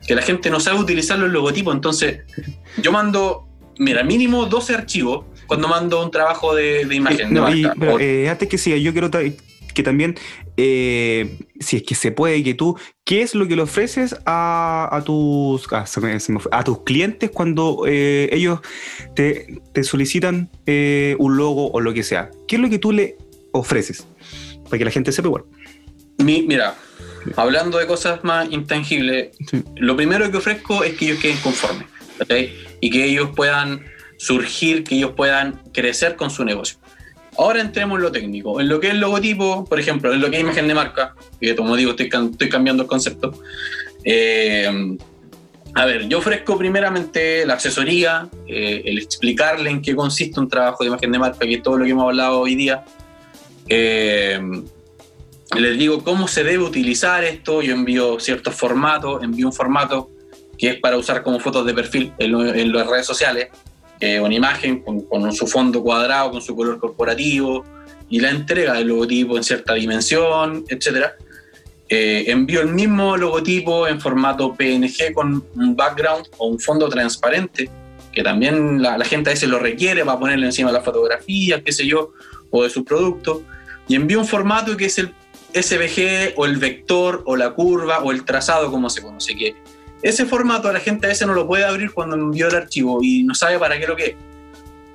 que 0.07 0.14
la 0.14 0.23
gente 0.23 0.51
no 0.51 0.61
sabe 0.61 0.79
utilizar 0.79 1.19
los 1.19 1.31
logotipos, 1.31 1.75
entonces 1.75 2.21
yo 2.81 2.92
mando, 2.92 3.49
mira, 3.79 4.03
mínimo 4.03 4.47
12 4.47 4.75
archivos 4.75 5.25
cuando 5.47 5.69
mando 5.69 6.03
un 6.05 6.11
trabajo 6.11 6.55
de, 6.55 6.83
imagen 6.92 7.33
de 7.33 7.40
marca. 7.40 7.75
pero, 7.79 7.99
eh, 7.99 8.29
antes 8.29 8.49
que 8.49 8.59
siga, 8.59 8.77
yo 8.77 8.92
quiero 8.92 9.11
que 9.77 9.83
también, 9.83 10.17
eh, 10.57 11.39
si 11.61 11.77
es 11.77 11.83
que 11.83 11.95
se 11.95 12.11
puede, 12.11 12.43
que 12.43 12.55
tú, 12.55 12.77
¿qué 13.05 13.21
es 13.21 13.35
lo 13.35 13.47
que 13.47 13.55
le 13.55 13.62
ofreces 13.62 14.17
a, 14.25 15.03
tus, 15.05 15.69
ah, 15.71 15.85
a 16.51 16.65
tus 16.65 16.83
clientes 16.83 17.31
cuando 17.31 17.85
eh, 17.87 18.31
ellos 18.33 18.61
te, 19.15 19.61
solicitan 19.85 20.51
eh, 20.65 21.15
un 21.19 21.37
logo 21.37 21.71
o 21.71 21.81
lo 21.81 21.93
que 21.93 22.03
sea? 22.03 22.31
¿Qué 22.49 22.57
es 22.57 22.62
lo 22.62 22.71
que 22.71 22.79
tú 22.79 22.91
le 22.91 23.17
ofreces? 23.53 24.07
Para 24.65 24.79
que 24.79 24.85
la 24.87 24.91
gente 24.91 25.12
sepa 25.12 25.29
igual. 25.29 25.45
mira, 26.19 26.75
hablando 27.37 27.79
de 27.79 27.87
cosas 27.87 28.25
más 28.25 28.51
intangibles, 28.51 29.37
lo 29.77 29.95
primero 29.95 30.31
que 30.31 30.39
ofrezco 30.39 30.83
es 30.85 30.97
que 30.97 31.05
ellos 31.05 31.19
queden 31.21 31.37
conformes 31.39 31.87
y 32.81 32.91
que 32.91 33.05
ellos 33.05 33.31
puedan 33.37 33.85
surgir, 34.17 34.85
que 34.85 34.95
ellos 34.95 35.12
puedan 35.15 35.62
crecer 35.75 36.17
con 36.17 36.31
su 36.31 36.47
negocio. 36.47 36.79
Ahora 37.38 37.61
entremos 37.61 37.96
en 37.96 38.03
lo 38.03 38.12
técnico. 38.12 38.61
En 38.61 38.68
lo 38.68 38.81
que 38.81 38.88
es 38.88 38.94
el 38.94 39.01
logotipo, 39.01 39.64
por 39.64 39.79
ejemplo, 39.79 40.12
en 40.12 40.20
lo 40.20 40.31
que 40.31 40.37
es 40.37 40.42
imagen 40.42 40.68
de 40.68 40.75
marca, 40.75 41.14
que 41.40 41.55
como 41.55 41.77
digo, 41.77 41.94
estoy, 41.96 42.09
cambiando 42.49 42.85
el 42.85 42.88
concepto. 42.88 43.33
Eh, 44.05 44.96
a 45.75 45.85
ver, 45.85 46.09
yo 46.09 46.18
ofrezco 46.18 46.57
primeramente 46.57 47.44
la 47.44 47.55
asesoría, 47.55 48.29
eh, 48.46 48.83
el 48.87 48.99
explicarle 48.99 49.68
en 49.68 49.83
qué 49.83 49.94
consiste 49.94 50.40
un 50.40 50.49
trabajo 50.49 50.83
de 50.83 50.88
imagen 50.88 51.12
de 51.12 51.18
marca, 51.18 51.40
que 51.40 51.55
es 51.55 51.62
todo 51.62 51.77
lo 51.77 51.85
que 51.85 51.90
hemos 51.90 52.05
hablado 52.05 52.40
hoy 52.40 52.55
día. 52.55 52.85
Eh, 53.68 54.40
les 55.59 55.79
digo 55.79 56.03
cómo 56.03 56.29
se 56.29 56.44
debe 56.44 56.64
utilizar 56.64 57.25
esto. 57.25 57.61
Yo 57.61 57.75
envío 57.75 58.18
ciertos 58.20 58.55
formatos, 58.55 59.22
envío 59.22 59.46
un 59.46 59.53
formato 59.53 60.11
que 60.57 60.70
es 60.70 60.81
para 60.81 60.96
usar 60.96 61.22
como 61.22 61.38
fotos 61.40 61.66
de 61.66 61.75
perfil 61.75 62.12
en 62.18 62.72
las 62.72 62.87
redes 62.87 63.07
sociales. 63.07 63.49
Eh, 64.01 64.21
una 64.21 64.35
imagen 64.35 64.83
con, 64.83 65.33
su 65.33 65.47
fondo 65.47 65.83
cuadrado, 65.83 66.31
con 66.33 66.43
su 66.43 66.55
color 66.55 66.79
corporativo 66.79 67.65
y 68.11 68.21
la 68.21 68.31
entrega 68.31 68.75
del 68.75 68.89
logotipo 68.89 69.37
en 69.37 69.43
cierta 69.43 69.75
dimensión, 69.75 70.65
etc. 70.69 71.13
Eh, 71.89 72.25
envío 72.29 72.61
el 72.61 72.69
mismo 72.69 73.17
logotipo 73.17 73.89
en 73.89 74.01
formato 74.01 74.55
PNG 74.55 75.15
con 75.15 75.45
un 75.55 75.77
background 75.77 76.27
o 76.37 76.49
un 76.49 76.61
fondo 76.61 76.89
transparente, 76.89 77.71
que 78.13 78.23
también 78.23 78.83
la, 78.83 79.03
gente 79.05 79.31
a 79.31 79.33
veces 79.33 79.49
lo 79.49 79.59
requiere 79.59 80.05
para 80.05 80.19
ponerle 80.19 80.47
encima 80.47 80.71
de 80.71 80.79
la 80.79 80.85
fotografía, 80.85 81.63
qué 81.63 81.73
sé 81.73 81.87
yo, 81.87 82.13
o 82.51 82.65
de 82.65 82.71
su 82.71 82.85
producto. 82.85 83.43
Y 83.89 83.95
envío 83.95 84.21
un 84.21 84.27
formato 84.27 84.77
que 84.77 84.87
es 84.87 84.99
el 84.99 85.15
SVG 85.55 86.35
o 86.37 86.45
el 86.45 86.59
vector 86.59 87.23
o 87.25 87.35
la 87.35 87.51
curva 87.51 88.01
o 88.01 88.13
el 88.13 88.25
trazado, 88.25 88.71
como 88.71 88.91
se 88.91 89.01
conoce, 89.01 89.35
que 89.35 89.55
ese 90.03 90.27
formato 90.27 90.69
a 90.69 90.73
la 90.73 90.81
gente 90.81 91.07
a 91.07 91.11
veces 91.11 91.27
no 91.27 91.35
lo 91.35 91.47
puede 91.47 91.65
abrir 91.65 91.93
cuando 91.93 92.17
envió 92.17 92.49
el 92.49 92.55
archivo 92.55 93.01
y 93.03 93.23
no 93.25 93.35
sabe 93.35 93.59
para 93.59 93.79
qué 93.79 93.87
lo 93.87 93.97
que 93.97 94.05
es. 94.07 94.15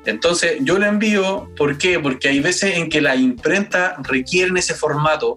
Entonces 0.05 0.57
yo 0.61 0.79
lo 0.79 0.85
envío, 0.85 1.49
¿por 1.55 1.77
qué? 1.77 1.99
Porque 1.99 2.29
hay 2.29 2.39
veces 2.39 2.77
en 2.77 2.89
que 2.89 3.01
la 3.01 3.15
imprenta 3.15 3.97
requieren 4.03 4.57
ese 4.57 4.73
formato 4.73 5.35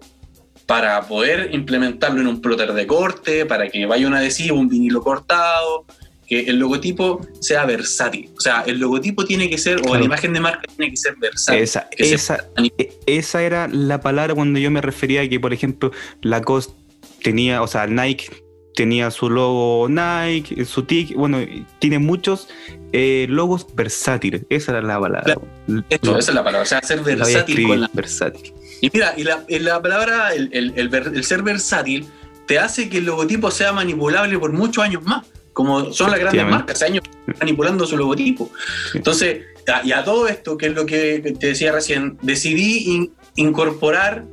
para 0.65 1.01
poder 1.03 1.53
implementarlo 1.53 2.21
en 2.21 2.27
un 2.27 2.41
plotter 2.41 2.73
de 2.73 2.87
corte, 2.87 3.45
para 3.45 3.69
que 3.69 3.85
vaya 3.85 4.07
un 4.07 4.15
adhesivo, 4.15 4.57
un 4.57 4.67
vinilo 4.67 5.03
cortado, 5.03 5.85
que 6.27 6.41
el 6.41 6.57
logotipo 6.57 7.21
sea 7.39 7.65
versátil. 7.65 8.31
O 8.35 8.41
sea, 8.41 8.63
el 8.65 8.79
logotipo 8.79 9.25
tiene 9.25 9.47
que 9.47 9.59
ser, 9.59 9.79
o 9.87 9.95
la 9.95 10.03
imagen 10.03 10.33
de 10.33 10.39
marca 10.39 10.63
tiene 10.75 10.89
que 10.89 10.97
ser 10.97 11.15
versátil. 11.17 11.61
Esa, 11.61 11.87
esa, 11.91 12.47
e, 12.57 12.93
esa 13.05 13.43
era 13.43 13.67
la 13.67 14.01
palabra 14.01 14.33
cuando 14.33 14.57
yo 14.57 14.71
me 14.71 14.81
refería 14.81 15.21
a 15.21 15.29
que, 15.29 15.39
por 15.39 15.53
ejemplo, 15.53 15.91
la 16.21 16.41
COS 16.41 16.73
tenía, 17.21 17.61
o 17.61 17.67
sea, 17.67 17.85
Nike 17.85 18.44
tenía 18.75 19.09
su 19.09 19.29
logo 19.29 19.87
Nike, 19.89 20.65
su 20.65 20.83
TIC, 20.83 21.15
bueno, 21.15 21.39
tiene 21.79 21.99
muchos 21.99 22.47
eh, 22.91 23.25
logos 23.29 23.65
versátiles. 23.73 24.43
Esa 24.49 24.73
era 24.73 24.81
la 24.81 24.99
palabra. 24.99 25.35
esa 25.89 26.17
es 26.17 26.33
la 26.33 26.43
palabra, 26.43 26.61
o 26.61 26.65
sea, 26.65 26.81
ser 26.81 27.01
versátil. 27.01 27.67
Con 27.67 27.81
la... 27.81 27.89
versátil. 27.93 28.53
Y 28.81 28.89
mira, 28.93 29.13
y 29.17 29.23
la, 29.23 29.43
la 29.47 29.81
palabra, 29.81 30.33
el, 30.33 30.49
el, 30.51 30.73
el, 30.75 31.23
ser 31.23 31.41
versátil, 31.41 32.05
te 32.45 32.59
hace 32.59 32.89
que 32.89 32.99
el 32.99 33.05
logotipo 33.05 33.49
sea 33.49 33.71
manipulable 33.73 34.37
por 34.37 34.51
muchos 34.51 34.83
años 34.83 35.03
más, 35.03 35.25
como 35.53 35.91
son 35.93 36.11
las 36.11 36.19
grandes 36.19 36.45
marcas, 36.45 36.81
años 36.81 37.03
manipulando 37.39 37.87
su 37.87 37.97
logotipo. 37.97 38.51
Entonces, 38.93 39.45
y 39.83 39.91
a 39.93 40.03
todo 40.03 40.27
esto, 40.27 40.57
que 40.57 40.67
es 40.67 40.75
lo 40.75 40.85
que 40.85 41.35
te 41.39 41.47
decía 41.47 41.71
recién, 41.71 42.17
decidí 42.21 43.09
incorporar 43.35 44.25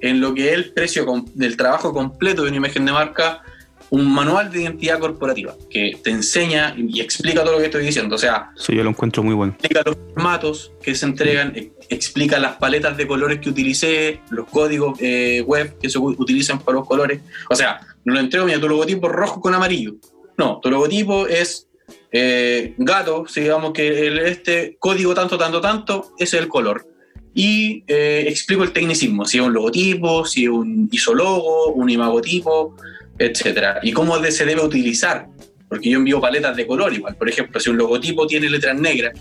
en 0.00 0.20
lo 0.20 0.34
que 0.34 0.48
es 0.48 0.54
el 0.54 0.72
precio 0.72 1.06
del 1.34 1.56
trabajo 1.56 1.92
completo 1.92 2.42
de 2.42 2.48
una 2.48 2.56
imagen 2.56 2.86
de 2.86 2.92
marca 2.92 3.42
un 3.90 4.12
manual 4.12 4.50
de 4.50 4.62
identidad 4.62 4.98
corporativa 5.00 5.56
que 5.68 5.98
te 6.02 6.10
enseña 6.10 6.74
y 6.76 7.00
explica 7.00 7.42
todo 7.42 7.54
lo 7.54 7.58
que 7.58 7.66
estoy 7.66 7.84
diciendo. 7.84 8.14
O 8.14 8.18
sea, 8.18 8.50
sí, 8.56 8.74
yo 8.74 8.84
lo 8.84 8.90
encuentro 8.90 9.22
muy 9.22 9.34
bueno. 9.34 9.52
Explica 9.52 9.82
los 9.84 9.96
formatos 10.14 10.72
que 10.82 10.94
se 10.94 11.06
entregan, 11.06 11.52
explica 11.88 12.38
las 12.38 12.56
paletas 12.56 12.96
de 12.96 13.06
colores 13.06 13.40
que 13.40 13.50
utilicé, 13.50 14.20
los 14.30 14.46
códigos 14.46 14.98
eh, 15.00 15.42
web 15.46 15.76
que 15.78 15.90
se 15.90 15.98
utilizan 15.98 16.60
para 16.60 16.78
los 16.78 16.86
colores. 16.86 17.20
O 17.48 17.56
sea, 17.56 17.80
no 18.04 18.14
lo 18.14 18.20
entrego, 18.20 18.46
mira, 18.46 18.60
tu 18.60 18.68
logotipo 18.68 19.08
rojo 19.08 19.40
con 19.40 19.54
amarillo. 19.54 19.94
No, 20.38 20.60
tu 20.62 20.70
logotipo 20.70 21.26
es 21.26 21.68
eh, 22.12 22.74
gato, 22.78 23.26
si 23.26 23.40
digamos 23.40 23.72
que 23.72 24.28
este 24.30 24.76
código 24.78 25.14
tanto, 25.14 25.36
tanto, 25.36 25.60
tanto, 25.60 26.12
ese 26.18 26.36
es 26.36 26.42
el 26.42 26.48
color. 26.48 26.86
Y 27.34 27.84
eh, 27.86 28.24
explico 28.28 28.64
el 28.64 28.72
tecnicismo, 28.72 29.24
si 29.24 29.38
es 29.38 29.44
un 29.44 29.52
logotipo, 29.52 30.24
si 30.24 30.44
es 30.44 30.50
un 30.50 30.88
isologo, 30.90 31.72
un 31.72 31.88
imagotipo, 31.88 32.76
etcétera. 33.20 33.80
Y 33.82 33.92
cómo 33.92 34.16
se 34.24 34.44
debe 34.44 34.62
utilizar, 34.62 35.28
porque 35.68 35.90
yo 35.90 35.98
envío 35.98 36.20
paletas 36.20 36.56
de 36.56 36.66
color 36.66 36.92
igual. 36.92 37.14
Por 37.16 37.28
ejemplo, 37.28 37.60
si 37.60 37.70
un 37.70 37.76
logotipo 37.76 38.26
tiene 38.26 38.48
letras 38.48 38.78
negras 38.78 39.12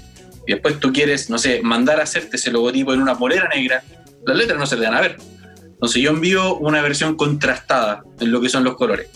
y 0.47 0.53
después 0.53 0.79
tú 0.79 0.91
quieres, 0.93 1.29
no 1.29 1.38
sé, 1.38 1.62
mandar 1.62 1.99
a 1.99 2.03
hacerte 2.03 2.38
ese 2.38 2.49
logotipo 2.49 2.93
en 2.93 3.01
una 3.01 3.17
polera 3.17 3.49
negra, 3.53 3.83
las 4.25 4.38
letras 4.38 4.57
no 4.57 4.65
se 4.65 4.77
le 4.77 4.83
dan 4.83 4.95
a 4.95 5.01
ver. 5.01 5.17
Entonces 5.65 6.01
yo 6.01 6.12
envío 6.12 6.55
una 6.57 6.81
versión 6.81 7.15
contrastada 7.15 8.03
en 8.19 8.31
lo 8.31 8.41
que 8.41 8.49
son 8.49 8.63
los 8.63 8.75
colores. 8.75 9.09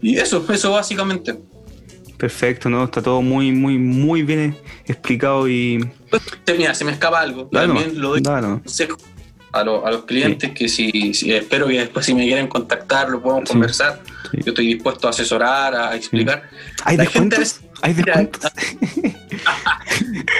Y 0.00 0.18
eso, 0.18 0.44
eso 0.52 0.72
básicamente. 0.72 1.38
Perfecto, 2.18 2.68
¿no? 2.68 2.84
Está 2.84 3.02
todo 3.02 3.22
muy, 3.22 3.52
muy, 3.52 3.78
muy 3.78 4.22
bien 4.22 4.56
explicado 4.86 5.48
y... 5.48 5.78
Mira, 6.56 6.74
se 6.74 6.84
me 6.84 6.92
escapa 6.92 7.20
algo. 7.20 7.46
También 7.46 8.00
lo 8.00 8.10
doy 8.10 8.22
a, 9.52 9.64
los 9.64 10.04
clientes 10.04 10.50
que 10.52 10.68
si, 10.68 11.12
espero 11.26 11.66
que 11.68 11.78
después 11.80 12.06
si 12.06 12.14
me 12.14 12.24
quieren 12.24 12.48
contactar 12.48 13.10
lo 13.10 13.22
podamos 13.22 13.48
conversar. 13.48 14.00
Yo 14.32 14.52
estoy 14.52 14.66
dispuesto 14.66 15.06
a 15.06 15.10
asesorar, 15.10 15.74
a 15.74 15.94
explicar. 15.94 16.48
¿Hay 16.84 16.96
descuentos? 16.96 17.60
¿Hay 17.82 17.92
descuentos? 17.92 18.50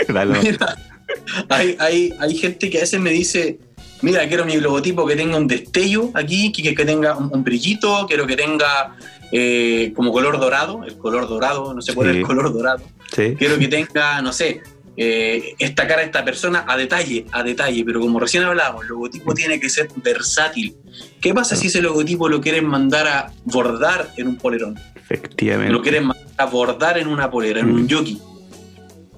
hay, 1.51 1.77
hay, 1.79 2.15
hay 2.19 2.37
gente 2.37 2.71
que 2.71 2.79
a 2.79 2.81
veces 2.81 2.99
me 3.01 3.11
dice, 3.11 3.59
mira, 4.01 4.27
quiero 4.29 4.47
mi 4.47 4.57
logotipo 4.57 5.07
que 5.07 5.15
tenga 5.15 5.37
un 5.37 5.47
destello 5.47 6.11
aquí, 6.15 6.53
que, 6.53 6.75
que 6.75 6.85
tenga 6.85 7.17
un, 7.17 7.45
brillito, 7.45 8.07
quiero 8.07 8.27
que 8.27 8.37
tenga 8.37 8.97
eh, 9.31 9.93
como 9.95 10.11
color 10.13 10.39
dorado, 10.39 10.85
el 10.85 10.97
color 10.97 11.29
dorado, 11.29 11.75
no 11.75 11.83
sé 11.83 11.95
cuál 11.95 12.11
es 12.11 12.17
el 12.17 12.23
color 12.23 12.53
dorado. 12.53 12.83
Quiero 13.15 13.59
que 13.59 13.69
tenga, 13.69 14.23
no 14.23 14.33
sé, 14.33 14.63
eh, 14.97 15.55
esta 15.59 15.87
cara 15.87 16.01
de 16.01 16.07
esta 16.07 16.25
persona 16.25 16.65
a 16.69 16.77
detalle, 16.77 17.25
a 17.33 17.43
detalle, 17.43 17.85
pero 17.85 18.01
como 18.01 18.21
recién 18.21 18.43
hablábamos, 18.43 18.83
el 18.83 18.89
logotipo 18.89 19.33
tiene 19.33 19.59
que 19.59 19.71
ser 19.71 19.89
versátil. 19.97 20.77
¿Qué 21.21 21.33
pasa 21.33 21.57
si 21.57 21.69
ese 21.69 21.81
logotipo 21.81 22.29
lo 22.29 22.41
quieren 22.41 22.67
mandar 22.67 23.09
a 23.09 23.33
bordar 23.45 24.11
en 24.17 24.29
un 24.29 24.37
polerón? 24.37 24.79
Efectivamente. 24.97 25.73
Lo 25.73 25.81
quieren 25.81 26.07
mandar 26.07 26.27
a 26.37 26.45
bordar 26.47 26.99
en 26.99 27.09
una 27.09 27.31
polera, 27.31 27.61
en 27.61 27.71
un 27.71 27.85
mm. 27.85 27.89
jockey. 27.91 28.21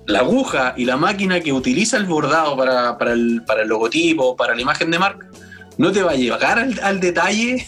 La 0.07 0.21
aguja 0.21 0.75
y 0.77 0.85
la 0.85 0.97
máquina 0.97 1.41
que 1.41 1.53
utiliza 1.53 1.97
el 1.97 2.05
bordado 2.05 2.57
para, 2.57 3.13
el, 3.13 3.43
logotipo, 3.67 4.37
para 4.37 4.55
la 4.55 4.61
imagen 4.61 4.91
de 4.91 4.99
marca, 4.99 5.27
no 5.79 5.91
te 5.91 6.03
va 6.03 6.13
a 6.13 6.15
llevar 6.15 6.59
al, 6.83 7.01
detalle 7.01 7.67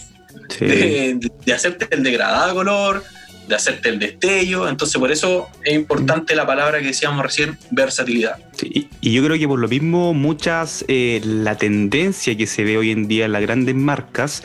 de, 0.61 1.19
de, 1.45 1.53
hacerte 1.53 1.89
el 1.91 2.05
degradado 2.05 2.49
de 2.49 2.55
color, 2.55 3.03
de 3.47 3.55
hacerte 3.55 3.89
el 3.89 3.99
destello. 3.99 4.69
Entonces, 4.69 4.99
por 4.99 5.11
eso 5.11 5.49
es 5.65 5.75
importante 5.75 6.35
la 6.35 6.47
palabra 6.47 6.81
que 6.81 6.87
decíamos 6.87 7.23
recién, 7.23 7.59
versatilidad. 7.71 8.37
Sí, 8.53 8.89
y 9.01 9.13
yo 9.13 9.25
creo 9.25 9.39
que 9.39 9.47
por 9.47 9.59
lo 9.59 9.69
mismo, 9.69 10.15
muchas, 10.15 10.85
eh, 10.89 11.21
la 11.25 11.57
tendencia 11.57 12.37
que 12.37 12.47
se 12.47 12.65
ve 12.65 12.79
hoy 12.79 12.91
en 12.91 13.09
día 13.09 13.27
en 13.27 13.33
las 13.33 13.43
grandes 13.43 13.75
marcas 13.75 14.43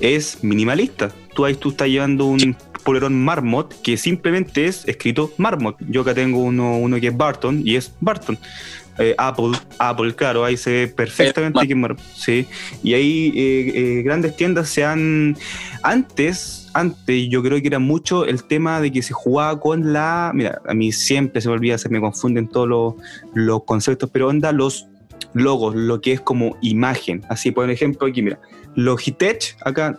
es 0.00 0.42
minimalista. 0.42 1.12
Tú 1.34 1.44
ahí 1.44 1.54
tú 1.54 1.70
estás 1.70 1.88
llevando 1.88 2.26
un 2.26 2.56
polerón 2.82 3.22
Marmot 3.22 3.80
que 3.82 3.96
simplemente 3.96 4.66
es 4.66 4.86
escrito 4.86 5.32
Marmot. 5.38 5.76
Yo 5.88 6.02
acá 6.02 6.14
tengo 6.14 6.40
uno, 6.40 6.78
uno 6.78 7.00
que 7.00 7.08
es 7.08 7.16
Barton 7.16 7.62
y 7.64 7.76
es 7.76 7.92
Barton. 8.00 8.38
Eh, 8.98 9.14
Apple, 9.16 9.52
Apple, 9.78 10.14
claro, 10.14 10.44
ahí 10.44 10.56
se 10.56 10.70
ve 10.70 10.88
perfectamente 10.88 11.60
quién 11.66 11.80
marcó. 11.80 12.02
Sí. 12.14 12.46
Y 12.82 12.94
ahí 12.94 13.32
eh, 13.34 13.72
eh, 13.74 14.02
grandes 14.02 14.36
tiendas 14.36 14.68
se 14.68 14.84
han. 14.84 15.36
Antes, 15.82 16.61
antes 16.74 17.28
yo 17.28 17.42
creo 17.42 17.60
que 17.60 17.68
era 17.68 17.78
mucho 17.78 18.24
el 18.24 18.44
tema 18.44 18.80
de 18.80 18.92
que 18.92 19.02
se 19.02 19.12
jugaba 19.12 19.58
con 19.60 19.92
la. 19.92 20.32
Mira, 20.34 20.60
a 20.66 20.74
mí 20.74 20.92
siempre 20.92 21.40
se 21.40 21.48
me 21.48 21.54
olvida, 21.54 21.78
se 21.78 21.88
me 21.88 22.00
confunden 22.00 22.48
todos 22.48 22.68
los, 22.68 22.94
los 23.34 23.64
conceptos, 23.64 24.10
pero 24.12 24.28
onda 24.28 24.52
los 24.52 24.88
logos, 25.34 25.74
lo 25.74 26.00
que 26.00 26.12
es 26.12 26.20
como 26.20 26.56
imagen. 26.60 27.22
Así, 27.28 27.50
por 27.50 27.70
ejemplo, 27.70 28.06
aquí, 28.06 28.22
mira, 28.22 28.38
Logitech, 28.74 29.56
acá, 29.64 29.98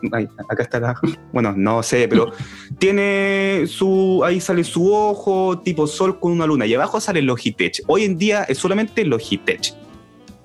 acá 0.49 0.63
está 0.63 0.79
la, 0.79 0.95
bueno, 1.33 1.53
no 1.55 1.83
sé, 1.83 2.07
pero 2.07 2.31
tiene 2.79 3.65
su, 3.67 4.21
ahí 4.25 4.39
sale 4.39 4.63
su 4.63 4.93
ojo 4.93 5.59
tipo 5.59 5.87
sol 5.87 6.19
con 6.19 6.31
una 6.31 6.45
luna 6.45 6.65
y 6.65 6.73
abajo 6.73 6.99
sale 6.99 7.21
Logitech. 7.21 7.81
Hoy 7.87 8.03
en 8.03 8.17
día 8.17 8.43
es 8.43 8.57
solamente 8.57 9.05
Logitech. 9.05 9.73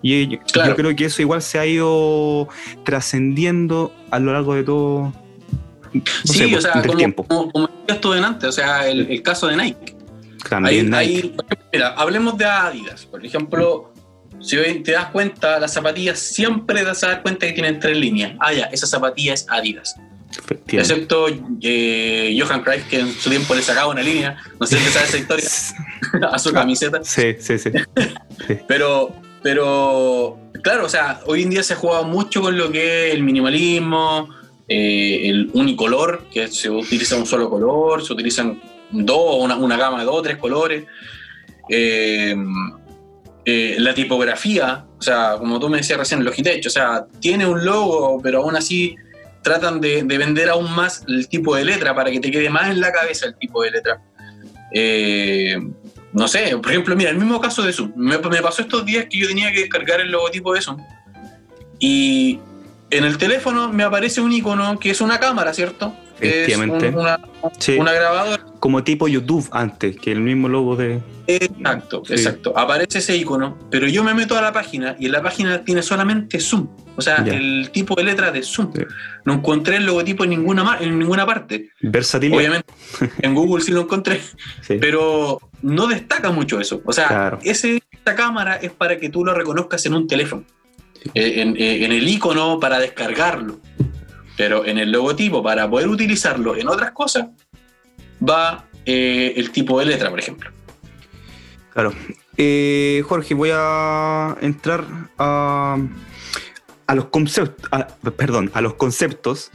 Y 0.01 0.29
yo, 0.29 0.39
creo 0.77 0.95
que 0.95 1.07
eso 1.07 1.23
igual 1.23 1.43
se 1.43 1.59
ha 1.59 1.67
ido 1.67 2.49
trascendiendo 2.85 3.93
a 4.11 4.21
lo 4.21 4.33
largo 4.33 4.55
de 4.55 4.63
todo. 4.63 5.13
Sí, 6.25 6.45
o 6.45 6.51
pues, 6.51 6.63
sea, 6.63 6.83
como, 6.83 7.15
como, 7.15 7.53
como 7.53 7.71
estuve 7.87 8.19
antes, 8.19 8.49
o 8.49 8.53
sea, 8.53 8.89
el, 8.89 9.23
caso 9.23 9.47
de 9.47 9.57
Nike. 9.57 9.97
También 10.49 10.91
Nike. 10.91 11.35
mira, 11.73 11.95
hablemos 11.95 12.39
de 12.39 12.45
Adidas. 12.45 13.07
Por 13.07 13.25
ejemplo, 13.25 13.93
si 14.41 14.57
te 14.83 14.93
das 14.93 15.07
cuenta, 15.07 15.59
las 15.59 15.73
zapatillas 15.73 16.19
siempre 16.19 16.81
te 16.81 16.85
das 16.85 17.03
a 17.05 17.09
dar 17.09 17.23
cuenta 17.23 17.47
que 17.47 17.53
tienen 17.53 17.81
tres 17.81 17.97
líneas. 17.97 18.33
Ah, 18.41 18.53
ya, 18.53 18.65
esa 18.67 18.87
zapatilla 18.87 19.35
es 19.35 19.47
Adidas. 19.49 19.97
Excepto 20.69 21.27
eh, 21.63 22.39
Johan 22.39 22.63
Cruyff, 22.63 22.87
que 22.89 23.01
en 23.01 23.13
su 23.13 23.31
tiempo 23.31 23.55
le 23.55 23.63
sacaba 23.63 23.89
una 23.89 24.03
línea, 24.03 24.37
no 24.61 24.67
sé 24.67 24.79
si 24.79 24.91
sabes 24.91 25.09
esa 25.09 25.19
historia, 25.19 25.49
a 26.33 26.39
su 26.39 26.53
camiseta. 26.53 27.01
Sí, 27.03 27.37
sí, 27.41 27.59
sí. 27.59 27.71
Pero, 28.67 29.15
pero, 29.43 30.39
claro, 30.63 30.85
o 30.85 30.89
sea, 30.89 31.21
hoy 31.27 31.43
en 31.43 31.51
día 31.51 31.63
se 31.63 31.75
ha 31.75 31.77
jugado 31.77 32.05
mucho 32.05 32.43
con 32.43 32.57
lo 32.57 32.71
que 32.71 33.09
es 33.09 33.15
el 33.15 33.23
minimalismo, 33.23 34.29
eh, 34.69 35.29
el 35.29 35.51
unicolor, 35.55 36.27
que 36.31 36.49
se 36.49 36.69
utiliza 36.71 37.17
un 37.17 37.27
solo 37.27 37.49
color, 37.49 38.05
se 38.05 38.13
utilizan 38.13 38.61
dos, 38.91 39.43
una, 39.43 39.57
una 39.57 39.77
gama 39.77 40.01
de 40.01 40.05
dos 40.05 40.23
tres 40.23 40.37
colores. 40.37 40.85
Eh, 41.69 42.37
eh, 43.45 43.77
la 43.79 43.95
tipografía, 43.95 44.85
o 44.99 45.03
sea, 45.03 45.37
como 45.39 45.59
tú 45.59 45.69
me 45.69 45.79
decías 45.79 45.99
recién, 45.99 46.23
Logitech, 46.23 46.67
o 46.67 46.71
sea, 46.71 47.07
tiene 47.21 47.47
un 47.47 47.65
logo, 47.65 48.21
pero 48.23 48.43
aún 48.43 48.57
así 48.57 48.95
tratan 49.43 49.81
de, 49.81 50.03
vender 50.03 50.51
aún 50.51 50.71
más 50.75 51.05
el 51.09 51.29
tipo 51.29 51.57
de 51.57 51.65
letra 51.65 51.95
para 51.95 52.11
que 52.11 52.21
te 52.21 52.31
quede 52.31 52.51
más 52.51 52.71
en 52.71 52.81
la 52.81 52.93
cabeza 52.93 53.27
el 53.27 53.37
tipo 53.37 53.63
de 53.63 53.71
letra. 53.71 54.03
No 56.13 56.27
sé, 56.27 56.57
por 56.57 56.71
ejemplo, 56.71 56.97
mira, 56.97 57.11
el 57.11 57.17
mismo 57.17 57.41
caso 57.41 57.63
de 57.63 57.73
Zoom. 57.73 57.93
Me, 57.95 58.19
pasó 58.19 58.63
estos 58.63 58.85
días 58.85 59.07
que 59.11 59.19
yo 59.19 59.29
tenía 59.29 59.53
que 59.53 59.61
descargar 59.61 60.01
el 60.01 60.11
logotipo 60.11 60.55
de 60.55 60.61
Zoom. 60.63 60.83
Y 61.79 62.41
en 62.91 63.05
el 63.05 63.19
teléfono 63.19 63.73
me 63.73 63.83
aparece 63.83 64.21
un 64.21 64.33
icono 64.33 64.79
que 64.79 64.91
es 64.91 65.01
una 65.01 65.19
cámara, 65.19 65.53
¿cierto? 65.53 65.95
Es 66.21 66.57
una, 66.57 67.93
grabadora. 67.93 68.45
Como 68.59 68.83
tipo 68.83 69.07
YouTube 69.07 69.49
antes, 69.53 69.97
que 69.97 70.11
el 70.11 70.21
mismo 70.21 70.49
logo 70.49 70.75
de. 70.75 71.01
Exacto, 71.29 72.03
exacto. 72.09 72.59
Aparece 72.59 72.99
ese 72.99 73.17
icono, 73.17 73.57
pero 73.71 73.87
yo 73.87 74.03
me 74.03 74.15
meto 74.15 74.37
a 74.37 74.43
la 74.43 74.53
página 74.53 74.97
y 74.99 75.07
en 75.07 75.13
la 75.13 75.23
página 75.23 75.65
tiene 75.65 75.83
solamente 75.83 76.41
Zoom. 76.41 76.69
O 76.97 77.01
sea, 77.01 77.17
el 77.19 77.71
tipo 77.73 77.95
de 77.95 78.03
letra 78.03 78.33
de 78.33 78.43
Zoom. 78.43 78.73
No 79.25 79.35
encontré 79.35 79.77
el 79.77 79.87
logotipo 79.87 80.25
en 80.25 80.31
ninguna, 80.31 80.79
en 80.81 80.99
ninguna 80.99 81.25
parte. 81.25 81.71
Versatilidad. 81.81 82.39
Obviamente, 82.39 82.73
en 83.23 83.35
Google 83.35 83.63
sí 83.63 83.71
lo 83.71 83.83
encontré, 83.83 84.21
pero 84.81 85.39
no 85.63 85.87
destaca 85.87 86.33
mucho 86.33 86.59
eso. 86.59 86.83
O 86.85 86.93
sea, 86.93 87.39
ese, 87.45 87.81
esa 87.93 88.17
cámara 88.17 88.57
es 88.57 88.73
para 88.73 88.99
que 88.99 89.09
tú 89.09 89.25
lo 89.25 89.35
reconozcas 89.35 89.87
en 89.87 89.95
un 89.95 90.09
teléfono. 90.09 90.45
Eh, 91.15 91.41
en, 91.41 91.57
eh, 91.57 91.85
en 91.85 91.93
el 91.93 92.09
icono 92.09 92.61
para 92.61 92.79
descargarlo. 92.79 93.61
Pero 94.37 94.65
en 94.65 94.79
el 94.79 94.93
logotipo, 94.93 95.43
para 95.43 95.69
poder 95.69 95.89
utilizarlo 95.89 96.57
en 96.57 96.69
otras 96.69 96.93
cosas, 96.93 97.27
va 98.27 98.69
eh, 98.91 99.35
el 99.37 99.51
tipo 99.51 99.79
de 99.79 99.87
letra, 99.87 100.11
por 100.11 100.19
ejemplo. 100.19 100.51
Claro. 101.73 101.93
Eh, 102.37 103.03
Jorge, 103.07 103.35
voy 103.35 103.51
a 103.53 104.37
entrar 104.41 104.85
a, 105.19 105.77
los 106.95 107.07
conceptos, 107.07 107.69
perdón, 108.17 108.51
a 108.55 108.61
los 108.61 108.75
conceptos 108.75 109.51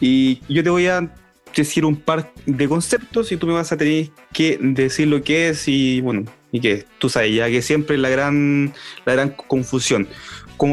y 0.00 0.40
yo 0.48 0.62
te 0.62 0.70
voy 0.70 0.86
a 0.86 1.10
decir 1.56 1.84
un 1.84 1.96
par 1.96 2.32
de 2.44 2.68
conceptos 2.68 3.32
y 3.32 3.38
tú 3.38 3.46
me 3.46 3.54
vas 3.54 3.72
a 3.72 3.76
tener 3.76 4.10
que 4.32 4.58
decir 4.60 5.08
lo 5.08 5.22
que 5.22 5.48
es 5.48 5.66
y 5.66 6.00
bueno, 6.02 6.24
y 6.52 6.60
que 6.60 6.84
tú 6.98 7.08
sabes 7.08 7.34
ya 7.34 7.48
que 7.48 7.62
siempre 7.62 7.96
la 7.96 8.10
gran, 8.10 8.72
la 9.04 9.14
gran 9.14 9.30
confusión. 9.30 10.06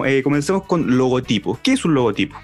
Eh, 0.05 0.21
comencemos 0.23 0.63
con 0.63 0.97
logotipo. 0.97 1.59
¿Qué 1.61 1.73
es 1.73 1.86
un 1.86 1.93
logotipo? 1.93 2.38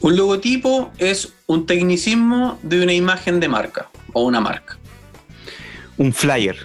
Un 0.00 0.16
logotipo 0.16 0.92
es 0.98 1.34
un 1.46 1.66
tecnicismo 1.66 2.58
de 2.62 2.82
una 2.82 2.92
imagen 2.92 3.40
de 3.40 3.48
marca 3.48 3.90
o 4.12 4.24
una 4.24 4.40
marca. 4.40 4.78
Un 5.96 6.12
flyer. 6.12 6.56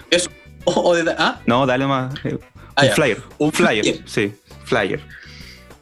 ¿ah? 1.18 1.40
No, 1.46 1.66
dale 1.66 1.86
más. 1.86 2.14
Eh, 2.24 2.38
ah, 2.76 2.84
un, 2.84 2.90
flyer. 2.92 3.22
un 3.38 3.52
flyer. 3.52 4.02
Sí, 4.06 4.32
flyer. 4.64 5.00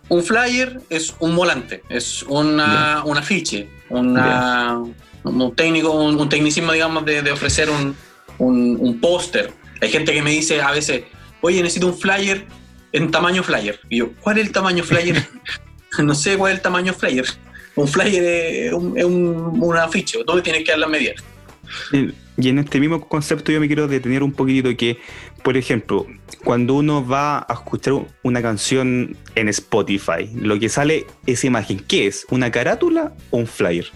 Un 0.08 0.22
flyer 0.22 0.80
es 0.88 1.14
un 1.20 1.36
volante, 1.36 1.82
es 1.90 2.22
una, 2.22 3.02
un 3.04 3.18
afiche, 3.18 3.68
una, 3.90 4.82
un 5.22 5.54
técnico, 5.54 5.92
un, 5.92 6.28
tecnicismo, 6.30 6.72
digamos, 6.72 7.04
de, 7.04 7.30
ofrecer 7.30 7.68
un, 7.68 7.94
un 8.38 9.00
póster. 9.00 9.52
Hay 9.82 9.90
gente 9.90 10.12
que 10.14 10.22
me 10.22 10.30
dice 10.30 10.62
a 10.62 10.70
veces, 10.70 11.02
oye, 11.42 11.62
necesito 11.62 11.88
un 11.88 11.98
flyer 11.98 12.46
en 12.92 13.10
tamaño 13.10 13.42
flyer. 13.42 13.80
Y 13.88 13.98
yo, 13.98 14.12
¿cuál 14.20 14.38
es 14.38 14.46
el 14.46 14.52
tamaño 14.52 14.84
flyer? 14.84 15.26
no 15.98 16.14
sé 16.14 16.36
cuál 16.36 16.52
es 16.52 16.58
el 16.58 16.62
tamaño 16.62 16.92
flyer. 16.92 17.26
Un 17.74 17.88
flyer 17.88 18.24
es 18.24 18.72
un, 18.72 19.62
un, 19.62 19.76
afiche, 19.76 20.18
tú 20.24 20.40
tienes 20.40 20.64
que 20.64 20.70
dar 20.70 20.80
las 20.80 20.90
medidas. 20.90 21.22
Y 21.92 22.48
en 22.48 22.58
este 22.58 22.80
mismo 22.80 23.06
concepto 23.08 23.52
yo 23.52 23.60
me 23.60 23.66
quiero 23.66 23.86
detener 23.86 24.22
un 24.22 24.32
poquito 24.32 24.74
que, 24.76 24.98
por 25.42 25.56
ejemplo, 25.56 26.06
cuando 26.44 26.74
uno 26.74 27.06
va 27.06 27.38
a 27.48 27.52
escuchar 27.52 27.94
una 28.22 28.42
canción 28.42 29.16
en 29.34 29.48
Spotify, 29.48 30.30
lo 30.34 30.58
que 30.58 30.68
sale 30.68 31.06
es 31.26 31.44
imagen. 31.44 31.78
¿Qué 31.78 32.06
es? 32.06 32.26
¿Una 32.30 32.50
carátula 32.50 33.12
o 33.30 33.38
un 33.38 33.46
flyer? 33.46 33.86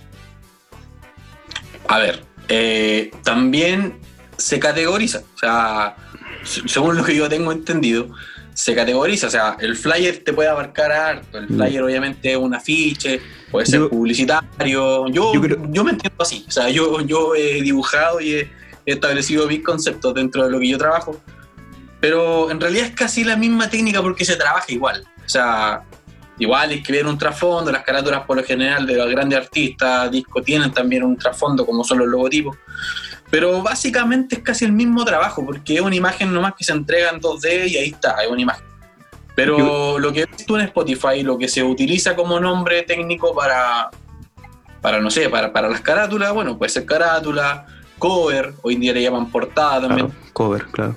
A 1.88 1.98
ver, 1.98 2.22
eh, 2.48 3.10
también 3.22 3.98
se 4.36 4.58
categoriza. 4.58 5.22
O 5.34 5.38
sea, 5.38 5.96
según 6.44 6.96
lo 6.96 7.04
que 7.04 7.16
yo 7.16 7.28
tengo 7.28 7.52
entendido, 7.52 8.10
se 8.54 8.74
categoriza. 8.74 9.26
O 9.26 9.30
sea, 9.30 9.56
el 9.60 9.76
flyer 9.76 10.22
te 10.24 10.32
puede 10.32 10.48
abarcar 10.48 10.92
harto. 10.92 11.38
El 11.38 11.48
mm. 11.48 11.56
flyer, 11.56 11.82
obviamente, 11.82 12.32
es 12.32 12.36
un 12.36 12.54
afiche, 12.54 13.20
puede 13.50 13.66
ser 13.66 13.88
publicitario. 13.88 15.08
Yo, 15.08 15.32
yo, 15.32 15.84
me 15.84 15.92
entiendo 15.92 16.22
así. 16.22 16.44
O 16.48 16.50
sea, 16.50 16.68
yo, 16.68 17.00
yo 17.00 17.34
he 17.34 17.62
dibujado 17.62 18.20
y 18.20 18.34
he, 18.34 18.50
establecido 18.84 19.46
mis 19.46 19.62
conceptos 19.62 20.14
dentro 20.14 20.44
de 20.44 20.50
lo 20.50 20.58
que 20.58 20.68
yo 20.68 20.78
trabajo. 20.78 21.20
Pero 22.00 22.50
en 22.50 22.60
realidad 22.60 22.86
es 22.86 22.92
casi 22.92 23.22
la 23.22 23.36
misma 23.36 23.70
técnica 23.70 24.02
porque 24.02 24.24
se 24.24 24.36
trabaja 24.36 24.66
igual. 24.68 25.04
O 25.24 25.28
sea, 25.28 25.84
igual 26.38 26.72
escribir 26.72 27.06
un 27.06 27.16
trasfondo. 27.16 27.70
Las 27.70 27.84
carátulas, 27.84 28.24
por 28.24 28.36
lo 28.36 28.44
general, 28.44 28.84
de 28.86 28.96
los 28.96 29.08
grandes 29.08 29.38
artistas, 29.38 30.10
discos, 30.10 30.44
tienen 30.44 30.72
también 30.72 31.04
un 31.04 31.16
trasfondo, 31.16 31.64
como 31.64 31.84
son 31.84 31.98
los 31.98 32.08
logotipos. 32.08 32.56
Pero 33.32 33.62
básicamente 33.62 34.34
es 34.34 34.42
casi 34.42 34.66
el 34.66 34.72
mismo 34.72 35.06
trabajo, 35.06 35.42
porque 35.42 35.76
es 35.76 35.80
una 35.80 35.96
imagen 35.96 36.34
nomás 36.34 36.52
que 36.54 36.64
se 36.64 36.72
entrega 36.72 37.08
en 37.08 37.18
2D 37.18 37.66
y 37.66 37.78
ahí 37.78 37.88
está, 37.88 38.22
es 38.22 38.30
una 38.30 38.42
imagen. 38.42 38.66
Pero 39.34 39.98
lo 39.98 40.12
que 40.12 40.26
ves 40.26 40.44
tú 40.44 40.56
en 40.56 40.66
Spotify, 40.66 41.22
lo 41.22 41.38
que 41.38 41.48
se 41.48 41.62
utiliza 41.62 42.14
como 42.14 42.38
nombre 42.38 42.82
técnico 42.82 43.34
para, 43.34 43.88
para 44.82 45.00
no 45.00 45.10
sé, 45.10 45.30
para, 45.30 45.50
para 45.50 45.70
las 45.70 45.80
carátulas, 45.80 46.34
bueno, 46.34 46.58
puede 46.58 46.68
ser 46.68 46.84
carátula, 46.84 47.64
cover, 47.98 48.52
hoy 48.60 48.74
en 48.74 48.80
día 48.82 48.92
le 48.92 49.00
llaman 49.00 49.30
portada 49.30 49.88
también. 49.88 50.12
cover, 50.34 50.66
claro. 50.66 50.94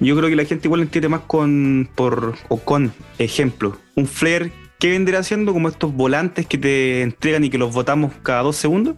Yo 0.00 0.16
creo 0.16 0.30
que 0.30 0.36
la 0.36 0.46
gente 0.46 0.66
igual 0.66 0.80
entiende 0.80 1.10
más 1.10 1.20
con, 1.26 1.90
por, 1.94 2.36
o 2.48 2.56
con 2.56 2.94
ejemplo. 3.18 3.76
Un 3.96 4.06
flare, 4.06 4.50
¿qué 4.80 4.88
vendría 4.88 5.22
siendo? 5.22 5.52
Como 5.52 5.68
estos 5.68 5.92
volantes 5.92 6.46
que 6.46 6.56
te 6.56 7.02
entregan 7.02 7.44
y 7.44 7.50
que 7.50 7.58
los 7.58 7.74
votamos 7.74 8.14
cada 8.22 8.40
dos 8.40 8.56
segundos. 8.56 8.96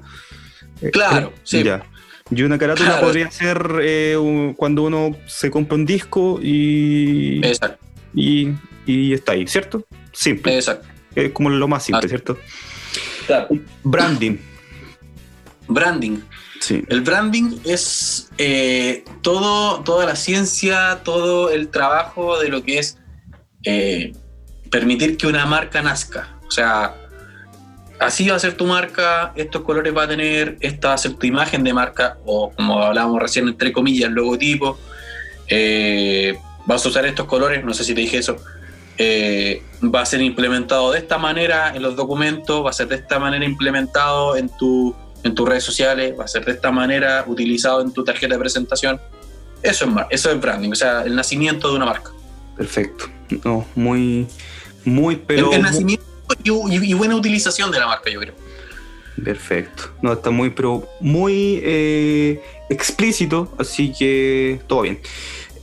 Claro, 0.93 1.33
eh, 1.35 1.41
sí. 1.43 1.65
Ya. 1.65 1.85
Y 2.31 2.43
una 2.43 2.59
carátula 2.59 3.01
podría 3.01 3.31
ser 3.31 3.79
eh, 3.83 4.55
cuando 4.57 4.83
uno 4.83 5.17
se 5.27 5.51
compra 5.51 5.77
un 5.77 5.87
disco 5.87 6.41
y, 6.43 7.41
y, 8.15 8.53
y 8.85 9.13
está 9.13 9.33
ahí, 9.33 9.47
¿cierto? 9.47 9.85
Simple. 10.13 10.57
Exacto. 10.57 10.89
Es 11.15 11.33
como 11.33 11.51
lo 11.51 11.69
más 11.69 11.85
simple, 11.85 12.07
ah. 12.07 12.09
¿cierto? 12.09 12.39
Claro. 13.27 13.49
Branding. 13.85 14.39
Branding. 15.69 16.19
Sí. 16.61 16.83
El 16.89 17.03
branding 17.03 17.59
es 17.65 18.31
eh, 18.39 19.05
todo, 19.23 19.83
toda 19.85 20.05
la 20.05 20.17
ciencia, 20.17 21.03
todo 21.05 21.51
el 21.51 21.69
trabajo 21.69 22.41
de 22.41 22.49
lo 22.49 22.63
que 22.63 22.79
es 22.79 22.99
eh, 23.63 24.13
permitir 24.71 25.17
que 25.17 25.27
una 25.27 25.47
marca 25.47 25.81
nazca. 25.81 26.39
O 26.47 26.51
sea, 26.51 26.97
así 27.99 28.29
va 28.29 28.37
a 28.37 28.39
ser 28.39 28.55
tu 28.55 28.67
marca, 28.67 29.33
estos 29.37 29.63
colores 29.63 29.97
va 29.97 30.05
a 30.05 30.09
tener, 30.09 30.57
esta 30.61 30.89
va 30.89 30.95
a 30.95 30.99
ser 30.99 31.15
tu 31.15 31.27
imagen 31.27 31.65
de 31.65 31.73
marca, 31.73 32.19
o 32.25 32.51
como 32.51 32.83
hablábamos 32.83 33.21
recién, 33.21 33.49
entre 33.49 33.73
comillas, 33.73 34.11
logotipo. 34.11 34.79
Eh, 35.49 36.39
vas 36.67 36.85
a 36.85 36.89
usar 36.89 37.07
estos 37.07 37.27
colores, 37.27 37.65
no 37.65 37.73
sé 37.73 37.85
si 37.85 37.95
te 37.95 38.01
dije 38.01 38.19
eso, 38.19 38.37
eh, 38.99 39.63
va 39.83 40.03
a 40.03 40.07
ser 40.07 40.21
implementado 40.21 40.93
de 40.93 40.99
esta 40.99 41.19
manera 41.19 41.75
en 41.75 41.83
los 41.83 41.97
documentos, 41.97 42.65
va 42.65 42.71
a 42.71 42.73
ser 42.73 42.89
de 42.89 42.97
esta 42.97 43.19
manera 43.19 43.45
implementado 43.45 44.37
en, 44.37 44.49
tu, 44.49 44.95
en 45.23 45.35
tus 45.35 45.49
redes 45.49 45.65
sociales, 45.65 46.15
va 46.19 46.25
a 46.25 46.29
ser 46.29 46.45
de 46.45 46.53
esta 46.53 46.71
manera 46.71 47.25
utilizado 47.27 47.81
en 47.83 47.93
tu 47.93 48.05
tarjeta 48.05 48.35
de 48.35 48.41
presentación. 48.41 49.01
Eso 49.63 49.85
es, 49.85 49.91
eso 50.11 50.31
es 50.31 50.41
branding, 50.41 50.71
o 50.71 50.75
sea, 50.75 51.03
el 51.03 51.15
nacimiento 51.15 51.71
de 51.71 51.77
una 51.77 51.87
marca. 51.87 52.11
Perfecto. 52.57 53.07
No, 53.45 53.67
muy, 53.75 54.27
muy, 54.85 55.17
pero... 55.17 55.53
El, 55.53 55.63
nacimiento 55.63 56.05
y, 56.43 56.95
buena 56.95 57.17
utilización 57.17 57.71
de 57.71 57.79
la 57.79 57.87
marca, 57.87 58.11
yo 58.11 58.21
creo. 58.21 58.35
Perfecto. 59.23 59.91
No, 60.03 60.13
está 60.13 60.31
muy, 60.31 60.51
pero 60.51 60.89
muy 61.01 61.61
eh, 61.63 62.41
explícito, 62.69 63.55
así 63.59 63.93
que 63.93 64.61
todo 64.67 64.83
bien. 64.83 65.01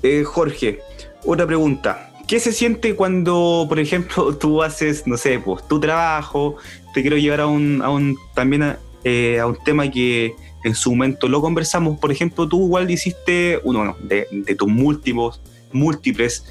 Eh, 0.02 0.24
Jorge, 0.24 0.80
otra 1.26 1.46
pregunta. 1.46 2.12
¿Qué 2.28 2.40
se 2.40 2.52
siente 2.52 2.96
cuando, 2.96 3.66
por 3.70 3.80
ejemplo, 3.80 4.36
tú 4.40 4.64
haces, 4.64 5.06
no 5.06 5.18
sé, 5.18 5.40
pues 5.40 5.68
tu 5.68 5.80
trabajo? 5.80 6.58
Te 6.94 7.02
quiero 7.02 7.18
llevar 7.18 7.42
a 7.42 7.48
un, 7.48 7.82
a 7.82 7.90
un 7.90 8.18
también 8.34 8.64
a, 8.64 8.80
eh, 9.04 9.42
un 9.46 9.58
tema 9.64 9.90
que 9.90 10.34
en 10.64 10.76
su 10.76 10.92
momento 10.92 11.28
lo 11.28 11.42
conversamos. 11.42 12.00
Por 12.00 12.12
ejemplo, 12.12 12.48
tú 12.48 12.66
igual 12.66 12.90
hiciste 12.90 13.60
uno 13.64 13.96
de, 14.00 14.28
de 14.32 14.56
tus 14.56 14.68
múltiples, 14.68 15.40
múltiples 15.72 16.46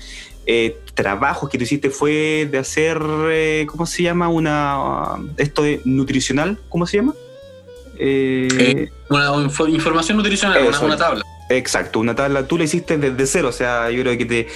eh, 0.47 0.79
trabajos 0.95 1.49
que 1.49 1.59
tú 1.59 1.65
hiciste 1.65 1.91
fue 1.91 2.49
de 2.51 2.59
hacer, 2.59 3.01
eh, 3.31 3.67
¿cómo 3.69 3.87
se 3.87 4.03
llama? 4.03 4.29
Una 4.29 5.17
esto 5.37 5.63
de 5.63 5.81
nutricional, 5.85 6.59
¿cómo 6.69 6.87
se 6.87 6.99
llama? 6.99 7.15
una 9.09 9.49
información 9.69 10.17
nutricional, 10.17 10.67
una, 10.83 10.97
tabla. 10.97 11.25
Exacto, 11.51 12.01
una 12.01 12.15
tabla. 12.15 12.47
Tú 12.49 12.59
la 12.59 12.65
hiciste 12.65 12.99
desde 12.99 13.27
cero, 13.27 13.49
o 13.49 13.53
sea, 13.53 13.91
yo 13.91 14.03
creo 14.03 14.19
que 14.19 14.25
te, 14.25 14.49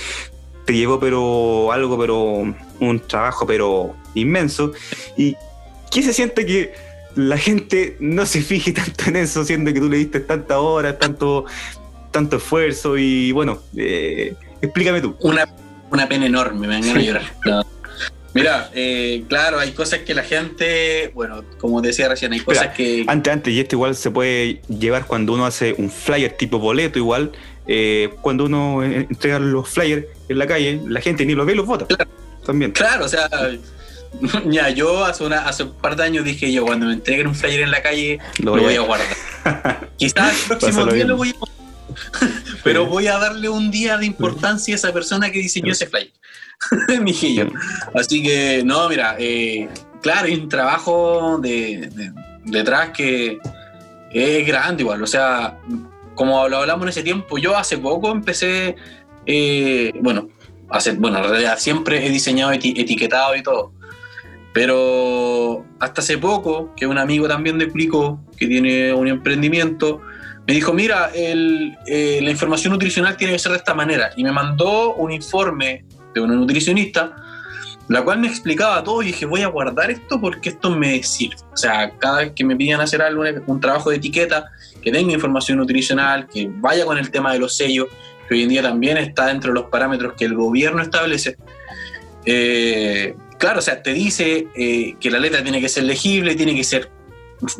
te 0.64 0.72
llevó 0.72 0.98
pero 0.98 1.70
algo, 1.70 1.96
pero 1.98 2.54
un 2.80 3.00
trabajo 3.06 3.46
pero 3.46 3.94
inmenso. 4.14 4.72
¿Y 5.16 5.36
qué 5.90 6.02
se 6.02 6.12
siente 6.12 6.44
que 6.44 6.74
la 7.16 7.38
gente 7.38 7.96
no 7.98 8.26
se 8.26 8.42
fije 8.42 8.72
tanto 8.72 9.04
en 9.06 9.16
eso, 9.16 9.44
siendo 9.44 9.72
que 9.72 9.80
tú 9.80 9.88
le 9.88 9.96
diste 9.96 10.20
tantas 10.20 10.58
horas, 10.58 10.98
tanto, 10.98 11.46
tanto 12.10 12.36
esfuerzo 12.36 12.96
y 12.96 13.32
bueno, 13.32 13.58
eh, 13.76 14.34
explícame 14.60 15.00
tú. 15.00 15.16
Una, 15.20 15.48
una 15.96 16.08
pena 16.08 16.26
enorme, 16.26 16.66
me 16.66 16.80
van 16.80 16.96
a 16.96 17.00
llorar. 17.00 17.22
Mira, 18.34 18.70
eh, 18.74 19.24
claro, 19.28 19.58
hay 19.58 19.72
cosas 19.72 20.00
que 20.00 20.14
la 20.14 20.22
gente, 20.22 21.10
bueno, 21.14 21.42
como 21.58 21.80
decía 21.80 22.06
recién, 22.06 22.34
hay 22.34 22.40
cosas 22.40 22.68
que... 22.74 23.04
Antes, 23.08 23.32
antes, 23.32 23.54
y 23.54 23.60
esto 23.60 23.76
igual 23.76 23.96
se 23.96 24.10
puede 24.10 24.60
llevar 24.68 25.06
cuando 25.06 25.32
uno 25.32 25.46
hace 25.46 25.74
un 25.78 25.90
flyer 25.90 26.32
tipo 26.32 26.58
boleto 26.58 26.98
igual, 26.98 27.32
eh, 27.66 28.10
cuando 28.20 28.44
uno 28.44 28.84
entrega 28.84 29.38
los 29.38 29.70
flyers 29.70 30.04
en 30.28 30.38
la 30.38 30.46
calle, 30.46 30.82
la 30.86 31.00
gente 31.00 31.24
ni 31.24 31.34
los 31.34 31.46
ve 31.46 31.54
y 31.54 31.56
los 31.56 31.64
vota. 31.64 31.86
También. 32.44 32.72
Claro, 32.72 33.06
o 33.06 33.08
sea, 33.08 33.26
ya, 34.44 34.68
yo 34.68 35.02
hace, 35.06 35.24
una, 35.24 35.48
hace 35.48 35.62
un 35.62 35.72
par 35.72 35.96
de 35.96 36.04
años 36.04 36.22
dije 36.24 36.52
yo, 36.52 36.66
cuando 36.66 36.86
me 36.86 36.92
entreguen 36.92 37.28
un 37.28 37.34
flyer 37.34 37.62
en 37.62 37.70
la 37.70 37.80
calle, 37.80 38.18
lo 38.40 38.50
voy, 38.60 38.74
a... 38.74 38.80
guardar. 38.80 39.88
Quizás 39.96 40.42
el 40.42 40.58
próximo 40.58 40.84
día 40.84 41.06
lo 41.06 41.16
voy 41.16 41.30
a 41.30 41.65
pero 42.64 42.86
voy 42.86 43.06
a 43.06 43.18
darle 43.18 43.48
un 43.48 43.70
día 43.70 43.98
de 43.98 44.06
importancia 44.06 44.74
a 44.74 44.76
esa 44.76 44.92
persona 44.92 45.30
que 45.30 45.38
diseñó 45.38 45.72
ese 45.72 45.86
flyer. 45.86 46.12
Mijillo. 47.02 47.48
Así 47.94 48.22
que, 48.22 48.62
no, 48.64 48.88
mira, 48.88 49.16
eh, 49.18 49.68
claro, 50.02 50.26
hay 50.26 50.34
un 50.34 50.48
trabajo 50.48 51.38
de, 51.38 51.90
detrás 52.44 52.90
que 52.90 53.38
es 54.10 54.46
grande 54.46 54.82
igual. 54.82 55.02
O 55.02 55.06
sea, 55.06 55.58
como 56.14 56.48
lo 56.48 56.58
hablamos 56.58 56.84
en 56.84 56.88
ese 56.88 57.02
tiempo, 57.02 57.38
yo 57.38 57.56
hace 57.56 57.78
poco 57.78 58.10
empecé, 58.10 58.76
eh, 59.26 59.92
bueno, 60.00 60.28
hace, 60.70 60.92
bueno, 60.92 61.18
en 61.18 61.30
realidad 61.30 61.58
siempre 61.58 62.06
he 62.06 62.10
diseñado 62.10 62.52
etiquetado 62.52 63.36
y 63.36 63.42
todo. 63.42 63.72
Pero 64.52 65.66
hasta 65.80 66.00
hace 66.00 66.16
poco, 66.16 66.74
que 66.74 66.86
un 66.86 66.96
amigo 66.96 67.28
también 67.28 67.58
de 67.58 67.66
Plico, 67.66 68.18
que 68.38 68.46
tiene 68.46 68.92
un 68.94 69.06
emprendimiento, 69.06 70.00
me 70.46 70.54
dijo, 70.54 70.72
mira, 70.72 71.10
eh, 71.12 72.20
la 72.22 72.30
información 72.30 72.72
nutricional 72.72 73.16
tiene 73.16 73.32
que 73.32 73.38
ser 73.38 73.52
de 73.52 73.58
esta 73.58 73.74
manera. 73.74 74.12
Y 74.16 74.22
me 74.22 74.30
mandó 74.30 74.94
un 74.94 75.10
informe 75.10 75.84
de 76.14 76.20
una 76.20 76.34
nutricionista, 76.34 77.16
la 77.88 78.02
cual 78.02 78.20
me 78.20 78.28
explicaba 78.28 78.82
todo 78.82 79.02
y 79.02 79.06
dije, 79.06 79.26
voy 79.26 79.42
a 79.42 79.48
guardar 79.48 79.90
esto 79.90 80.20
porque 80.20 80.50
esto 80.50 80.70
me 80.70 81.02
sirve. 81.02 81.36
O 81.52 81.56
sea, 81.56 81.90
cada 81.98 82.18
vez 82.18 82.32
que 82.34 82.44
me 82.44 82.54
piden 82.54 82.80
hacer 82.80 83.02
algo, 83.02 83.24
un 83.46 83.60
trabajo 83.60 83.90
de 83.90 83.96
etiqueta, 83.96 84.50
que 84.82 84.92
tenga 84.92 85.12
información 85.12 85.58
nutricional, 85.58 86.28
que 86.28 86.48
vaya 86.48 86.84
con 86.84 86.96
el 86.96 87.10
tema 87.10 87.32
de 87.32 87.40
los 87.40 87.56
sellos, 87.56 87.88
que 88.28 88.34
hoy 88.34 88.42
en 88.44 88.48
día 88.48 88.62
también 88.62 88.98
está 88.98 89.26
dentro 89.26 89.52
de 89.52 89.60
los 89.60 89.68
parámetros 89.68 90.14
que 90.16 90.26
el 90.26 90.34
gobierno 90.34 90.80
establece. 90.80 91.36
Eh, 92.24 93.16
claro, 93.38 93.58
o 93.58 93.62
sea, 93.62 93.82
te 93.82 93.92
dice 93.92 94.46
eh, 94.56 94.94
que 95.00 95.10
la 95.10 95.18
letra 95.18 95.42
tiene 95.42 95.60
que 95.60 95.68
ser 95.68 95.84
legible, 95.84 96.36
tiene 96.36 96.54
que 96.54 96.62
ser... 96.62 96.90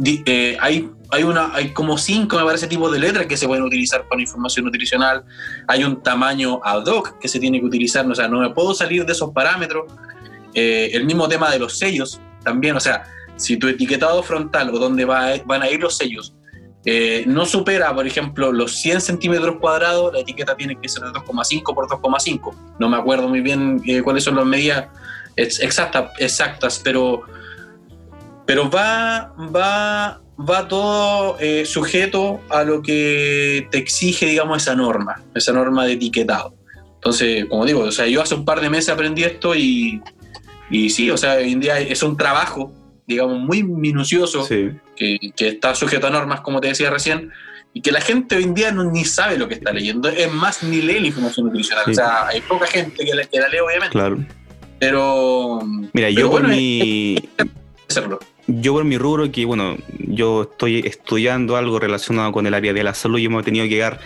Eh, 0.05 0.57
hay 0.61 0.91
hay, 1.11 1.23
una, 1.23 1.55
hay 1.55 1.73
como 1.73 1.97
cinco, 1.99 2.37
me 2.37 2.45
parece, 2.45 2.67
tipos 2.67 2.91
de 2.93 2.99
letras 2.99 3.27
que 3.27 3.37
se 3.37 3.47
pueden 3.47 3.65
utilizar 3.65 4.09
para 4.09 4.21
información 4.21 4.65
nutricional. 4.65 5.25
Hay 5.69 5.85
un 5.85 6.03
tamaño 6.03 6.61
ad 6.65 6.85
hoc 6.87 7.19
que 7.19 7.29
se 7.29 7.39
tiene 7.39 7.61
que 7.61 7.67
utilizar, 7.67 8.09
o 8.11 8.15
sea, 8.15 8.29
no 8.29 8.41
me 8.41 8.51
puedo 8.51 8.75
salir 8.75 9.05
de 9.05 9.13
esos 9.13 9.31
parámetros. 9.31 9.93
Eh, 10.55 10.91
el 10.95 11.05
mismo 11.05 11.29
tema 11.29 11.51
de 11.51 11.59
los 11.59 11.79
sellos 11.79 12.21
también, 12.43 12.77
o 12.77 12.81
sea, 12.81 13.05
si 13.37 13.57
tu 13.57 13.69
etiquetado 13.69 14.23
frontal 14.23 14.71
o 14.71 14.79
donde 14.79 15.05
va, 15.05 15.35
van 15.45 15.63
a 15.63 15.71
ir 15.71 15.81
los 15.81 15.97
sellos 15.97 16.35
eh, 16.89 17.25
no 17.27 17.45
supera, 17.45 17.93
por 17.93 18.07
ejemplo, 18.07 18.53
los 18.53 18.77
100 18.77 19.01
centímetros 19.01 19.57
cuadrados, 19.57 20.13
la 20.13 20.21
etiqueta 20.21 20.57
tiene 20.57 20.81
que 20.81 20.89
ser 20.89 21.03
de 21.03 21.11
2,5 21.11 21.75
por 21.75 21.89
2,5. 21.89 22.55
No 22.79 22.89
me 22.89 22.97
acuerdo 22.97 23.29
muy 23.29 23.41
bien 23.41 23.83
cuáles 24.05 24.23
son 24.23 24.37
las 24.37 24.47
medidas 24.47 24.87
exactas, 25.35 26.13
exactas 26.19 26.81
pero, 26.83 27.25
pero 28.47 28.71
va, 28.71 29.35
va 29.55 30.21
va 30.39 30.69
todo 30.69 31.39
eh, 31.41 31.65
sujeto 31.65 32.41
a 32.51 32.63
lo 32.63 32.83
que 32.83 33.67
te 33.71 33.79
exige, 33.79 34.27
digamos, 34.27 34.63
esa 34.63 34.75
norma, 34.75 35.23
esa 35.35 35.53
norma 35.53 35.87
de 35.87 35.95
etiquetado. 35.95 36.55
Entonces, 36.95 37.47
como 37.47 37.65
digo, 37.65 37.81
o 37.81 37.93
sea, 37.93 38.07
yo 38.07 38.23
hace 38.23 38.35
un 38.35 38.45
par 38.45 38.61
de 38.61 38.69
meses 38.69 38.91
aprendí 38.91 39.25
esto 39.25 39.55
y, 39.55 40.03
y 40.71 40.91
sí, 40.91 41.11
o 41.11 41.17
sea, 41.17 41.35
hoy 41.35 41.53
en 41.53 41.61
día 41.61 41.79
es 41.79 42.03
un 42.03 42.17
trabajo, 42.17 42.73
digamos, 43.07 43.39
muy 43.39 43.63
minucioso, 43.63 44.47
que, 44.47 44.79
que, 44.97 45.49
está 45.49 45.75
sujeto 45.75 46.09
a 46.09 46.11
normas, 46.11 46.41
como 46.41 46.61
te 46.61 46.69
decía 46.69 46.91
recién, 46.91 47.31
y 47.73 47.81
que 47.81 47.93
la 47.93 48.01
gente 48.01 48.37
hoy 48.37 48.45
en 48.45 48.55
día 48.55 48.73
no, 48.73 48.85
ni 48.91 49.05
sabe 49.05 49.39
lo 49.39 49.49
que 49.49 49.55
está 49.55 49.73
leyendo, 49.73 50.09
es 50.09 50.33
más, 50.33 50.63
ni 50.63 50.83
lee 50.83 51.01
la 51.01 51.07
información 51.07 51.47
nutricional. 51.47 51.85
O 51.89 51.95
sea, 51.95 52.27
hay 52.27 52.41
poca 52.41 52.67
gente 52.67 53.05
que 53.05 53.15
la, 53.15 53.25
que 53.25 53.39
lee, 53.39 53.59
obviamente. 53.65 53.93
Claro. 53.93 54.25
Pero. 54.79 55.61
Mira, 55.93 56.11
yo 56.11 56.31
mi. 56.41 57.17
Hacerlo 57.89 58.19
yo 58.47 58.75
por 58.75 58.85
mi 58.85 58.99
rubro, 58.99 59.31
que 59.31 59.45
bueno, 59.45 59.77
yo 59.99 60.43
estoy 60.43 60.81
estudiando 60.81 61.57
algo 61.57 61.79
relacionado 61.79 62.33
con 62.33 62.47
el 62.47 62.55
área 62.55 62.73
de 62.73 62.85
la 62.85 62.95
salud 62.95 63.19
y 63.19 63.29
me 63.29 63.41
he 63.41 63.43
tenido 63.43 63.69
que 63.69 63.79
dar, 63.79 64.01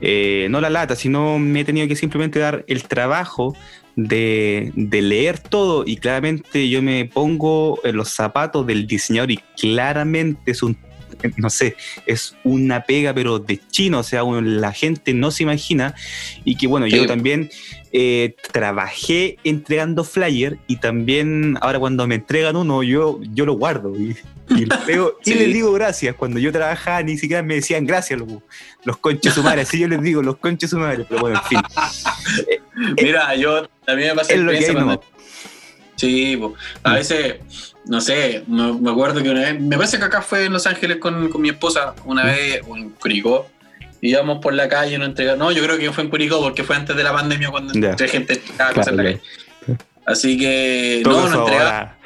eh, 0.00 0.48
no 0.50 0.60
la 0.60 0.70
lata, 0.70 0.96
sino 0.96 1.38
me 1.38 1.60
he 1.60 1.64
tenido 1.64 1.88
que 1.88 1.96
simplemente 1.96 2.38
dar 2.38 2.64
el 2.68 2.84
trabajo 2.84 3.54
de, 3.96 4.72
de, 4.74 5.00
leer 5.00 5.38
todo 5.38 5.84
y 5.86 5.96
claramente 5.96 6.68
yo 6.68 6.82
me 6.82 7.06
pongo 7.06 7.80
en 7.82 7.96
los 7.96 8.10
zapatos 8.10 8.66
del 8.66 8.86
diseñador 8.86 9.30
y 9.30 9.38
claramente 9.58 10.50
es 10.50 10.62
un 10.62 10.76
no 11.36 11.50
sé, 11.50 11.76
es 12.06 12.36
una 12.44 12.84
pega, 12.84 13.14
pero 13.14 13.38
de 13.38 13.60
chino, 13.70 14.00
o 14.00 14.02
sea, 14.02 14.22
la 14.24 14.72
gente 14.72 15.14
no 15.14 15.30
se 15.30 15.42
imagina. 15.42 15.94
Y 16.44 16.56
que 16.56 16.66
bueno, 16.66 16.86
yo 16.86 17.06
también 17.06 17.50
eh, 17.92 18.34
trabajé 18.52 19.38
entregando 19.44 20.04
flyer 20.04 20.58
y 20.66 20.76
también 20.76 21.56
ahora 21.60 21.78
cuando 21.78 22.06
me 22.06 22.16
entregan 22.16 22.56
uno, 22.56 22.82
yo, 22.82 23.20
yo 23.32 23.46
lo 23.46 23.54
guardo 23.54 23.94
y, 23.96 24.16
y, 24.50 24.66
y 25.24 25.34
les 25.34 25.54
digo 25.54 25.72
gracias. 25.72 26.14
Cuando 26.14 26.38
yo 26.38 26.52
trabajaba 26.52 27.02
ni 27.02 27.16
siquiera 27.16 27.42
me 27.42 27.56
decían 27.56 27.86
gracias 27.86 28.18
los, 28.18 28.28
los 28.84 28.96
conches 28.98 29.34
sumares, 29.34 29.68
así 29.68 29.78
yo 29.78 29.88
les 29.88 30.02
digo 30.02 30.22
los 30.22 30.36
conches 30.36 30.70
sumares, 30.70 31.06
pero 31.08 31.20
bueno, 31.20 31.40
en 31.42 31.48
fin. 31.48 31.60
Mira, 33.02 33.34
yo 33.36 33.68
también 33.84 34.10
me 34.10 34.16
pasa 34.16 34.34
es 34.34 34.40
lo 34.40 34.52
que 34.52 34.58
hay, 34.58 34.98
Sí, 35.96 36.38
a 36.82 36.94
veces 36.94 37.36
no 37.86 38.00
sé, 38.00 38.42
me, 38.48 38.90
acuerdo 38.90 39.22
que 39.22 39.30
una 39.30 39.40
vez, 39.40 39.60
me 39.60 39.76
parece 39.76 39.98
que 39.98 40.04
acá 40.04 40.20
fue 40.20 40.46
en 40.46 40.52
Los 40.52 40.66
Ángeles 40.66 40.98
con, 40.98 41.40
mi 41.40 41.50
esposa, 41.50 41.94
una 42.04 42.24
mm. 42.24 42.26
vez, 42.26 42.60
en 42.66 42.90
Curicó, 42.90 43.48
íbamos 44.00 44.38
por 44.38 44.54
la 44.54 44.68
calle, 44.68 44.98
no 44.98 45.04
entregamos, 45.04 45.38
no, 45.38 45.52
yo 45.52 45.62
creo 45.62 45.78
que 45.78 45.92
fue 45.92 46.04
en 46.04 46.10
Curicó 46.10 46.40
porque 46.40 46.64
fue 46.64 46.76
antes 46.76 46.96
de 46.96 47.04
la 47.04 47.12
pandemia 47.12 47.50
cuando 47.50 47.72
yeah. 47.74 47.96
gente 48.08 48.34
entregaba 48.34 48.72
cosas 48.72 48.88
en 48.88 48.96
la 48.96 49.02
calle. 49.04 49.20
Así 50.04 50.38
que, 50.38 51.02
no, 51.04 51.28
no 51.28 51.40
entregaba. 51.40 51.96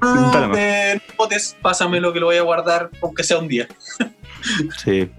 No, 0.00 0.48
de 0.54 1.00
botes, 1.16 1.56
pásame 1.60 2.00
lo 2.00 2.12
que 2.12 2.20
lo 2.20 2.26
voy 2.26 2.36
a 2.36 2.42
guardar, 2.42 2.90
aunque 3.02 3.24
sea 3.24 3.38
un 3.38 3.48
día. 3.48 3.66
sí, 4.84 5.10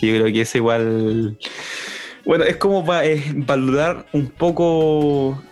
yo 0.00 0.14
creo 0.14 0.26
que 0.26 0.40
es 0.40 0.54
igual. 0.54 1.36
Bueno, 2.24 2.44
es 2.44 2.56
como 2.56 2.84
para 2.84 3.06
valorar 3.34 4.06
un 4.12 4.28
poco 4.28 5.42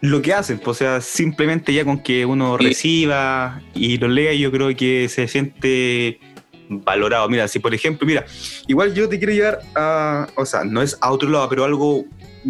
lo 0.00 0.22
que 0.22 0.34
hacen, 0.34 0.58
pues, 0.58 0.76
o 0.76 0.78
sea, 0.78 1.00
simplemente 1.00 1.72
ya 1.72 1.84
con 1.84 1.98
que 1.98 2.26
uno 2.26 2.56
reciba 2.56 3.62
y 3.74 3.98
lo 3.98 4.08
lea, 4.08 4.34
yo 4.34 4.52
creo 4.52 4.74
que 4.76 5.08
se 5.08 5.26
siente 5.28 6.20
valorado. 6.68 7.28
Mira, 7.28 7.48
si 7.48 7.58
por 7.58 7.74
ejemplo, 7.74 8.06
mira, 8.06 8.24
igual 8.66 8.94
yo 8.94 9.08
te 9.08 9.18
quiero 9.18 9.32
llevar 9.32 9.60
a, 9.74 10.28
o 10.36 10.44
sea, 10.44 10.64
no 10.64 10.82
es 10.82 10.98
a 11.00 11.10
otro 11.12 11.28
lado, 11.28 11.48
pero 11.48 11.64
algo 11.64 12.04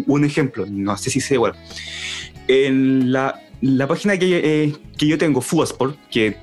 un 0.05 0.25
ejemplo, 0.25 0.65
no 0.69 0.97
sé 0.97 1.09
si 1.09 1.21
sea 1.21 1.35
igual. 1.35 1.53
En 2.47 3.11
la, 3.11 3.41
la 3.61 3.87
página 3.87 4.17
que, 4.17 4.41
eh, 4.43 4.73
que 4.97 5.07
yo 5.07 5.17
tengo, 5.17 5.41
Fugasport, 5.41 5.97
que 6.09 6.37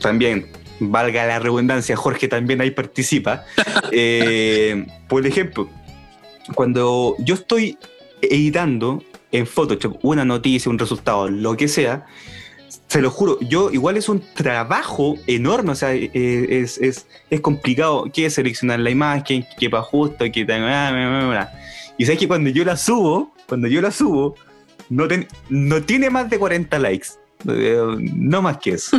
también, 0.00 0.46
valga 0.80 1.26
la 1.26 1.38
redundancia, 1.38 1.96
Jorge 1.96 2.28
también 2.28 2.60
ahí 2.60 2.70
participa. 2.70 3.44
eh, 3.92 4.86
por 5.08 5.26
ejemplo, 5.26 5.68
cuando 6.54 7.16
yo 7.18 7.34
estoy 7.34 7.78
editando 8.22 9.02
en 9.32 9.46
Photoshop 9.46 9.98
una 10.02 10.24
noticia, 10.24 10.70
un 10.70 10.78
resultado, 10.78 11.28
lo 11.28 11.56
que 11.56 11.68
sea, 11.68 12.06
se 12.88 13.00
lo 13.00 13.10
juro, 13.10 13.38
yo 13.40 13.70
igual 13.70 13.96
es 13.96 14.08
un 14.08 14.22
trabajo 14.34 15.18
enorme, 15.26 15.72
o 15.72 15.74
sea, 15.74 15.94
eh, 15.94 16.10
es, 16.14 16.78
es, 16.78 17.06
es 17.30 17.40
complicado 17.40 18.04
que 18.12 18.28
seleccionar 18.30 18.80
la 18.80 18.90
imagen, 18.90 19.44
que 19.58 19.68
para 19.68 19.82
justo, 19.82 20.24
que 20.32 20.46
y 21.98 22.04
sabes 22.04 22.18
que 22.18 22.28
cuando 22.28 22.50
yo 22.50 22.64
la 22.64 22.76
subo, 22.76 23.32
cuando 23.48 23.68
yo 23.68 23.80
la 23.80 23.90
subo, 23.90 24.36
no, 24.88 25.08
ten, 25.08 25.26
no 25.48 25.82
tiene 25.82 26.10
más 26.10 26.30
de 26.30 26.38
40 26.38 26.78
likes, 26.78 27.08
eh, 27.48 27.80
no 27.98 28.42
más 28.42 28.58
que 28.58 28.72
eso. 28.72 28.98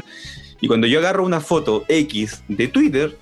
Y 0.59 0.67
cuando 0.67 0.87
yo 0.87 0.99
agarro 0.99 1.23
una 1.23 1.39
foto 1.39 1.85
X 1.87 2.43
de 2.47 2.67
Twitter, 2.67 3.17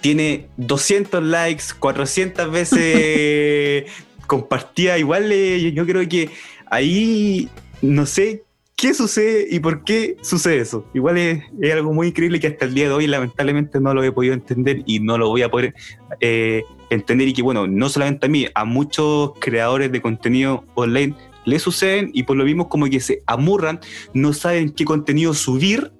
tiene 0.00 0.48
200 0.56 1.22
likes, 1.22 1.64
400 1.78 2.50
veces 2.50 3.90
compartida. 4.28 4.96
Igual 4.96 5.32
eh, 5.32 5.72
yo 5.72 5.84
creo 5.84 6.08
que 6.08 6.30
ahí 6.70 7.48
no 7.82 8.06
sé 8.06 8.44
qué 8.76 8.94
sucede 8.94 9.48
y 9.50 9.58
por 9.58 9.82
qué 9.82 10.16
sucede 10.22 10.60
eso. 10.60 10.86
Igual 10.94 11.18
es, 11.18 11.42
algo 11.72 11.92
muy 11.92 12.08
increíble 12.08 12.38
que 12.38 12.46
hasta 12.46 12.66
el 12.66 12.74
día 12.74 12.84
de 12.84 12.94
hoy 12.94 13.08
lamentablemente 13.08 13.80
no 13.80 13.92
lo 13.92 14.04
he 14.04 14.12
podido 14.12 14.34
entender 14.34 14.84
y 14.86 15.00
no 15.00 15.18
lo 15.18 15.28
voy 15.28 15.42
a 15.42 15.50
poder 15.50 15.74
eh, 16.20 16.62
entender 16.88 17.26
y 17.26 17.32
que 17.32 17.42
bueno, 17.42 17.66
no 17.66 17.88
solamente 17.88 18.26
a 18.26 18.28
mí, 18.28 18.46
a 18.54 18.64
muchos 18.64 19.32
creadores 19.40 19.90
de 19.90 20.00
contenido 20.00 20.64
online 20.76 21.16
le 21.44 21.58
suceden 21.58 22.10
y 22.14 22.22
por 22.22 22.36
lo 22.36 22.44
mismo 22.44 22.68
como 22.68 22.86
que 22.86 23.00
se 23.00 23.22
amurran, 23.26 23.80
no 24.12 24.32
saben 24.32 24.70
qué 24.70 24.84
contenido 24.84 25.34
subir 25.34 25.90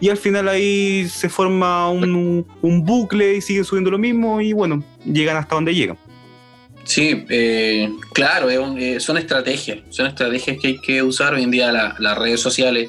y 0.00 0.10
al 0.10 0.16
final 0.18 0.48
ahí 0.48 1.08
se 1.08 1.28
forma 1.28 1.88
un, 1.90 2.46
un 2.60 2.84
bucle 2.84 3.36
y 3.36 3.40
siguen 3.40 3.64
subiendo 3.64 3.90
lo 3.90 3.98
mismo 3.98 4.40
y 4.42 4.52
bueno, 4.52 4.82
llegan 5.04 5.38
hasta 5.38 5.54
donde 5.54 5.74
llegan. 5.74 5.96
Sí, 6.88 7.22
eh, 7.28 7.92
claro, 8.14 8.48
eh, 8.48 8.98
son 8.98 9.18
estrategias, 9.18 9.80
son 9.90 10.06
estrategias 10.06 10.56
que 10.58 10.68
hay 10.68 10.78
que 10.78 11.02
usar 11.02 11.34
hoy 11.34 11.42
en 11.42 11.50
día 11.50 11.70
las 11.70 12.18
redes 12.18 12.40
sociales. 12.40 12.88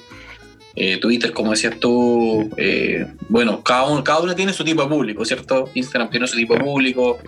Eh, 0.73 0.99
Twitter, 1.01 1.33
como 1.33 1.51
decías 1.51 1.77
tú, 1.81 2.49
bueno, 3.27 3.61
cada 3.61 3.89
uno, 3.89 4.01
cada 4.01 4.21
uno 4.21 4.33
tiene 4.33 4.53
su 4.53 4.63
tipo 4.63 4.83
de 4.83 4.87
público, 4.87 5.25
¿cierto? 5.25 5.69
Instagram 5.73 6.09
tiene 6.11 6.27
su 6.27 6.37
tipo 6.37 6.53
de 6.53 6.61
público, 6.61 7.19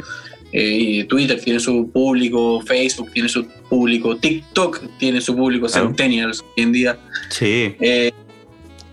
Twitter 1.09 1.41
tiene 1.43 1.59
su 1.59 1.91
público, 1.91 2.61
Facebook 2.61 3.11
tiene 3.11 3.27
su 3.27 3.45
público, 3.69 4.15
TikTok 4.15 4.97
tiene 4.97 5.19
su 5.19 5.35
público, 5.35 5.67
Centennials 5.67 6.39
hoy 6.55 6.63
en 6.63 6.71
día. 6.71 6.97
Sí. 7.31 7.75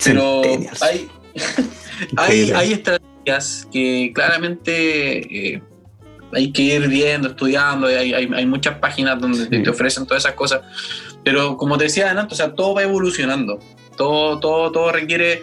pero 0.05 0.43
hay, 0.81 1.09
hay, 2.17 2.51
hay, 2.51 2.73
estrategias 2.73 3.69
que 3.71 4.11
claramente 4.13 5.63
hay 6.33 6.53
que 6.53 6.63
ir 6.63 6.89
viendo, 6.89 7.29
estudiando, 7.29 7.87
hay, 7.87 8.13
hay, 8.13 8.29
hay 8.33 8.47
muchas 8.47 8.79
páginas 8.79 9.21
donde 9.21 9.47
te 9.47 9.71
ofrecen 9.71 10.07
todas 10.07 10.25
esas 10.25 10.35
cosas, 10.35 10.61
pero 11.25 11.57
como 11.57 11.79
te 11.79 11.85
decía 11.85 12.11
antes, 12.11 12.33
o 12.33 12.37
sea, 12.37 12.55
todo 12.55 12.75
va 12.75 12.83
evolucionando, 12.83 13.59
todo, 13.97 14.39
todo, 14.39 14.71
todo 14.71 14.93
requiere 14.93 15.43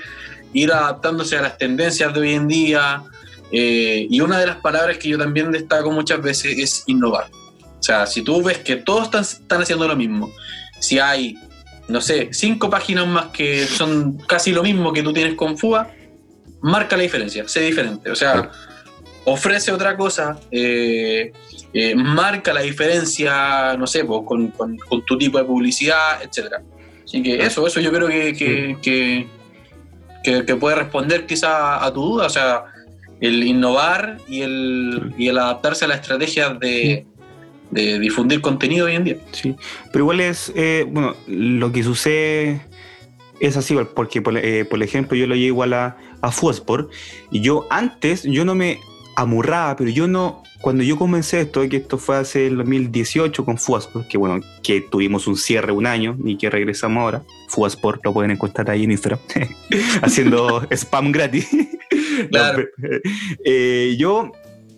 ir 0.54 0.72
adaptándose 0.72 1.38
a 1.38 1.42
las 1.42 1.58
tendencias 1.58 2.14
de 2.14 2.20
hoy 2.20 2.34
en 2.34 2.48
día, 2.48 3.04
eh, 3.52 4.08
y 4.10 4.22
una 4.22 4.40
de 4.40 4.48
las 4.48 4.58
palabras 4.58 4.98
que 4.98 5.10
yo 5.10 5.18
también 5.18 5.52
destaco 5.52 5.92
muchas 5.92 6.22
veces 6.22 6.58
es 6.58 6.84
innovar. 6.88 7.30
O 7.80 7.84
sea, 7.84 8.08
si 8.08 8.22
tú 8.24 8.42
ves 8.42 8.60
que 8.60 8.78
todos 8.78 9.04
están, 9.04 9.22
están 9.22 9.62
haciendo 9.62 9.88
lo 9.88 9.96
mismo, 9.96 10.32
si 10.80 11.00
hay, 11.00 11.38
no 11.88 12.02
sé, 12.02 12.30
cinco 12.32 12.70
páginas 12.70 13.08
más 13.08 13.28
que 13.28 13.66
son 13.66 14.18
casi 14.28 14.52
lo 14.52 14.64
mismo 14.64 14.92
que 14.92 15.04
tú 15.04 15.14
tienes 15.14 15.36
con 15.36 15.58
FUA, 15.58 15.92
marca 16.62 16.98
la 16.98 17.04
diferencia, 17.04 17.48
sé 17.48 17.62
diferente. 17.62 18.10
O 18.10 18.16
sea, 18.16 18.50
ofrece 19.26 19.72
otra 19.72 19.98
cosa, 19.98 20.40
eh, 20.52 21.34
eh, 21.74 21.96
marca 21.96 22.54
la 22.54 22.62
diferencia, 22.62 23.76
no 23.78 23.88
sé, 23.88 24.06
pues, 24.06 24.22
con, 24.26 24.54
tu 25.06 25.18
tipo 25.18 25.38
de 25.38 25.44
publicidad, 25.44 26.22
etc. 26.24 26.56
Así 27.04 27.22
que 27.22 27.38
eso, 27.38 27.66
eso 27.68 27.80
yo 27.82 27.92
creo 27.92 28.08
que, 28.08 29.28
que, 30.24 30.56
puede 30.56 30.76
responder 30.76 31.26
quizá 31.26 31.84
a 31.84 31.94
tu 31.94 32.02
duda, 32.02 32.28
o 32.28 32.30
sea, 32.30 32.66
el 33.20 33.44
innovar 33.44 34.18
y 34.28 34.42
el, 34.42 35.14
y 35.18 35.28
el 35.28 35.38
adaptarse 35.38 35.86
a 35.86 35.88
las 35.88 36.02
estrategias 36.02 36.60
de, 36.60 37.06
difundir 37.72 38.42
contenido 38.42 38.86
hoy 38.86 38.96
en 38.96 39.04
día. 39.04 39.18
Sí, 39.32 39.56
pero 39.92 40.06
igual 40.06 40.22
es, 40.22 40.54
eh, 40.56 40.86
bueno, 40.88 41.16
lo 41.28 41.72
que 41.72 41.84
sucede 41.84 42.62
es 43.40 43.58
así, 43.58 43.76
porque 43.96 44.22
por, 44.22 44.38
ejemplo 44.38 45.18
yo 45.18 45.28
lo 45.28 45.36
llevo 45.36 45.48
igual 45.48 45.74
a, 45.74 45.98
a 46.22 46.32
Fusport 46.32 46.92
y 47.32 47.42
yo 47.42 47.66
antes, 47.70 48.24
yo 48.24 48.46
no 48.46 48.56
me 48.56 48.80
amurraba, 49.16 49.76
pero 49.76 49.90
yo 49.90 50.08
no, 50.08 50.44
cuando 50.62 50.84
yo 50.84 50.98
comencé 50.98 51.42
esto, 51.42 51.68
que 51.70 51.78
esto 51.78 51.98
fue 51.98 52.18
hace 52.18 52.48
el 52.48 52.58
2018 52.58 53.46
con 53.46 53.58
Fuasport, 53.58 54.08
que 54.08 54.18
bueno, 54.18 54.46
que 54.64 54.82
tuvimos 54.82 55.28
un 55.28 55.38
cierre 55.38 55.72
un 55.72 55.86
año 55.86 56.18
y 56.24 56.38
que 56.38 56.50
regresamos 56.50 57.02
ahora, 57.02 57.24
Fuasport 57.50 58.04
lo 58.04 58.14
pueden 58.14 58.32
encontrar 58.32 58.70
ahí 58.70 58.84
en 58.84 58.92
Instagram, 58.92 59.20
haciendo 60.02 60.66
spam 60.72 61.12
gratis. 61.12 61.48
Claro. 62.30 62.66
Eh, 63.44 63.96
yo 63.98 64.32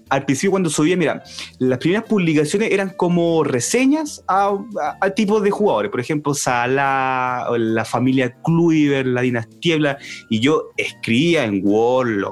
al 0.09 0.25
principio 0.25 0.51
cuando 0.51 0.69
subía, 0.69 0.95
mira, 0.95 1.23
las 1.59 1.79
primeras 1.79 2.05
publicaciones 2.05 2.71
eran 2.71 2.91
como 2.91 3.43
reseñas 3.43 4.23
a, 4.27 4.57
a, 5.01 5.09
tipos 5.11 5.43
de 5.43 5.51
jugadores, 5.51 5.91
por 5.91 5.99
ejemplo, 5.99 6.33
Salah, 6.33 7.47
la 7.57 7.85
familia 7.85 8.35
Kluivert, 8.43 9.07
la 9.07 9.21
dinastía, 9.21 9.97
y 10.29 10.39
yo 10.39 10.69
escribía 10.77 11.43
en 11.43 11.61
Word 11.63 12.23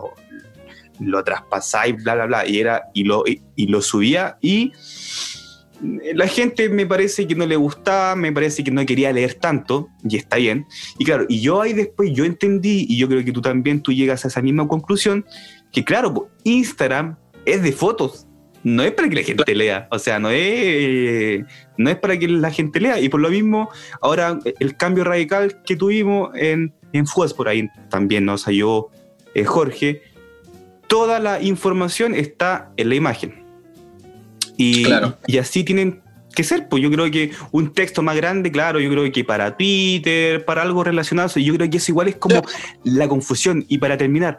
lo 0.99 1.23
traspasáis, 1.23 1.95
bla, 2.03 2.15
bla, 2.15 2.25
bla, 2.25 2.47
y, 2.47 2.59
era, 2.59 2.83
y, 2.93 3.03
lo, 3.03 3.23
y, 3.27 3.67
lo 3.67 3.81
subía 3.81 4.37
y 4.41 4.71
la 6.13 6.27
gente 6.27 6.69
me 6.69 6.85
parece 6.85 7.27
que 7.27 7.35
no 7.35 7.45
le 7.45 7.55
gustaba, 7.55 8.15
me 8.15 8.31
parece 8.31 8.63
que 8.63 8.71
no 8.71 8.85
quería 8.85 9.11
leer 9.11 9.35
tanto, 9.35 9.89
y 10.07 10.15
está 10.15 10.37
bien. 10.37 10.65
Y 10.97 11.05
claro, 11.05 11.25
y 11.27 11.41
yo 11.41 11.61
ahí 11.61 11.73
después 11.73 12.11
yo 12.13 12.23
entendí, 12.23 12.85
y 12.87 12.97
yo 12.97 13.07
creo 13.07 13.23
que 13.23 13.31
tú 13.31 13.41
también 13.41 13.81
tú 13.81 13.91
llegas 13.91 14.25
a 14.25 14.29
esa 14.29 14.41
misma 14.41 14.67
conclusión, 14.67 15.25
que 15.71 15.83
claro, 15.83 16.29
Instagram 16.43 17.17
es 17.45 17.61
de 17.61 17.71
fotos, 17.71 18.25
no 18.63 18.81
es 18.81 18.93
para 18.93 19.07
que 19.07 19.15
la 19.15 19.21
gente 19.21 19.53
lea, 19.53 19.87
o 19.91 19.99
sea, 19.99 20.17
no 20.17 20.31
es, 20.31 21.45
no 21.77 21.89
es 21.89 21.97
para 21.97 22.17
que 22.17 22.27
la 22.27 22.49
gente 22.49 22.79
lea. 22.79 22.99
Y 22.99 23.09
por 23.09 23.19
lo 23.19 23.29
mismo, 23.29 23.69
ahora 24.01 24.39
el 24.59 24.75
cambio 24.75 25.03
radical 25.03 25.61
que 25.63 25.75
tuvimos 25.75 26.31
en, 26.35 26.73
en 26.91 27.05
por 27.37 27.47
ahí 27.47 27.69
también 27.89 28.25
nos 28.25 28.47
ayudó 28.47 28.89
eh, 29.35 29.43
Jorge, 29.43 30.01
toda 30.87 31.19
la 31.19 31.41
información 31.41 32.13
está 32.13 32.71
en 32.77 32.89
la 32.89 32.95
imagen. 32.95 33.43
Y, 34.57 34.85
y 35.27 35.37
así 35.37 35.63
tienen 35.63 36.01
que 36.35 36.43
ser, 36.43 36.67
pues 36.67 36.83
yo 36.83 36.91
creo 36.91 37.09
que 37.09 37.31
un 37.51 37.73
texto 37.73 38.03
más 38.03 38.15
grande, 38.15 38.51
claro, 38.51 38.79
yo 38.79 38.89
creo 38.91 39.11
que 39.11 39.23
para 39.23 39.57
Twitter, 39.57 40.45
para 40.45 40.61
algo 40.61 40.83
relacionado, 40.83 41.39
yo 41.39 41.55
creo 41.55 41.69
que 41.69 41.77
eso 41.77 41.91
igual 41.91 42.09
es 42.09 42.17
como 42.17 42.41
la 42.83 43.07
confusión. 43.07 43.65
Y 43.67 43.79
para 43.79 43.97
terminar, 43.97 44.37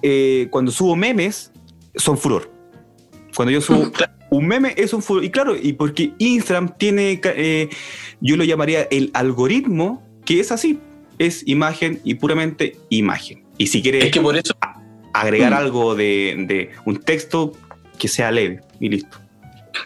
eh, 0.00 0.48
cuando 0.50 0.70
subo 0.70 0.96
memes, 0.96 1.52
son 1.96 2.16
furor. 2.16 2.50
Cuando 3.34 3.50
yo 3.52 3.60
subo 3.60 3.90
un 4.30 4.46
meme, 4.46 4.74
es 4.76 4.94
un 4.94 5.02
furor. 5.02 5.24
Y 5.24 5.30
claro, 5.30 5.56
y 5.60 5.74
porque 5.74 6.12
Instagram 6.18 6.76
tiene, 6.78 7.20
eh, 7.24 7.68
yo 8.20 8.36
lo 8.36 8.44
llamaría 8.44 8.82
el 8.90 9.10
algoritmo, 9.12 10.02
que 10.24 10.40
es 10.40 10.52
así, 10.52 10.78
es 11.18 11.46
imagen 11.46 12.00
y 12.04 12.14
puramente 12.14 12.76
imagen. 12.88 13.44
Y 13.58 13.66
si 13.66 13.82
quieres... 13.82 14.04
Es 14.04 14.10
que 14.10 14.20
por 14.20 14.36
eso 14.36 14.54
agregar 15.14 15.52
mm. 15.52 15.56
algo 15.56 15.94
de, 15.94 16.70
un 16.84 17.00
texto 17.00 17.52
que 17.98 18.08
sea 18.08 18.30
leve 18.30 18.60
y 18.80 18.90
listo. 18.90 19.18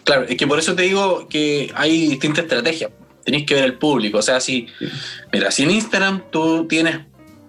Claro, 0.02 0.24
es 0.24 0.36
que 0.36 0.46
por 0.46 0.58
eso 0.58 0.74
te 0.74 0.82
digo 0.82 1.28
que 1.28 1.70
hay 1.74 2.08
distintas 2.08 2.44
estrategias. 2.44 2.90
Tenéis 3.24 3.46
que 3.46 3.54
ver 3.54 3.64
el 3.64 3.74
público. 3.74 4.18
O 4.18 4.22
sea, 4.22 4.40
si, 4.40 4.66
mira, 5.32 5.50
si 5.50 5.62
en 5.62 5.70
Instagram 5.70 6.22
tú 6.30 6.66
tienes 6.66 7.00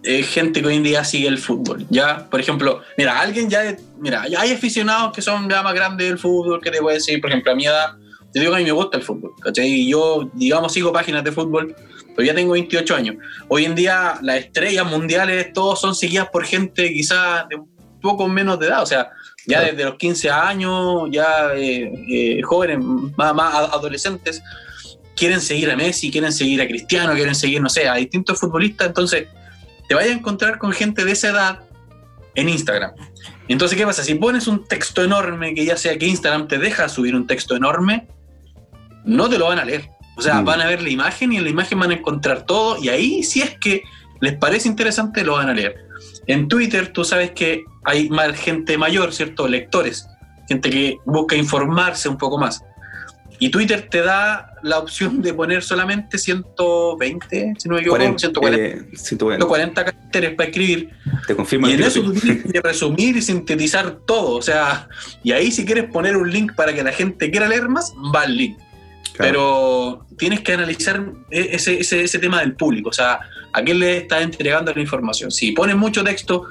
eh, 0.04 0.24
gente 0.24 0.62
que 0.62 0.68
hoy 0.68 0.76
en 0.76 0.84
día 0.84 1.04
sigue 1.06 1.28
el 1.28 1.38
fútbol, 1.38 1.86
ya, 1.90 2.30
por 2.30 2.40
ejemplo, 2.40 2.82
mira, 2.98 3.20
alguien 3.20 3.50
ya, 3.50 3.76
mira, 3.98 4.28
ya 4.28 4.42
hay 4.42 4.52
aficionados 4.52 5.14
que 5.14 5.22
son 5.22 5.50
ya 5.50 5.64
más 5.64 5.74
grandes 5.74 6.08
del 6.08 6.20
fútbol, 6.20 6.62
que 6.62 6.70
te 6.70 6.82
voy 6.82 6.92
a 6.92 6.94
decir, 6.96 7.22
por 7.22 7.30
ejemplo, 7.30 7.54
a 7.54 7.56
mi 7.56 7.66
edad, 7.66 7.94
te 8.34 8.42
digo 8.42 8.52
que 8.52 8.58
a 8.58 8.60
mí 8.60 8.66
me 8.66 8.72
gusta 8.72 8.98
el 8.98 9.04
fútbol, 9.04 9.32
¿cachai? 9.42 9.68
Y 9.68 9.90
yo, 9.90 10.30
digamos, 10.34 10.74
sigo 10.74 10.92
páginas 10.92 11.24
de 11.24 11.32
fútbol, 11.32 11.76
pero 12.20 12.28
ya 12.28 12.36
tengo 12.36 12.52
28 12.52 12.96
años. 12.98 13.16
Hoy 13.48 13.64
en 13.64 13.76
día 13.76 14.20
las 14.22 14.40
estrellas 14.40 14.86
mundiales 14.86 15.54
todos 15.54 15.80
son 15.80 15.96
seguidas 15.96 16.28
por 16.28 16.44
gente 16.44 16.92
quizás 16.92 17.48
de 17.48 17.56
un 17.56 17.70
poco 18.02 18.28
menos 18.28 18.60
de 18.60 18.68
edad, 18.68 18.84
o 18.84 18.86
sea, 18.86 19.10
ya 19.48 19.62
desde 19.62 19.86
los 19.86 19.96
15 19.96 20.30
años, 20.30 21.08
ya 21.14 21.54
eh, 21.56 21.94
eh, 22.10 22.42
jóvenes, 22.42 22.80
más, 23.16 23.34
más 23.34 23.54
adolescentes, 23.72 24.44
quieren 25.16 25.40
seguir 25.40 25.72
a 25.72 25.78
Messi, 25.78 26.12
quieren 26.12 26.34
seguir 26.34 26.62
a 26.62 26.68
Cristiano, 26.68 27.14
quieren 27.14 27.36
seguir, 27.36 27.62
no 27.62 27.70
sé, 27.70 27.88
a 27.88 27.96
distintos 27.96 28.38
futbolistas, 28.38 28.88
entonces 28.88 29.30
te 29.88 29.96
vayas 29.96 30.12
a 30.12 30.16
encontrar 30.16 30.58
con 30.58 30.74
gente 30.74 31.06
de 31.06 31.14
esa 31.14 31.30
edad 31.30 31.60
en 32.36 32.50
Instagram. 32.50 32.92
Entonces, 33.48 33.78
¿qué 33.78 33.86
pasa? 33.86 34.04
Si 34.04 34.16
pones 34.16 34.46
un 34.48 34.66
texto 34.66 35.06
enorme, 35.06 35.56
que 35.56 35.64
ya 35.64 35.78
sea 35.78 35.98
que 35.98 36.06
Instagram 36.06 36.50
te 36.50 36.58
deja 36.58 36.90
subir 36.90 37.16
un 37.16 37.28
texto 37.28 37.56
enorme, 37.56 38.10
no 39.06 39.30
te 39.30 39.38
lo 39.38 39.46
van 39.46 39.60
a 39.60 39.64
leer. 39.64 39.90
O 40.20 40.22
sea, 40.22 40.42
Mm. 40.42 40.46
van 40.46 40.62
a 40.62 40.68
ver 40.68 40.82
la 40.82 40.90
imagen 40.90 41.32
y 41.32 41.38
en 41.38 41.46
la 41.46 41.50
imagen 41.50 41.80
van 41.80 41.92
a 41.92 41.94
encontrar 41.94 42.46
todo 42.46 42.78
y 42.84 42.90
ahí, 42.90 43.24
si 43.24 43.42
es 43.42 43.58
que 43.58 43.84
les 44.20 44.36
parece 44.36 44.68
interesante, 44.68 45.24
lo 45.24 45.34
van 45.34 45.48
a 45.50 45.54
leer. 45.54 45.76
En 46.28 46.50
Twitter 46.50 46.92
tú 46.92 47.06
sabes 47.06 47.32
que 47.32 47.64
hay 47.86 48.10
más 48.10 48.38
gente 48.38 48.78
mayor, 48.78 49.14
¿cierto? 49.14 49.48
Lectores, 49.48 50.06
gente 50.50 50.70
que 50.70 50.98
busca 51.06 51.38
informarse 51.38 52.10
un 52.10 52.18
poco 52.18 52.38
más. 52.38 52.62
Y 53.42 53.48
Twitter 53.50 53.88
te 53.90 54.02
da 54.02 54.52
la 54.62 54.80
opción 54.80 55.22
de 55.22 55.34
poner 55.34 55.64
solamente 55.64 56.18
120, 56.18 57.54
si 57.58 57.70
no 57.70 57.76
me 57.76 57.80
equivoco, 57.80 58.00
40, 58.00 58.20
140, 58.20 58.62
eh, 58.62 58.90
140. 58.94 59.46
140 59.46 59.86
caracteres 59.86 60.36
para 60.36 60.50
escribir. 60.50 60.90
Te 61.26 61.36
confirmo 61.36 61.70
Y 61.70 61.72
en 61.72 61.84
eso 61.84 62.02
tú 62.02 62.12
tienes 62.14 62.44
que 62.52 62.60
resumir 62.60 63.16
y 63.16 63.22
sintetizar 63.22 64.00
todo. 64.06 64.36
O 64.36 64.42
sea, 64.42 64.90
y 65.24 65.32
ahí 65.32 65.52
si 65.52 65.66
quieres 65.66 65.86
poner 65.86 66.18
un 66.18 66.30
link 66.30 66.54
para 66.56 66.74
que 66.74 66.84
la 66.84 66.92
gente 66.92 67.32
quiera 67.32 67.48
leer 67.48 67.70
más, 67.70 67.94
va 68.14 68.26
el 68.26 68.36
link. 68.36 68.58
Claro. 69.20 69.34
Pero 70.08 70.18
tienes 70.18 70.40
que 70.40 70.54
analizar 70.54 71.04
e- 71.30 71.50
ese, 71.52 71.82
ese, 71.82 72.04
ese 72.04 72.20
tema 72.20 72.40
del 72.40 72.56
público. 72.56 72.90
O 72.90 72.94
sea, 72.94 73.20
a 73.52 73.62
quién 73.62 73.80
le 73.80 73.98
estás 73.98 74.22
entregando 74.24 74.74
la 74.74 74.80
información. 74.80 75.30
Si 75.30 75.52
pones 75.52 75.76
mucho 75.76 76.04
texto 76.06 76.46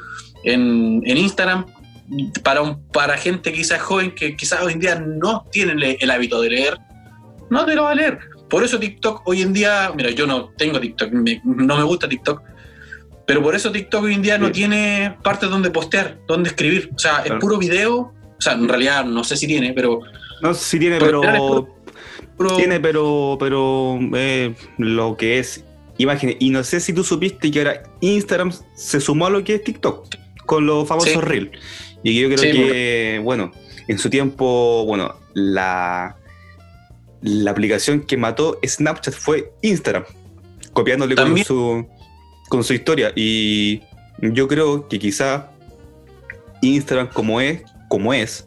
en, 0.44 1.02
en 1.06 1.16
Instagram 1.16 1.64
para, 2.42 2.60
un, 2.60 2.86
para 2.88 3.16
gente 3.16 3.52
quizás 3.54 3.80
joven 3.80 4.14
que 4.14 4.36
quizás 4.36 4.60
hoy 4.62 4.74
en 4.74 4.80
día 4.80 4.96
no 4.96 5.46
tienen 5.50 5.78
el 5.98 6.10
hábito 6.10 6.42
de 6.42 6.50
leer, 6.50 6.76
no 7.48 7.64
te 7.64 7.74
lo 7.74 7.84
va 7.84 7.92
a 7.92 7.94
leer. 7.94 8.18
Por 8.50 8.62
eso 8.62 8.78
TikTok 8.78 9.26
hoy 9.26 9.40
en 9.42 9.54
día, 9.54 9.90
mira, 9.96 10.10
yo 10.10 10.26
no 10.26 10.50
tengo 10.58 10.78
TikTok, 10.78 11.10
me- 11.12 11.40
no 11.44 11.74
me 11.76 11.82
gusta 11.84 12.06
TikTok, 12.06 12.42
pero 13.26 13.42
por 13.42 13.54
eso 13.54 13.72
TikTok 13.72 14.04
hoy 14.04 14.12
en 14.14 14.22
día 14.22 14.36
no 14.38 14.50
tiene 14.52 15.16
partes 15.22 15.48
donde 15.48 15.70
postear, 15.70 16.18
donde 16.26 16.50
escribir. 16.50 16.90
O 16.94 16.98
sea, 16.98 17.22
es 17.24 17.32
puro 17.40 17.56
video. 17.58 17.96
O 18.38 18.40
sea, 18.40 18.52
en 18.52 18.68
realidad 18.68 19.04
no 19.06 19.24
sé 19.24 19.36
si 19.36 19.46
tiene, 19.46 19.72
pero 19.72 20.00
No, 20.42 20.54
sí 20.54 20.78
tiene, 20.78 20.98
Pero 20.98 21.20
Tiene, 22.56 22.80
pero. 22.80 23.36
Pero. 23.40 23.98
eh, 24.14 24.54
lo 24.78 25.16
que 25.16 25.38
es 25.38 25.64
imágenes. 25.98 26.36
Y 26.38 26.50
no 26.50 26.62
sé 26.64 26.80
si 26.80 26.92
tú 26.92 27.02
supiste 27.04 27.50
que 27.50 27.58
ahora 27.58 27.82
Instagram 28.00 28.52
se 28.74 29.00
sumó 29.00 29.26
a 29.26 29.30
lo 29.30 29.42
que 29.44 29.56
es 29.56 29.64
TikTok. 29.64 30.06
Con 30.46 30.66
los 30.66 30.86
famosos 30.88 31.12
Sí. 31.12 31.18
Reels. 31.20 31.50
Y 32.02 32.18
yo 32.20 32.28
creo 32.28 32.38
Sí, 32.38 32.52
que, 32.52 33.20
bueno, 33.22 33.50
en 33.88 33.98
su 33.98 34.08
tiempo, 34.10 34.84
bueno, 34.86 35.14
la. 35.34 36.16
La 37.20 37.50
aplicación 37.50 38.00
que 38.02 38.16
mató 38.16 38.60
Snapchat 38.64 39.12
fue 39.12 39.52
Instagram. 39.62 40.04
Copiándole 40.72 41.16
con 41.16 41.36
su. 41.44 41.86
Con 42.48 42.62
su 42.62 42.72
historia. 42.74 43.12
Y 43.16 43.80
yo 44.22 44.46
creo 44.46 44.86
que 44.88 44.98
quizá 45.00 45.50
Instagram 46.62 47.08
como 47.12 47.40
es, 47.40 47.62
como 47.88 48.14
es, 48.14 48.46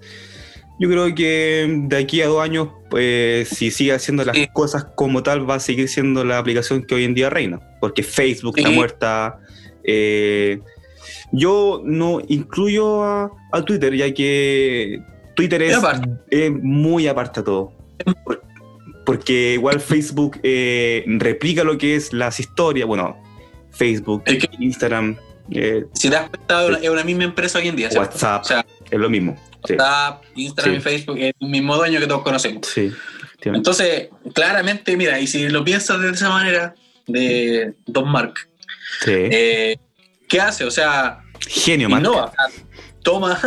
yo 0.82 0.90
creo 0.90 1.14
que 1.14 1.68
de 1.88 1.96
aquí 1.98 2.22
a 2.22 2.28
dos 2.28 2.42
años, 2.42 2.70
pues, 2.90 3.48
si 3.50 3.70
sigue 3.70 3.94
haciendo 3.94 4.26
las 4.26 4.36
Sí. 4.36 4.48
cosas 4.52 4.86
como 4.96 5.22
tal, 5.22 5.48
va 5.48 5.56
a 5.56 5.60
seguir 5.60 5.88
siendo 5.88 6.24
la 6.26 6.40
aplicación 6.40 6.84
que 6.84 6.96
hoy 6.96 7.04
en 7.04 7.14
día 7.14 7.30
reina. 7.30 7.60
Porque 7.80 8.02
Facebook 8.04 8.58
está 8.58 8.72
muerta. 8.72 9.40
eh, 9.84 10.60
yo 11.32 11.82
no 11.86 12.20
incluyo 12.28 13.04
a, 13.04 13.32
a 13.52 13.62
Twitter, 13.64 13.96
ya 13.96 14.14
que 14.14 15.02
Twitter 15.36 15.62
es, 15.62 15.72
Es 15.72 15.78
aparte. 15.78 16.10
es 16.30 16.52
muy 16.52 17.08
aparte 17.08 17.40
a 17.40 17.44
todo. 17.44 17.74
Por- 18.26 18.42
Porque 19.06 19.54
igual 19.54 19.80
Facebook 19.80 20.40
eh, 20.44 21.04
replica 21.08 21.64
lo 21.64 21.78
que 21.78 21.96
es 21.96 22.12
las 22.14 22.40
historias. 22.40 22.88
Bueno, 22.88 23.18
Facebook, 23.72 24.24
Es 24.26 24.38
que- 24.46 24.50
Instagram, 24.60 25.16
eh, 25.52 25.86
si 25.94 26.10
te 26.10 26.16
das 26.16 26.30
cuenta, 26.30 26.62
es 26.64 26.70
una, 26.70 26.78
es 26.80 26.90
una 26.90 27.04
misma 27.04 27.24
empresa 27.24 27.60
hoy 27.60 27.68
en 27.70 27.76
día. 27.76 27.90
WhatsApp, 27.96 28.42
O 28.42 28.46
sea, 28.46 28.66
es 28.90 29.00
lo 29.00 29.10
mismo. 29.10 29.36
Sí, 29.66 29.74
WhatsApp, 29.74 30.24
Instagram 30.36 30.74
Sí. 30.76 30.80
y 30.80 30.82
Facebook 30.82 31.18
es 31.20 31.34
el 31.40 31.48
mismo 31.50 31.76
dueño 31.76 32.00
que 32.00 32.08
todos 32.08 32.22
conocemos. 32.24 32.68
sí. 32.68 32.92
Entonces, 33.44 34.10
claramente, 34.36 34.96
mira, 34.96 35.20
y 35.20 35.26
si 35.26 35.50
lo 35.50 35.64
piensas 35.64 36.00
de 36.00 36.12
esa 36.12 36.30
manera, 36.30 36.76
de 37.08 37.74
Don 37.88 38.08
Mark, 38.08 38.36
Sí. 39.04 39.12
eh, 39.12 39.78
¿qué 40.30 40.40
hace? 40.40 40.64
O 40.64 40.70
sea, 40.72 41.22
Genio. 41.48 41.88
O 41.88 41.92
sea, 41.92 42.32
Toma, 43.02 43.40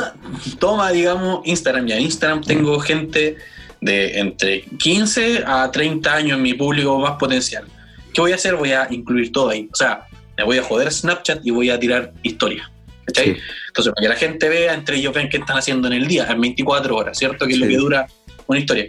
toma, 0.58 0.90
digamos, 0.90 1.42
Instagram. 1.44 1.86
Ya 1.86 1.96
en 1.96 2.02
Instagram 2.02 2.42
tengo 2.42 2.80
gente 2.80 3.36
de 3.80 4.18
entre 4.18 4.62
15 4.62 5.44
a 5.46 5.70
30 5.70 6.12
años 6.12 6.36
en 6.38 6.42
mi 6.42 6.54
público 6.54 6.98
más 6.98 7.12
potencial. 7.18 7.64
¿Qué 8.12 8.20
voy 8.20 8.32
a 8.32 8.34
hacer? 8.34 8.56
Voy 8.56 8.72
a 8.72 8.88
incluir 8.90 9.30
todo 9.30 9.50
ahí. 9.50 9.68
O 9.72 9.76
sea, 9.76 10.08
me 10.36 10.42
voy 10.42 10.58
a 10.58 10.62
joder 10.64 10.90
Snapchat 10.90 11.46
y 11.46 11.50
voy 11.52 11.70
a 11.70 11.78
tirar 11.78 12.12
historia. 12.24 12.68
¿Cachai? 13.06 13.34
Sí. 13.34 13.40
Entonces, 13.68 13.92
para 13.94 14.02
que 14.04 14.08
la 14.08 14.16
gente 14.16 14.48
vea, 14.48 14.74
entre 14.74 14.96
ellos 14.96 15.12
ven 15.14 15.28
qué 15.28 15.38
están 15.38 15.56
haciendo 15.58 15.88
en 15.88 15.94
el 15.94 16.06
día, 16.06 16.26
en 16.30 16.40
24 16.40 16.96
horas, 16.96 17.18
¿cierto? 17.18 17.46
Que 17.46 17.52
es 17.54 17.58
lo 17.58 17.66
que 17.66 17.76
dura 17.76 18.06
una 18.46 18.58
historia. 18.58 18.86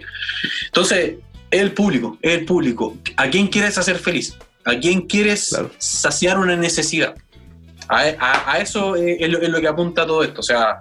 Entonces, 0.66 1.14
el 1.50 1.72
público, 1.72 2.18
el 2.22 2.44
público. 2.44 2.96
¿A 3.16 3.28
quién 3.28 3.46
quieres 3.48 3.78
hacer 3.78 3.96
feliz? 3.98 4.36
¿A 4.64 4.74
quién 4.78 5.02
quieres 5.02 5.50
Claro. 5.50 5.70
saciar 5.78 6.38
una 6.38 6.56
necesidad? 6.56 7.14
A, 7.88 8.00
a- 8.18 8.52
a 8.52 8.58
eso 8.60 8.96
es, 8.96 9.16
es 9.20 9.28
lo, 9.30 9.40
es 9.40 9.48
lo 9.48 9.60
que 9.60 9.68
apunta 9.68 10.04
todo 10.06 10.24
esto. 10.24 10.40
O 10.40 10.42
sea, 10.44 10.80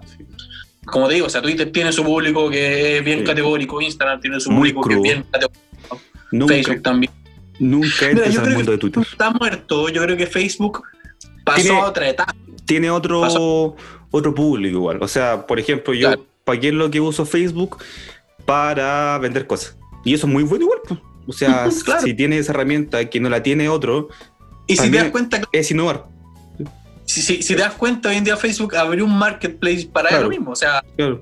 como 0.86 1.08
te 1.08 1.16
digo, 1.16 1.28
o 1.28 1.30
sea, 1.30 1.42
Twitter 1.42 1.72
tiene 1.72 1.92
su 1.92 2.04
público 2.04 2.50
que 2.50 2.98
es 2.98 3.04
bien 3.04 3.24
categórico, 3.24 3.80
Instagram 3.82 4.20
tiene 4.22 4.40
su 4.40 4.52
Muy 4.52 4.74
público 4.74 4.90
que 5.04 5.10
es 5.10 5.14
bien 5.16 5.24
categórico, 5.32 6.02
Nunca, 6.32 6.54
Facebook 6.56 6.82
también. 6.82 7.12
nunca 7.60 8.10
entres 8.10 8.38
al 8.38 8.50
mundo 8.52 8.72
de 8.72 8.78
Twitter. 8.80 9.04
está 9.10 9.30
muerto. 9.30 9.90
Yo 9.90 10.02
creo 10.02 10.18
que 10.18 10.26
Facebook 10.28 10.84
pasó 11.44 11.74
a 11.76 11.90
otra 11.90 12.10
etapa. 12.10 12.34
Tiene 12.66 12.90
otro, 12.90 13.76
otro 14.12 14.34
público 14.36 14.78
igual. 14.78 14.98
O 15.02 15.08
sea, 15.08 15.46
por 15.48 15.60
ejemplo, 15.60 15.94
yo, 15.94 16.08
Claro. 16.10 16.26
¿para 16.44 16.60
qué 16.60 16.68
es 16.70 16.74
lo 16.74 16.90
que 16.92 17.00
uso 17.00 17.26
Facebook? 17.26 17.78
Para 18.46 19.18
vender 19.20 19.48
cosas. 19.48 19.78
Y 20.04 20.14
eso 20.14 20.28
es 20.28 20.34
muy 20.34 20.44
bueno 20.44 20.66
igual. 20.66 20.80
pues. 20.88 21.00
O 21.28 21.34
sea, 21.34 21.68
Claro. 21.86 22.02
si 22.02 22.14
tienes 22.14 22.42
esa 22.42 22.52
herramienta 22.54 23.10
que 23.10 23.20
no 23.20 23.30
la 23.30 23.42
tiene 23.44 23.70
otro, 23.70 24.10
Y 24.68 24.78
si 24.78 24.90
te 24.90 24.98
das 24.98 25.10
cuenta, 25.12 25.42
es 25.52 25.70
innovar. 25.72 26.06
si, 27.06 27.22
si- 27.22 27.42
si 27.44 27.56
te 27.56 27.62
das 27.62 27.74
cuenta, 27.74 28.10
hoy 28.10 28.16
en 28.18 28.24
día 28.24 28.36
Facebook 28.38 28.76
abrió 28.76 29.06
un 29.06 29.18
marketplace 29.18 29.88
para 29.92 30.10
Claro. 30.10 30.24
él 30.26 30.30
mismo. 30.30 30.52
O 30.52 30.56
sea, 30.56 30.84
Claro. 30.98 31.22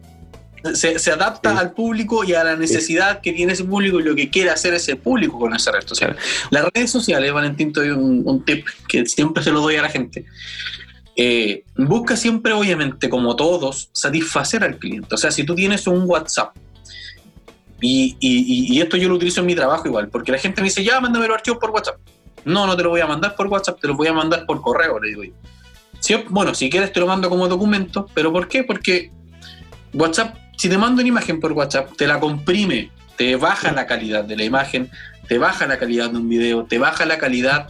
se, 0.73 0.97
se 0.97 1.11
adapta 1.11 1.51
Sí. 1.51 1.57
al 1.59 1.73
público 1.73 2.23
y 2.23 2.33
a 2.33 2.43
la 2.45 2.55
necesidad 2.55 3.19
que 3.19 3.33
tiene 3.33 3.51
ese 3.51 3.65
público 3.65 3.99
y 3.99 4.03
lo 4.03 4.15
que 4.15 4.29
quiere 4.29 4.49
hacer 4.49 4.73
ese 4.73 4.95
público 4.95 5.37
con 5.39 5.53
esa 5.53 5.71
red 5.73 5.85
social. 5.85 6.15
Las 6.51 6.65
redes 6.73 6.89
sociales, 6.89 7.33
Valentín, 7.33 7.73
te 7.73 7.81
doy 7.81 7.89
un, 7.89 8.21
un 8.25 8.45
tip 8.45 8.65
que 8.87 9.05
siempre 9.05 9.43
se 9.43 9.51
lo 9.51 9.59
doy 9.59 9.75
a 9.75 9.81
la 9.81 9.89
gente. 9.89 10.25
Eh, 11.15 11.63
busca 11.75 12.15
siempre, 12.15 12.53
obviamente, 12.53 13.09
como 13.09 13.35
todos, 13.35 13.89
satisfacer 13.91 14.63
al 14.63 14.77
cliente. 14.77 15.13
O 15.13 15.17
sea, 15.17 15.31
si 15.31 15.43
tú 15.43 15.55
tienes 15.55 15.85
un 15.87 16.03
WhatsApp, 16.09 16.55
y, 17.85 18.79
esto 18.79 18.95
yo 18.95 19.09
lo 19.09 19.15
utilizo 19.15 19.41
en 19.41 19.47
mi 19.47 19.55
trabajo 19.55 19.87
igual, 19.87 20.07
porque 20.07 20.31
la 20.31 20.37
gente 20.37 20.61
me 20.61 20.69
dice, 20.69 20.83
ya, 20.83 20.99
mándame 21.01 21.27
los 21.27 21.35
archivos 21.35 21.59
por 21.59 21.71
WhatsApp. 21.71 21.97
No, 22.45 22.65
no 22.65 22.75
te 22.77 22.83
lo 22.83 22.89
voy 22.89 23.01
a 23.01 23.07
mandar 23.07 23.35
por 23.35 23.47
WhatsApp, 23.47 23.79
te 23.79 23.87
lo 23.87 23.95
voy 23.95 24.07
a 24.07 24.13
mandar 24.13 24.45
por 24.45 24.61
correo, 24.61 24.99
le 24.99 25.09
digo 25.09 25.23
yo. 25.23 26.23
Bueno, 26.29 26.53
si 26.53 26.69
quieres 26.69 26.91
te 26.91 26.99
lo 26.99 27.07
mando 27.07 27.29
como 27.29 27.47
documento, 27.47 28.07
pero 28.13 28.31
¿por 28.31 28.47
qué? 28.47 28.63
Porque 28.63 29.11
WhatsApp, 29.93 30.35
si 30.57 30.69
te 30.69 30.77
mando 30.77 31.01
una 31.01 31.09
imagen 31.09 31.39
por 31.39 31.53
WhatsApp, 31.53 31.95
te 31.95 32.07
la 32.07 32.19
comprime, 32.19 32.91
te 33.17 33.35
baja 33.35 33.71
la 33.71 33.85
calidad 33.85 34.23
de 34.23 34.35
la 34.35 34.43
imagen, 34.43 34.89
te 35.27 35.37
baja 35.37 35.65
la 35.65 35.77
calidad 35.77 36.09
de 36.09 36.17
un 36.17 36.27
video, 36.27 36.65
te 36.65 36.77
baja 36.77 37.05
la 37.05 37.17
calidad 37.17 37.69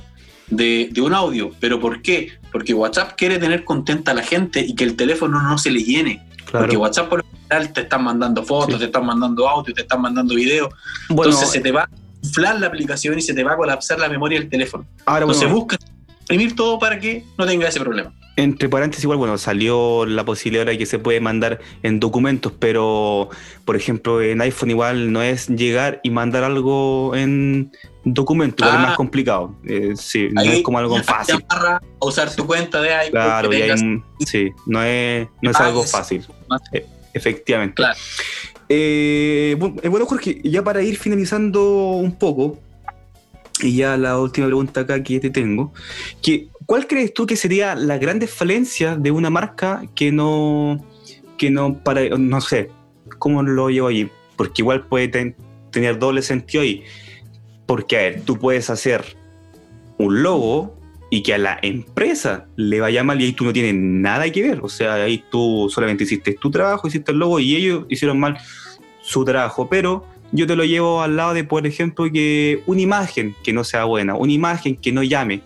de, 0.50 0.90
de 0.92 1.02
un 1.02 1.14
audio. 1.14 1.52
¿Pero 1.60 1.80
por 1.80 2.02
qué? 2.02 2.30
Porque 2.52 2.74
WhatsApp 2.74 3.14
quiere 3.18 3.38
tener 3.40 3.64
contenta 3.64 4.12
a 4.12 4.14
la 4.14 4.24
gente 4.24 4.60
y 4.62 4.76
que 4.76 4.84
el 4.84 4.96
teléfono 4.96 5.42
no 5.42 5.58
se 5.58 5.72
le 5.72 5.84
llene. 5.84 6.22
Porque. 6.52 6.78
WhatsApp 6.78 7.10
por 7.10 7.20
lo 7.20 7.26
general 7.50 7.74
te 7.74 7.82
están 7.82 8.04
mandando 8.04 8.44
fotos, 8.44 8.76
Sí. 8.76 8.80
te 8.80 8.86
están 8.86 9.06
mandando 9.06 9.48
audio, 9.50 9.74
te 9.74 9.82
están 9.82 10.02
mandando 10.02 10.36
video. 10.36 10.70
Bueno, 11.10 11.32
Entonces 11.32 11.50
se 11.50 11.60
te 11.62 11.72
va 11.72 11.84
a 11.84 11.90
inflar 12.22 12.60
la 12.60 12.68
aplicación 12.68 13.18
y 13.18 13.22
se 13.22 13.34
te 13.34 13.44
va 13.44 13.54
a 13.54 13.58
colapsar 13.58 14.00
la 14.00 14.08
memoria 14.10 14.40
del 14.40 14.50
teléfono. 14.50 14.86
ahora 15.06 15.22
Entonces 15.26 15.46
bueno, 15.50 15.60
busca 15.60 15.78
imprimir 16.22 16.56
todo 16.56 16.80
para 16.80 17.00
que 17.00 17.26
no 17.38 17.46
tenga 17.46 17.68
ese 17.68 17.80
problema. 17.80 18.14
entre 18.38 18.70
paréntesis, 18.70 19.04
igual, 19.04 19.18
bueno, 19.20 19.38
salió 19.38 20.06
la 20.06 20.24
posibilidad 20.26 20.66
de 20.66 20.78
que 20.78 20.86
se 20.86 20.98
puede 21.00 21.20
mandar 21.20 21.60
en 21.84 22.00
documentos, 22.00 22.52
pero, 22.58 23.30
por 23.66 23.76
ejemplo, 23.76 24.22
en 24.22 24.42
iPhone 24.42 24.70
igual 24.72 25.12
no 25.12 25.22
es 25.22 25.50
llegar 25.50 26.00
y 26.04 26.10
mandar 26.12 26.44
algo 26.44 27.14
en 27.16 27.72
documento, 28.06 28.64
igual 28.64 28.76
es 28.80 28.84
Ah. 28.84 28.88
más 28.88 28.98
complicado. 28.98 29.56
Eh, 29.66 29.94
sí, 29.96 30.28
no 30.32 30.42
es 30.42 30.62
como 30.62 30.78
algo 30.80 30.96
te 30.98 31.04
fácil. 31.04 31.44
amarra 31.50 31.82
a 32.02 32.06
usar 32.06 32.36
tu 32.36 32.46
cuenta 32.46 32.82
de 32.82 32.90
iCloud. 33.08 33.12
Claro, 33.12 33.50
que 33.50 33.58
y 33.58 33.62
hay 33.62 33.68
tengas- 33.70 33.82
un- 33.82 34.04
sí, 34.26 34.52
no 34.66 34.84
es, 34.84 35.28
no 35.42 35.52
es 35.52 35.56
Ah, 35.60 35.68
algo 35.68 35.84
es- 35.84 35.92
fácil. 35.92 36.26
Eh, 36.74 36.86
efectivamente. 37.14 37.76
Claro. 37.76 37.98
Eh, 38.70 39.58
eh, 39.84 39.88
bueno, 39.90 40.06
Jorge, 40.06 40.40
ya 40.44 40.64
para 40.64 40.82
ir 40.82 40.98
finalizando 40.98 41.92
un 41.98 42.14
poco, 42.18 42.60
y 43.62 43.76
ya 43.78 43.98
la 43.98 44.18
última 44.20 44.48
pregunta 44.48 44.82
acá 44.82 45.02
que 45.04 45.20
te 45.20 45.30
tengo, 45.30 45.74
que, 46.22 46.48
¿cuál 46.66 46.88
crees 46.88 47.14
tú 47.14 47.26
que 47.26 47.36
sería 47.36 47.76
la 47.76 47.98
grandes 47.98 48.32
falencia 48.32 48.96
de 48.96 49.12
una 49.12 49.30
marca 49.30 49.84
que 49.96 50.12
no, 50.12 50.84
que 51.38 51.50
no, 51.52 51.78
para, 51.84 52.02
no 52.18 52.42
sé, 52.42 52.70
cómo 53.20 53.44
lo 53.44 53.70
llevo 53.70 53.88
allí? 53.88 54.10
Porque 54.36 54.62
igual 54.62 54.86
puede 54.88 55.08
ten- 55.08 55.36
tener 55.72 56.00
doble 56.00 56.22
sentido 56.22 56.64
ahí. 56.64 56.84
Porque, 57.66 57.98
a 57.98 58.00
ver, 58.02 58.22
tú 58.22 58.38
puedes 58.38 58.70
hacer 58.70 59.18
un 59.98 60.24
logo 60.24 60.78
y 61.10 61.22
que 61.22 61.34
a 61.34 61.38
la 61.38 61.60
empresa 61.62 62.48
le 62.56 62.80
vaya 62.80 63.04
mal 63.04 63.22
y 63.22 63.26
ahí 63.26 63.34
tú 63.34 63.46
no 63.46 63.54
tienes 63.54 63.76
nada 63.76 64.30
que 64.32 64.42
ver. 64.42 64.62
O 64.62 64.70
sea, 64.70 64.96
ahí 64.96 65.24
tú 65.30 65.70
solamente 65.70 66.06
hiciste 66.06 66.34
tu 66.34 66.50
trabajo, 66.50 66.88
hiciste 66.88 67.12
el 67.12 67.20
logo 67.20 67.40
y 67.40 67.56
ellos 67.56 67.86
hicieron 67.90 68.20
mal 68.20 68.38
su 69.02 69.24
trabajo. 69.24 69.70
Pero 69.70 70.06
yo 70.32 70.48
te 70.48 70.56
lo 70.56 70.66
llevo 70.66 71.04
al 71.04 71.16
lado 71.16 71.36
de, 71.36 71.44
por 71.44 71.68
ejemplo, 71.68 72.12
que 72.12 72.64
una 72.66 72.82
imagen 72.82 73.36
que 73.44 73.54
no 73.54 73.64
sea 73.64 73.86
buena, 73.86 74.16
una 74.16 74.32
imagen 74.32 74.76
que 74.76 74.92
no 74.92 75.04
llame. 75.04 75.42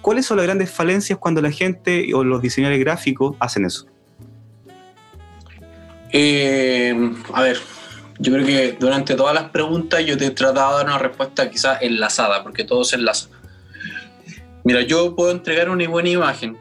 ¿Cuáles 0.00 0.26
son 0.26 0.36
las 0.36 0.46
grandes 0.46 0.70
falencias 0.70 1.18
cuando 1.18 1.42
la 1.42 1.50
gente 1.50 2.14
o 2.14 2.22
los 2.22 2.40
diseñadores 2.40 2.78
gráficos 2.78 3.34
hacen 3.40 3.64
eso? 3.64 3.86
Eh, 6.12 6.94
a 7.32 7.42
ver, 7.42 7.58
yo 8.18 8.32
creo 8.32 8.46
que 8.46 8.76
durante 8.78 9.14
todas 9.14 9.34
las 9.34 9.50
preguntas 9.50 10.04
yo 10.04 10.16
te 10.16 10.26
he 10.26 10.30
tratado 10.30 10.72
de 10.72 10.76
dar 10.78 10.86
una 10.86 10.98
respuesta 10.98 11.50
quizás 11.50 11.78
enlazada, 11.82 12.42
porque 12.42 12.64
todo 12.64 12.84
se 12.84 12.96
enlaza. 12.96 13.28
Mira, 14.64 14.82
yo 14.82 15.16
puedo 15.16 15.30
entregar 15.30 15.68
una 15.70 15.88
buena 15.88 16.08
imagen. 16.08 16.56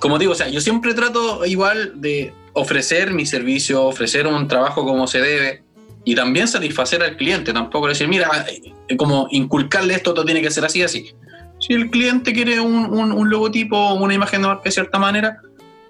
Como 0.00 0.18
digo, 0.18 0.32
o 0.32 0.34
sea, 0.34 0.48
yo 0.48 0.60
siempre 0.60 0.94
trato 0.94 1.44
igual 1.46 2.00
de 2.00 2.34
ofrecer 2.54 3.12
mi 3.12 3.24
servicio, 3.24 3.84
ofrecer 3.84 4.26
un 4.26 4.48
trabajo 4.48 4.84
como 4.84 5.06
se 5.06 5.20
debe 5.20 5.62
y 6.04 6.14
también 6.14 6.48
satisfacer 6.48 7.02
al 7.02 7.16
cliente. 7.16 7.52
Tampoco 7.52 7.88
decir, 7.88 8.08
mira, 8.08 8.46
eh, 8.48 8.96
como 8.96 9.28
inculcarle 9.30 9.94
esto, 9.94 10.12
todo 10.12 10.24
tiene 10.24 10.42
que 10.42 10.50
ser 10.50 10.64
así, 10.64 10.82
así. 10.82 11.14
Si 11.60 11.72
el 11.74 11.90
cliente 11.90 12.32
quiere 12.32 12.60
un, 12.60 12.92
un, 12.92 13.12
un 13.12 13.30
logotipo, 13.30 13.94
una 13.94 14.14
imagen 14.14 14.42
de 14.42 14.48
marca 14.48 14.64
de 14.64 14.72
cierta 14.72 14.98
manera, 14.98 15.40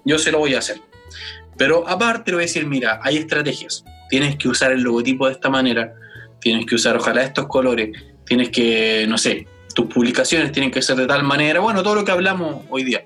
yo 0.05 0.19
se 0.19 0.31
lo 0.31 0.39
voy 0.39 0.53
a 0.55 0.59
hacer. 0.59 0.79
Pero 1.57 1.87
aparte 1.87 2.31
le 2.31 2.35
voy 2.35 2.43
a 2.43 2.47
decir, 2.47 2.65
mira, 2.65 2.99
hay 3.03 3.17
estrategias. 3.17 3.83
Tienes 4.13 4.35
que 4.35 4.47
usar 4.47 4.71
el 4.71 4.83
logotipo 4.83 5.25
de 5.25 5.31
esta 5.31 5.49
manera, 5.49 5.95
tienes 6.39 6.67
que 6.67 6.75
usar 6.75 6.95
ojalá 6.95 7.23
estos 7.23 7.47
colores, 7.47 7.97
tienes 8.27 8.49
que, 8.49 9.07
no 9.09 9.17
sé, 9.17 9.47
tus 9.73 9.87
publicaciones 9.87 10.51
tienen 10.51 10.69
que 10.69 10.83
ser 10.83 10.97
de 10.97 11.07
tal 11.07 11.23
manera, 11.23 11.61
bueno, 11.61 11.81
todo 11.81 11.95
lo 11.95 12.05
que 12.05 12.11
hablamos 12.11 12.63
hoy 12.69 12.83
día. 12.83 13.05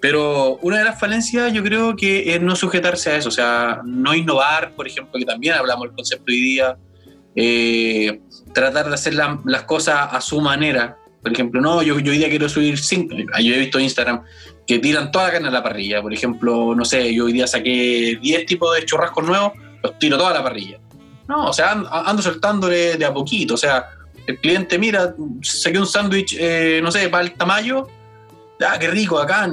Pero 0.00 0.58
una 0.60 0.80
de 0.80 0.84
las 0.84 1.00
falencias 1.00 1.50
yo 1.54 1.62
creo 1.62 1.96
que 1.96 2.34
es 2.34 2.42
no 2.42 2.56
sujetarse 2.56 3.08
a 3.08 3.16
eso, 3.16 3.30
o 3.30 3.32
sea, 3.32 3.80
no 3.86 4.14
innovar, 4.14 4.72
por 4.72 4.86
ejemplo, 4.86 5.18
que 5.18 5.24
también 5.24 5.54
hablamos 5.54 5.86
del 5.86 5.96
concepto 5.96 6.24
hoy 6.28 6.40
día, 6.42 6.76
eh, 7.34 8.20
tratar 8.52 8.86
de 8.86 8.94
hacer 8.96 9.14
las 9.14 9.62
cosas 9.62 10.08
a 10.12 10.20
su 10.20 10.42
manera. 10.42 10.98
Por 11.22 11.32
ejemplo, 11.32 11.62
no, 11.62 11.82
yo, 11.82 11.98
yo 12.00 12.12
hoy 12.12 12.18
día 12.18 12.28
quiero 12.28 12.50
subir 12.50 12.76
cinco, 12.76 13.16
yo 13.16 13.54
he 13.54 13.58
visto 13.60 13.80
Instagram 13.80 14.24
que 14.66 14.78
tiran 14.78 15.10
toda 15.10 15.28
la 15.28 15.32
carne 15.32 15.48
a 15.48 15.52
la 15.52 15.62
parrilla. 15.62 16.02
Por 16.02 16.12
ejemplo, 16.12 16.74
no 16.74 16.84
sé, 16.84 17.14
yo 17.14 17.24
hoy 17.24 17.32
día 17.32 17.46
saqué 17.46 18.18
10 18.20 18.44
tipos 18.44 18.76
de 18.76 18.84
churrascos 18.84 19.24
nuevos, 19.24 19.52
los 19.82 19.98
tiro 19.98 20.18
toda 20.18 20.34
la 20.34 20.42
parrilla. 20.42 20.78
No, 21.28 21.48
o 21.48 21.52
sea, 21.52 21.72
ando 21.72 22.22
soltándole 22.22 22.96
de 22.96 23.04
a 23.04 23.12
poquito, 23.12 23.54
o 23.54 23.58
sea, 23.58 23.90
el 24.26 24.38
cliente, 24.38 24.78
mira, 24.78 25.14
saqué 25.42 25.78
un 25.78 25.86
sándwich, 25.86 26.36
eh, 26.38 26.80
no 26.82 26.90
sé, 26.90 27.08
para 27.08 27.24
el 27.24 27.34
tamaño, 27.34 27.86
ah, 28.66 28.78
qué 28.78 28.88
rico, 28.88 29.18
acá, 29.18 29.50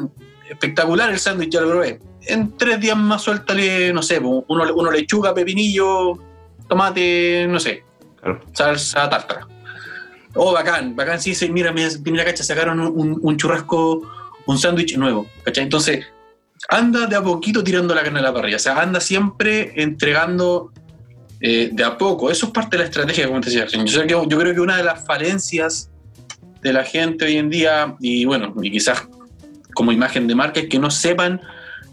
espectacular 0.49 1.09
el 1.09 1.19
sándwich, 1.19 1.51
ya 1.51 1.61
lo 1.61 1.69
probé. 1.71 1.99
En 2.27 2.55
tres 2.57 2.79
días 2.79 2.97
más 2.97 3.21
suéltale, 3.21 3.91
no 3.93 4.01
sé, 4.01 4.19
uno, 4.19 4.43
uno 4.47 4.91
lechuga, 4.91 5.33
pepinillo, 5.33 6.17
tomate, 6.67 7.45
no 7.47 7.59
sé, 7.59 7.83
salsa 8.53 9.09
tártara. 9.09 9.47
Oh, 10.33 10.51
bacán, 10.51 10.95
bacán, 10.95 11.21
sí, 11.21 11.33
sí 11.33 11.49
mira, 11.49 11.71
mira, 11.71 12.25
cacha, 12.25 12.43
sacaron 12.43 12.79
un, 12.81 13.37
churrasco, 13.37 14.01
un 14.45 14.57
sándwich 14.57 14.97
nuevo, 14.97 15.27
¿cachai? 15.43 15.63
Entonces, 15.63 16.05
anda 16.69 17.07
de 17.07 17.15
a 17.15 17.21
poquito 17.21 17.63
tirando 17.63 17.93
la 17.93 18.03
carne 18.03 18.19
a 18.19 18.23
la 18.23 18.33
parrilla, 18.33 18.57
o 18.57 18.59
sea, 18.59 18.81
anda 18.81 18.99
siempre 18.99 19.73
entregando 19.75 20.71
eh, 21.41 21.69
de 21.71 21.83
a 21.83 21.97
poco. 21.97 22.31
Eso 22.31 22.47
es 22.47 22.51
parte 22.51 22.77
de 22.77 22.83
la 22.83 22.89
estrategia, 22.89 23.27
como 23.27 23.41
te 23.41 23.49
decía. 23.49 23.67
Yo, 23.83 24.25
yo 24.27 24.37
creo 24.39 24.53
que 24.53 24.61
una 24.61 24.77
de 24.77 24.83
las 24.83 25.05
falencias 25.05 25.91
de 26.61 26.73
la 26.73 26.83
gente 26.83 27.25
hoy 27.25 27.37
en 27.37 27.49
día, 27.49 27.95
y 27.99 28.25
bueno, 28.25 28.53
y 28.61 28.71
quizás 28.71 29.07
como 29.73 29.91
imagen 29.91 30.27
de 30.27 30.35
marca, 30.35 30.61
es 30.61 30.69
que 30.69 30.79
no 30.79 30.89
sepan 30.89 31.41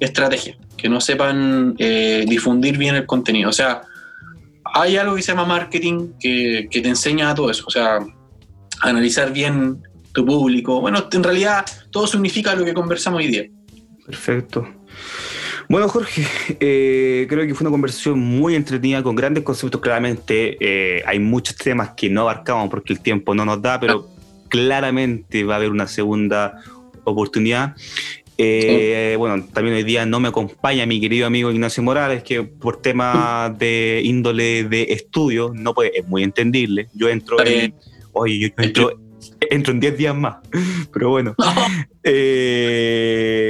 estrategia, 0.01 0.57
que 0.77 0.89
no 0.89 1.01
sepan 1.01 1.75
eh, 1.79 2.25
difundir 2.27 2.79
bien 2.79 2.95
el 2.95 3.07
contenido. 3.07 3.51
O 3.51 3.53
sea, 3.53 3.83
hay 4.75 4.97
algo 4.97 5.17
que 5.17 5.23
se 5.23 5.33
llama 5.33 5.45
marketing 5.45 6.13
que, 6.19 6.69
que 6.71 6.81
te 6.81 6.89
enseña 6.89 7.35
todo 7.35 7.51
eso. 7.51 7.65
O 7.67 7.71
sea, 7.71 7.99
analizar 8.81 9.33
bien 9.33 9.83
tu 10.13 10.25
público. 10.25 10.81
Bueno, 10.81 11.09
en 11.11 11.23
realidad 11.23 11.65
todo 11.91 12.07
significa 12.07 12.55
lo 12.55 12.65
que 12.65 12.73
conversamos 12.73 13.19
hoy 13.19 13.27
día. 13.27 13.45
Perfecto. 14.13 14.69
Bueno, 15.71 15.89
Jorge, 15.89 16.23
eh, 16.61 17.25
creo 17.31 17.47
que 17.47 17.55
fue 17.55 17.65
una 17.65 17.71
conversación 17.71 18.19
muy 18.19 18.55
entretenida 18.55 19.03
con 19.03 19.17
grandes 19.17 19.43
conceptos. 19.43 19.81
Claramente 19.81 20.59
eh, 20.61 21.03
hay 21.07 21.19
muchos 21.19 21.57
temas 21.57 21.93
que 21.97 22.11
no 22.11 22.21
abarcamos 22.21 22.69
porque 22.69 22.93
el 22.93 23.01
tiempo 23.01 23.35
no 23.35 23.47
nos 23.47 23.63
da, 23.63 23.81
pero 23.81 24.07
claramente 24.51 25.45
va 25.45 25.55
a 25.55 25.57
haber 25.57 25.71
una 25.71 25.87
segunda 25.87 26.61
oportunidad. 27.05 27.75
Eh, 28.37 29.15
bueno, 29.17 29.47
también 29.51 29.77
hoy 29.77 29.83
día 29.83 30.05
no 30.05 30.21
me 30.21 30.29
acompaña 30.29 30.85
mi 30.85 31.01
querido 31.01 31.27
amigo 31.27 31.51
Ignacio 31.51 31.83
Morales, 31.83 32.23
que 32.23 32.43
por 32.43 32.83
temas 32.83 33.59
de 33.59 34.03
índole 34.05 34.65
de 34.65 34.89
estudio 34.91 35.53
no 35.55 35.73
puede, 35.73 35.99
es 35.99 36.07
muy 36.07 36.23
entendible. 36.23 36.91
Yo 36.93 37.09
entro 37.09 37.43
en, 37.47 37.75
oye, 38.13 38.39
yo 38.39 38.49
entro, 38.63 38.93
entro 39.51 39.73
en 39.73 39.81
10 39.81 39.97
días 39.97 40.15
más, 40.15 40.37
pero 40.93 41.11
bueno. 41.11 41.35
Eh, 42.05 43.43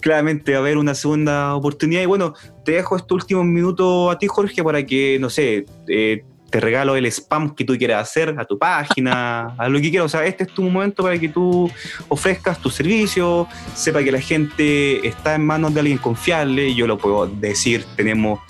claramente 0.00 0.52
va 0.52 0.58
a 0.58 0.60
haber 0.60 0.76
una 0.76 0.94
segunda 0.94 1.54
oportunidad. 1.54 2.02
Y 2.02 2.06
bueno, 2.06 2.34
te 2.64 2.72
dejo 2.72 2.96
estos 2.96 3.22
últimos 3.22 3.44
minutos 3.46 4.14
a 4.14 4.18
ti, 4.18 4.26
Jorge, 4.26 4.62
para 4.62 4.84
que, 4.84 5.18
no 5.20 5.30
sé, 5.30 5.64
eh, 5.88 6.24
te 6.52 6.60
regalo 6.60 6.94
el 6.96 7.06
spam 7.06 7.54
que 7.54 7.64
tú 7.64 7.76
quieras 7.78 8.10
hacer 8.10 8.34
a 8.38 8.44
tu 8.44 8.58
página, 8.58 9.54
a 9.56 9.68
lo 9.70 9.80
que 9.80 9.88
quieras. 9.90 10.06
O 10.06 10.08
sea, 10.10 10.26
este 10.26 10.44
es 10.44 10.50
tu 10.50 10.62
momento 10.62 11.02
para 11.02 11.18
que 11.18 11.30
tú 11.30 11.70
ofrezcas 12.08 12.60
tu 12.60 12.68
servicio, 12.68 13.48
sepa 13.74 14.04
que 14.04 14.12
la 14.12 14.20
gente 14.20 15.06
está 15.06 15.34
en 15.34 15.46
manos 15.46 15.72
de 15.72 15.80
alguien 15.80 15.96
confiable. 15.96 16.74
Yo 16.74 16.86
lo 16.86 16.98
puedo 16.98 17.26
decir, 17.26 17.86
tenemos 17.96 18.40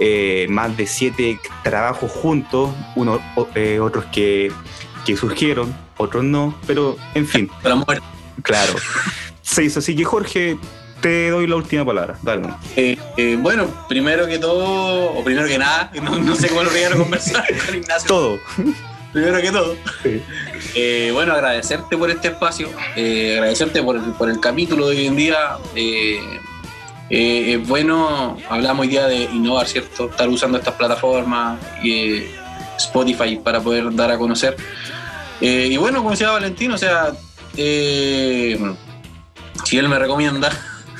eh, 0.00 0.46
más 0.48 0.74
de 0.78 0.86
siete 0.86 1.38
trabajos 1.62 2.10
juntos, 2.10 2.70
unos, 2.96 3.20
eh, 3.54 3.78
otros 3.80 4.06
que, 4.06 4.50
que 5.04 5.16
surgieron, 5.16 5.74
otros 5.96 6.24
no, 6.24 6.54
pero 6.66 6.96
en 7.14 7.26
fin. 7.26 7.50
Claro. 8.42 8.74
Se 9.42 9.62
hizo 9.62 9.80
así 9.80 9.94
que 9.94 10.04
Jorge, 10.04 10.56
te 11.02 11.30
doy 11.30 11.46
la 11.46 11.56
última 11.56 11.84
palabra. 11.84 12.16
Dale. 12.22 12.48
Eh, 12.76 12.96
eh, 13.16 13.36
bueno, 13.38 13.66
primero 13.88 14.26
que 14.26 14.38
todo, 14.38 15.12
o 15.12 15.22
primero 15.22 15.46
que 15.46 15.58
nada, 15.58 15.90
no, 16.02 16.34
sé 16.34 16.48
cómo 16.48 16.62
lo 16.62 16.70
voy 16.70 16.82
a 16.82 16.90
conversar 16.90 17.44
con 17.66 17.74
Ignacio. 17.74 18.08
Todo. 18.08 18.38
Primero 19.12 19.40
que 19.42 19.50
todo. 19.50 19.76
Eh, 20.74 21.10
bueno, 21.12 21.34
agradecerte 21.34 21.98
por 21.98 22.10
este 22.10 22.28
espacio, 22.28 22.70
agradecerte 22.96 23.82
por 23.82 23.96
el, 23.96 24.02
por 24.12 24.30
el, 24.30 24.40
capítulo 24.40 24.88
de 24.88 24.96
hoy 24.96 25.06
en 25.06 25.16
día. 25.16 25.58
es 27.10 27.68
bueno, 27.68 28.38
hablamos 28.48 28.84
hoy 28.84 28.88
día 28.88 29.06
de 29.06 29.24
innovar, 29.24 29.68
¿cierto? 29.68 30.08
Estar 30.08 30.28
usando 30.30 30.56
estas 30.56 30.74
plataformas 30.74 31.60
y 31.82 32.24
Spotify 32.84 33.36
para 33.36 33.60
poder 33.60 33.94
dar 33.94 34.10
a 34.10 34.18
conocer. 34.18 34.56
y 35.40 35.76
bueno, 35.76 35.98
como 35.98 36.10
decía 36.10 36.30
Valentín, 36.30 36.72
o 36.72 36.78
sea, 36.78 37.12
si 39.64 39.78
él 39.78 39.88
me 39.88 39.98
recomienda, 39.98 40.50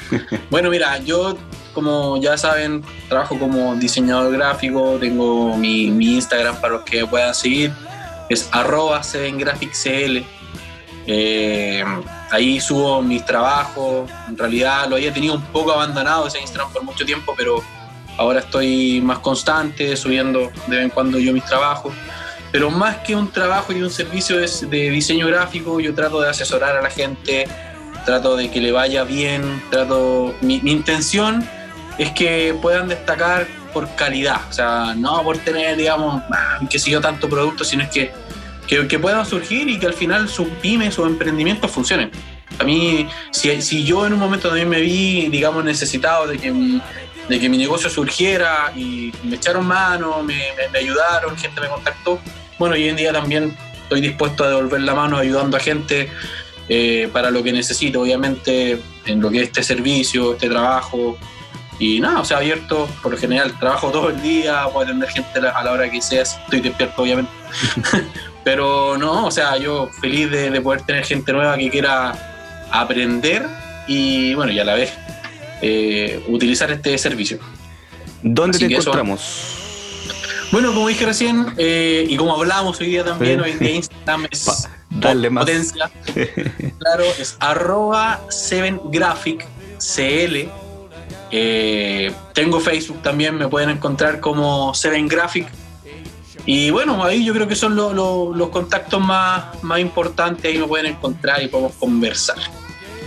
bueno, 0.51 0.71
mira, 0.71 0.99
yo, 0.99 1.37
como 1.75 2.21
ya 2.21 2.37
saben, 2.37 2.85
trabajo 3.09 3.39
como 3.39 3.75
diseñador 3.77 4.33
gráfico, 4.33 4.99
tengo 5.01 5.57
mi, 5.57 5.87
Instagram 5.87 6.61
para 6.61 6.75
los 6.75 6.83
que 6.83 7.07
puedan 7.07 7.35
seguir, 7.35 7.73
es 8.29 8.49
arroba 8.53 9.03
cl 9.03 10.25
eh, 11.07 11.85
ahí 12.31 12.61
subo 12.61 13.03
mis 13.03 13.25
trabajos, 13.25 14.09
en 14.29 14.39
realidad 14.39 14.89
lo 14.89 14.97
había 14.97 15.13
tenido 15.13 15.35
un 15.35 15.43
poco 15.43 15.73
abandonado 15.73 16.29
ese 16.29 16.41
Instagram 16.41 16.73
por 16.73 16.85
mucho 16.85 17.05
tiempo, 17.05 17.35
pero 17.37 17.63
ahora 18.17 18.41
estoy 18.41 19.01
más 19.01 19.19
constante, 19.19 19.97
subiendo 19.97 20.51
de 20.67 20.77
vez 20.77 20.85
en 20.85 20.91
cuando 20.91 21.19
yo 21.19 21.33
mis 21.33 21.45
trabajos. 21.45 21.95
Pero 22.51 22.71
más 22.71 22.99
que 22.99 23.17
un 23.17 23.31
trabajo 23.33 23.73
y 23.73 23.83
un 23.83 23.91
servicio 23.91 24.37
de 24.39 24.91
diseño 24.91 25.27
gráfico, 25.27 25.81
yo 25.81 25.95
trato 25.95 26.21
de 26.21 26.29
asesorar 26.29 26.77
a 26.77 26.83
la 26.83 26.91
gente, 26.91 27.47
trato 28.05 28.37
de 28.37 28.51
que 28.51 28.61
le 28.61 28.73
vaya 28.73 29.05
bien, 29.05 29.63
trato, 29.71 30.35
mi, 30.41 30.57
intención 30.65 31.47
es 31.99 32.11
que 32.11 32.55
puedan 32.61 32.89
destacar 32.89 33.47
por 33.73 33.95
calidad, 33.95 34.41
o 34.51 34.53
sea, 34.53 34.95
no 34.95 35.23
por 35.23 35.39
tener, 35.39 35.77
digamos, 35.77 36.23
ah, 36.31 36.61
que 36.69 36.79
sé 36.79 36.91
yo, 36.91 37.01
tanto 37.01 37.29
producto, 37.29 37.65
sino 37.65 37.83
es 37.85 37.91
que, 37.91 38.13
que, 38.67 38.99
puedan 38.99 39.25
surgir 39.25 39.69
y 39.69 39.79
que 39.79 39.87
al 39.87 39.95
final 39.95 40.29
sus 40.29 40.49
pymes 40.61 40.99
o 40.99 41.07
emprendimientos 41.07 41.71
funcionen. 41.71 42.11
A 42.59 42.65
mí, 42.65 43.09
si, 43.31 43.63
si, 43.63 43.85
yo 43.85 44.07
en 44.07 44.13
un 44.13 44.19
momento 44.19 44.49
también 44.49 44.69
me 44.69 44.81
vi, 44.81 45.29
digamos, 45.29 45.65
necesitado 45.65 46.27
de 46.27 46.39
que 46.39 46.53
mi, 46.53 46.83
de 47.29 47.41
que 47.41 47.49
mi 47.49 47.59
negocio 47.59 47.89
surgiera 47.89 48.73
y 48.75 49.13
me 49.25 49.37
echaron 49.37 49.67
mano, 49.67 50.23
me, 50.23 50.41
me 50.73 50.79
ayudaron, 50.79 51.37
gente 51.37 51.61
me 51.61 51.69
contactó, 51.69 52.21
bueno, 52.59 52.75
hoy 52.75 52.89
en 52.89 52.97
día 52.97 53.13
también 53.13 53.57
estoy 53.83 54.01
dispuesto 54.01 54.45
a 54.45 54.49
devolver 54.49 54.81
la 54.81 54.95
mano 54.95 55.19
ayudando 55.19 55.57
a 55.57 55.61
gente 55.61 56.11
eh, 56.69 57.09
para 57.13 57.31
lo 57.31 57.43
que 57.43 57.53
necesito, 57.53 58.01
obviamente, 58.01 58.81
en 59.05 59.21
lo 59.21 59.31
que 59.31 59.39
es 59.39 59.43
este 59.49 59.63
servicio, 59.63 60.33
este 60.33 60.49
trabajo. 60.49 61.19
Y 61.79 62.01
nada, 62.01 62.21
o 62.21 62.25
sea, 62.25 62.39
abierto, 62.39 62.89
por 63.03 63.13
lo 63.13 63.19
general, 63.19 63.59
trabajo 63.59 63.91
todo 63.91 64.11
el 64.11 64.23
día, 64.23 64.65
puedo 64.73 64.87
atender 64.87 65.09
gente 65.11 65.41
a 65.41 65.63
la 65.63 65.73
hora 65.73 65.91
que 65.91 66.01
sea, 66.01 66.23
estoy 66.23 66.61
despierto, 66.61 67.03
obviamente. 67.03 67.31
Pero 68.45 68.97
no, 68.97 69.27
o 69.27 69.31
sea, 69.31 69.57
yo 69.57 69.89
feliz 70.01 70.31
de, 70.31 70.61
poder 70.61 70.83
tener 70.83 71.05
gente 71.05 71.33
nueva 71.33 71.57
que 71.57 71.71
quiera 71.71 72.69
aprender 72.71 73.47
y 73.87 74.35
bueno, 74.35 74.53
y 74.53 74.59
a 74.59 74.65
la 74.65 74.75
vez 74.75 74.93
eh, 75.63 76.23
utilizar 76.29 76.71
este 76.71 76.97
servicio. 76.99 77.39
¿Dónde 78.23 78.59
te 78.59 78.67
encontramos? 78.67 79.59
Bueno, 80.53 80.75
como 80.75 80.89
dije 80.89 81.07
recién, 81.07 81.47
eh, 81.57 82.05
y 82.09 82.17
como 82.17 82.35
hablábamos 82.35 82.79
hoy 82.81 82.89
día 82.89 83.05
también, 83.05 83.41
hoy 83.41 83.53
en 83.53 83.59
día 83.59 83.71
Instagram 83.71 84.27
es 84.31 84.69
Dale 84.91 85.31
más. 85.31 85.47
potencia. 85.47 85.91
claro, 86.79 87.05
es 87.19 87.37
arroba 87.41 88.21
7graphic 88.29 89.47
CL. 89.79 90.51
Eh, 91.31 92.13
tengo 92.35 92.61
Facebook 92.61 93.03
también, 93.03 93.37
me 93.37 93.49
pueden 93.49 93.71
encontrar 93.71 94.21
como 94.21 94.73
7graphic. 94.75 95.47
Y 96.45 96.71
bueno, 96.71 97.03
ahí 97.03 97.25
yo 97.25 97.33
creo 97.33 97.49
que 97.49 97.57
son 97.57 97.75
los 97.75 98.49
contactos 98.51 99.01
más, 99.01 99.63
más 99.63 99.79
importantes, 99.79 100.45
ahí 100.45 100.59
me 100.59 100.67
pueden 100.67 100.87
encontrar 100.87 101.43
y 101.43 101.49
podemos 101.49 101.73
conversar. 101.77 102.37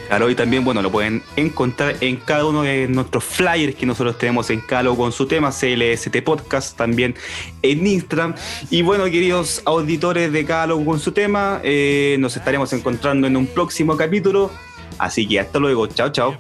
Claro, 0.07 0.29
y 0.29 0.35
también, 0.35 0.63
bueno, 0.63 0.81
lo 0.81 0.91
pueden 0.91 1.23
encontrar 1.35 1.95
en 2.01 2.17
cada 2.17 2.45
uno 2.45 2.61
de 2.61 2.87
nuestros 2.87 3.23
flyers 3.23 3.75
que 3.75 3.85
nosotros 3.85 4.17
tenemos 4.17 4.49
en 4.49 4.61
Calo 4.61 4.95
con 4.95 5.11
su 5.11 5.25
tema, 5.25 5.51
CLST 5.51 6.21
Podcast, 6.23 6.77
también 6.77 7.15
en 7.61 7.87
Instagram. 7.87 8.35
Y 8.69 8.81
bueno, 8.83 9.05
queridos 9.05 9.61
auditores 9.65 10.31
de 10.31 10.45
Calo 10.45 10.83
con 10.85 10.99
su 10.99 11.11
tema, 11.11 11.59
eh, 11.63 12.17
nos 12.19 12.37
estaremos 12.37 12.71
encontrando 12.73 13.25
en 13.27 13.35
un 13.35 13.47
próximo 13.47 13.97
capítulo. 13.97 14.51
Así 14.97 15.27
que 15.27 15.39
hasta 15.39 15.59
luego, 15.59 15.87
chao, 15.87 16.09
chao. 16.11 16.37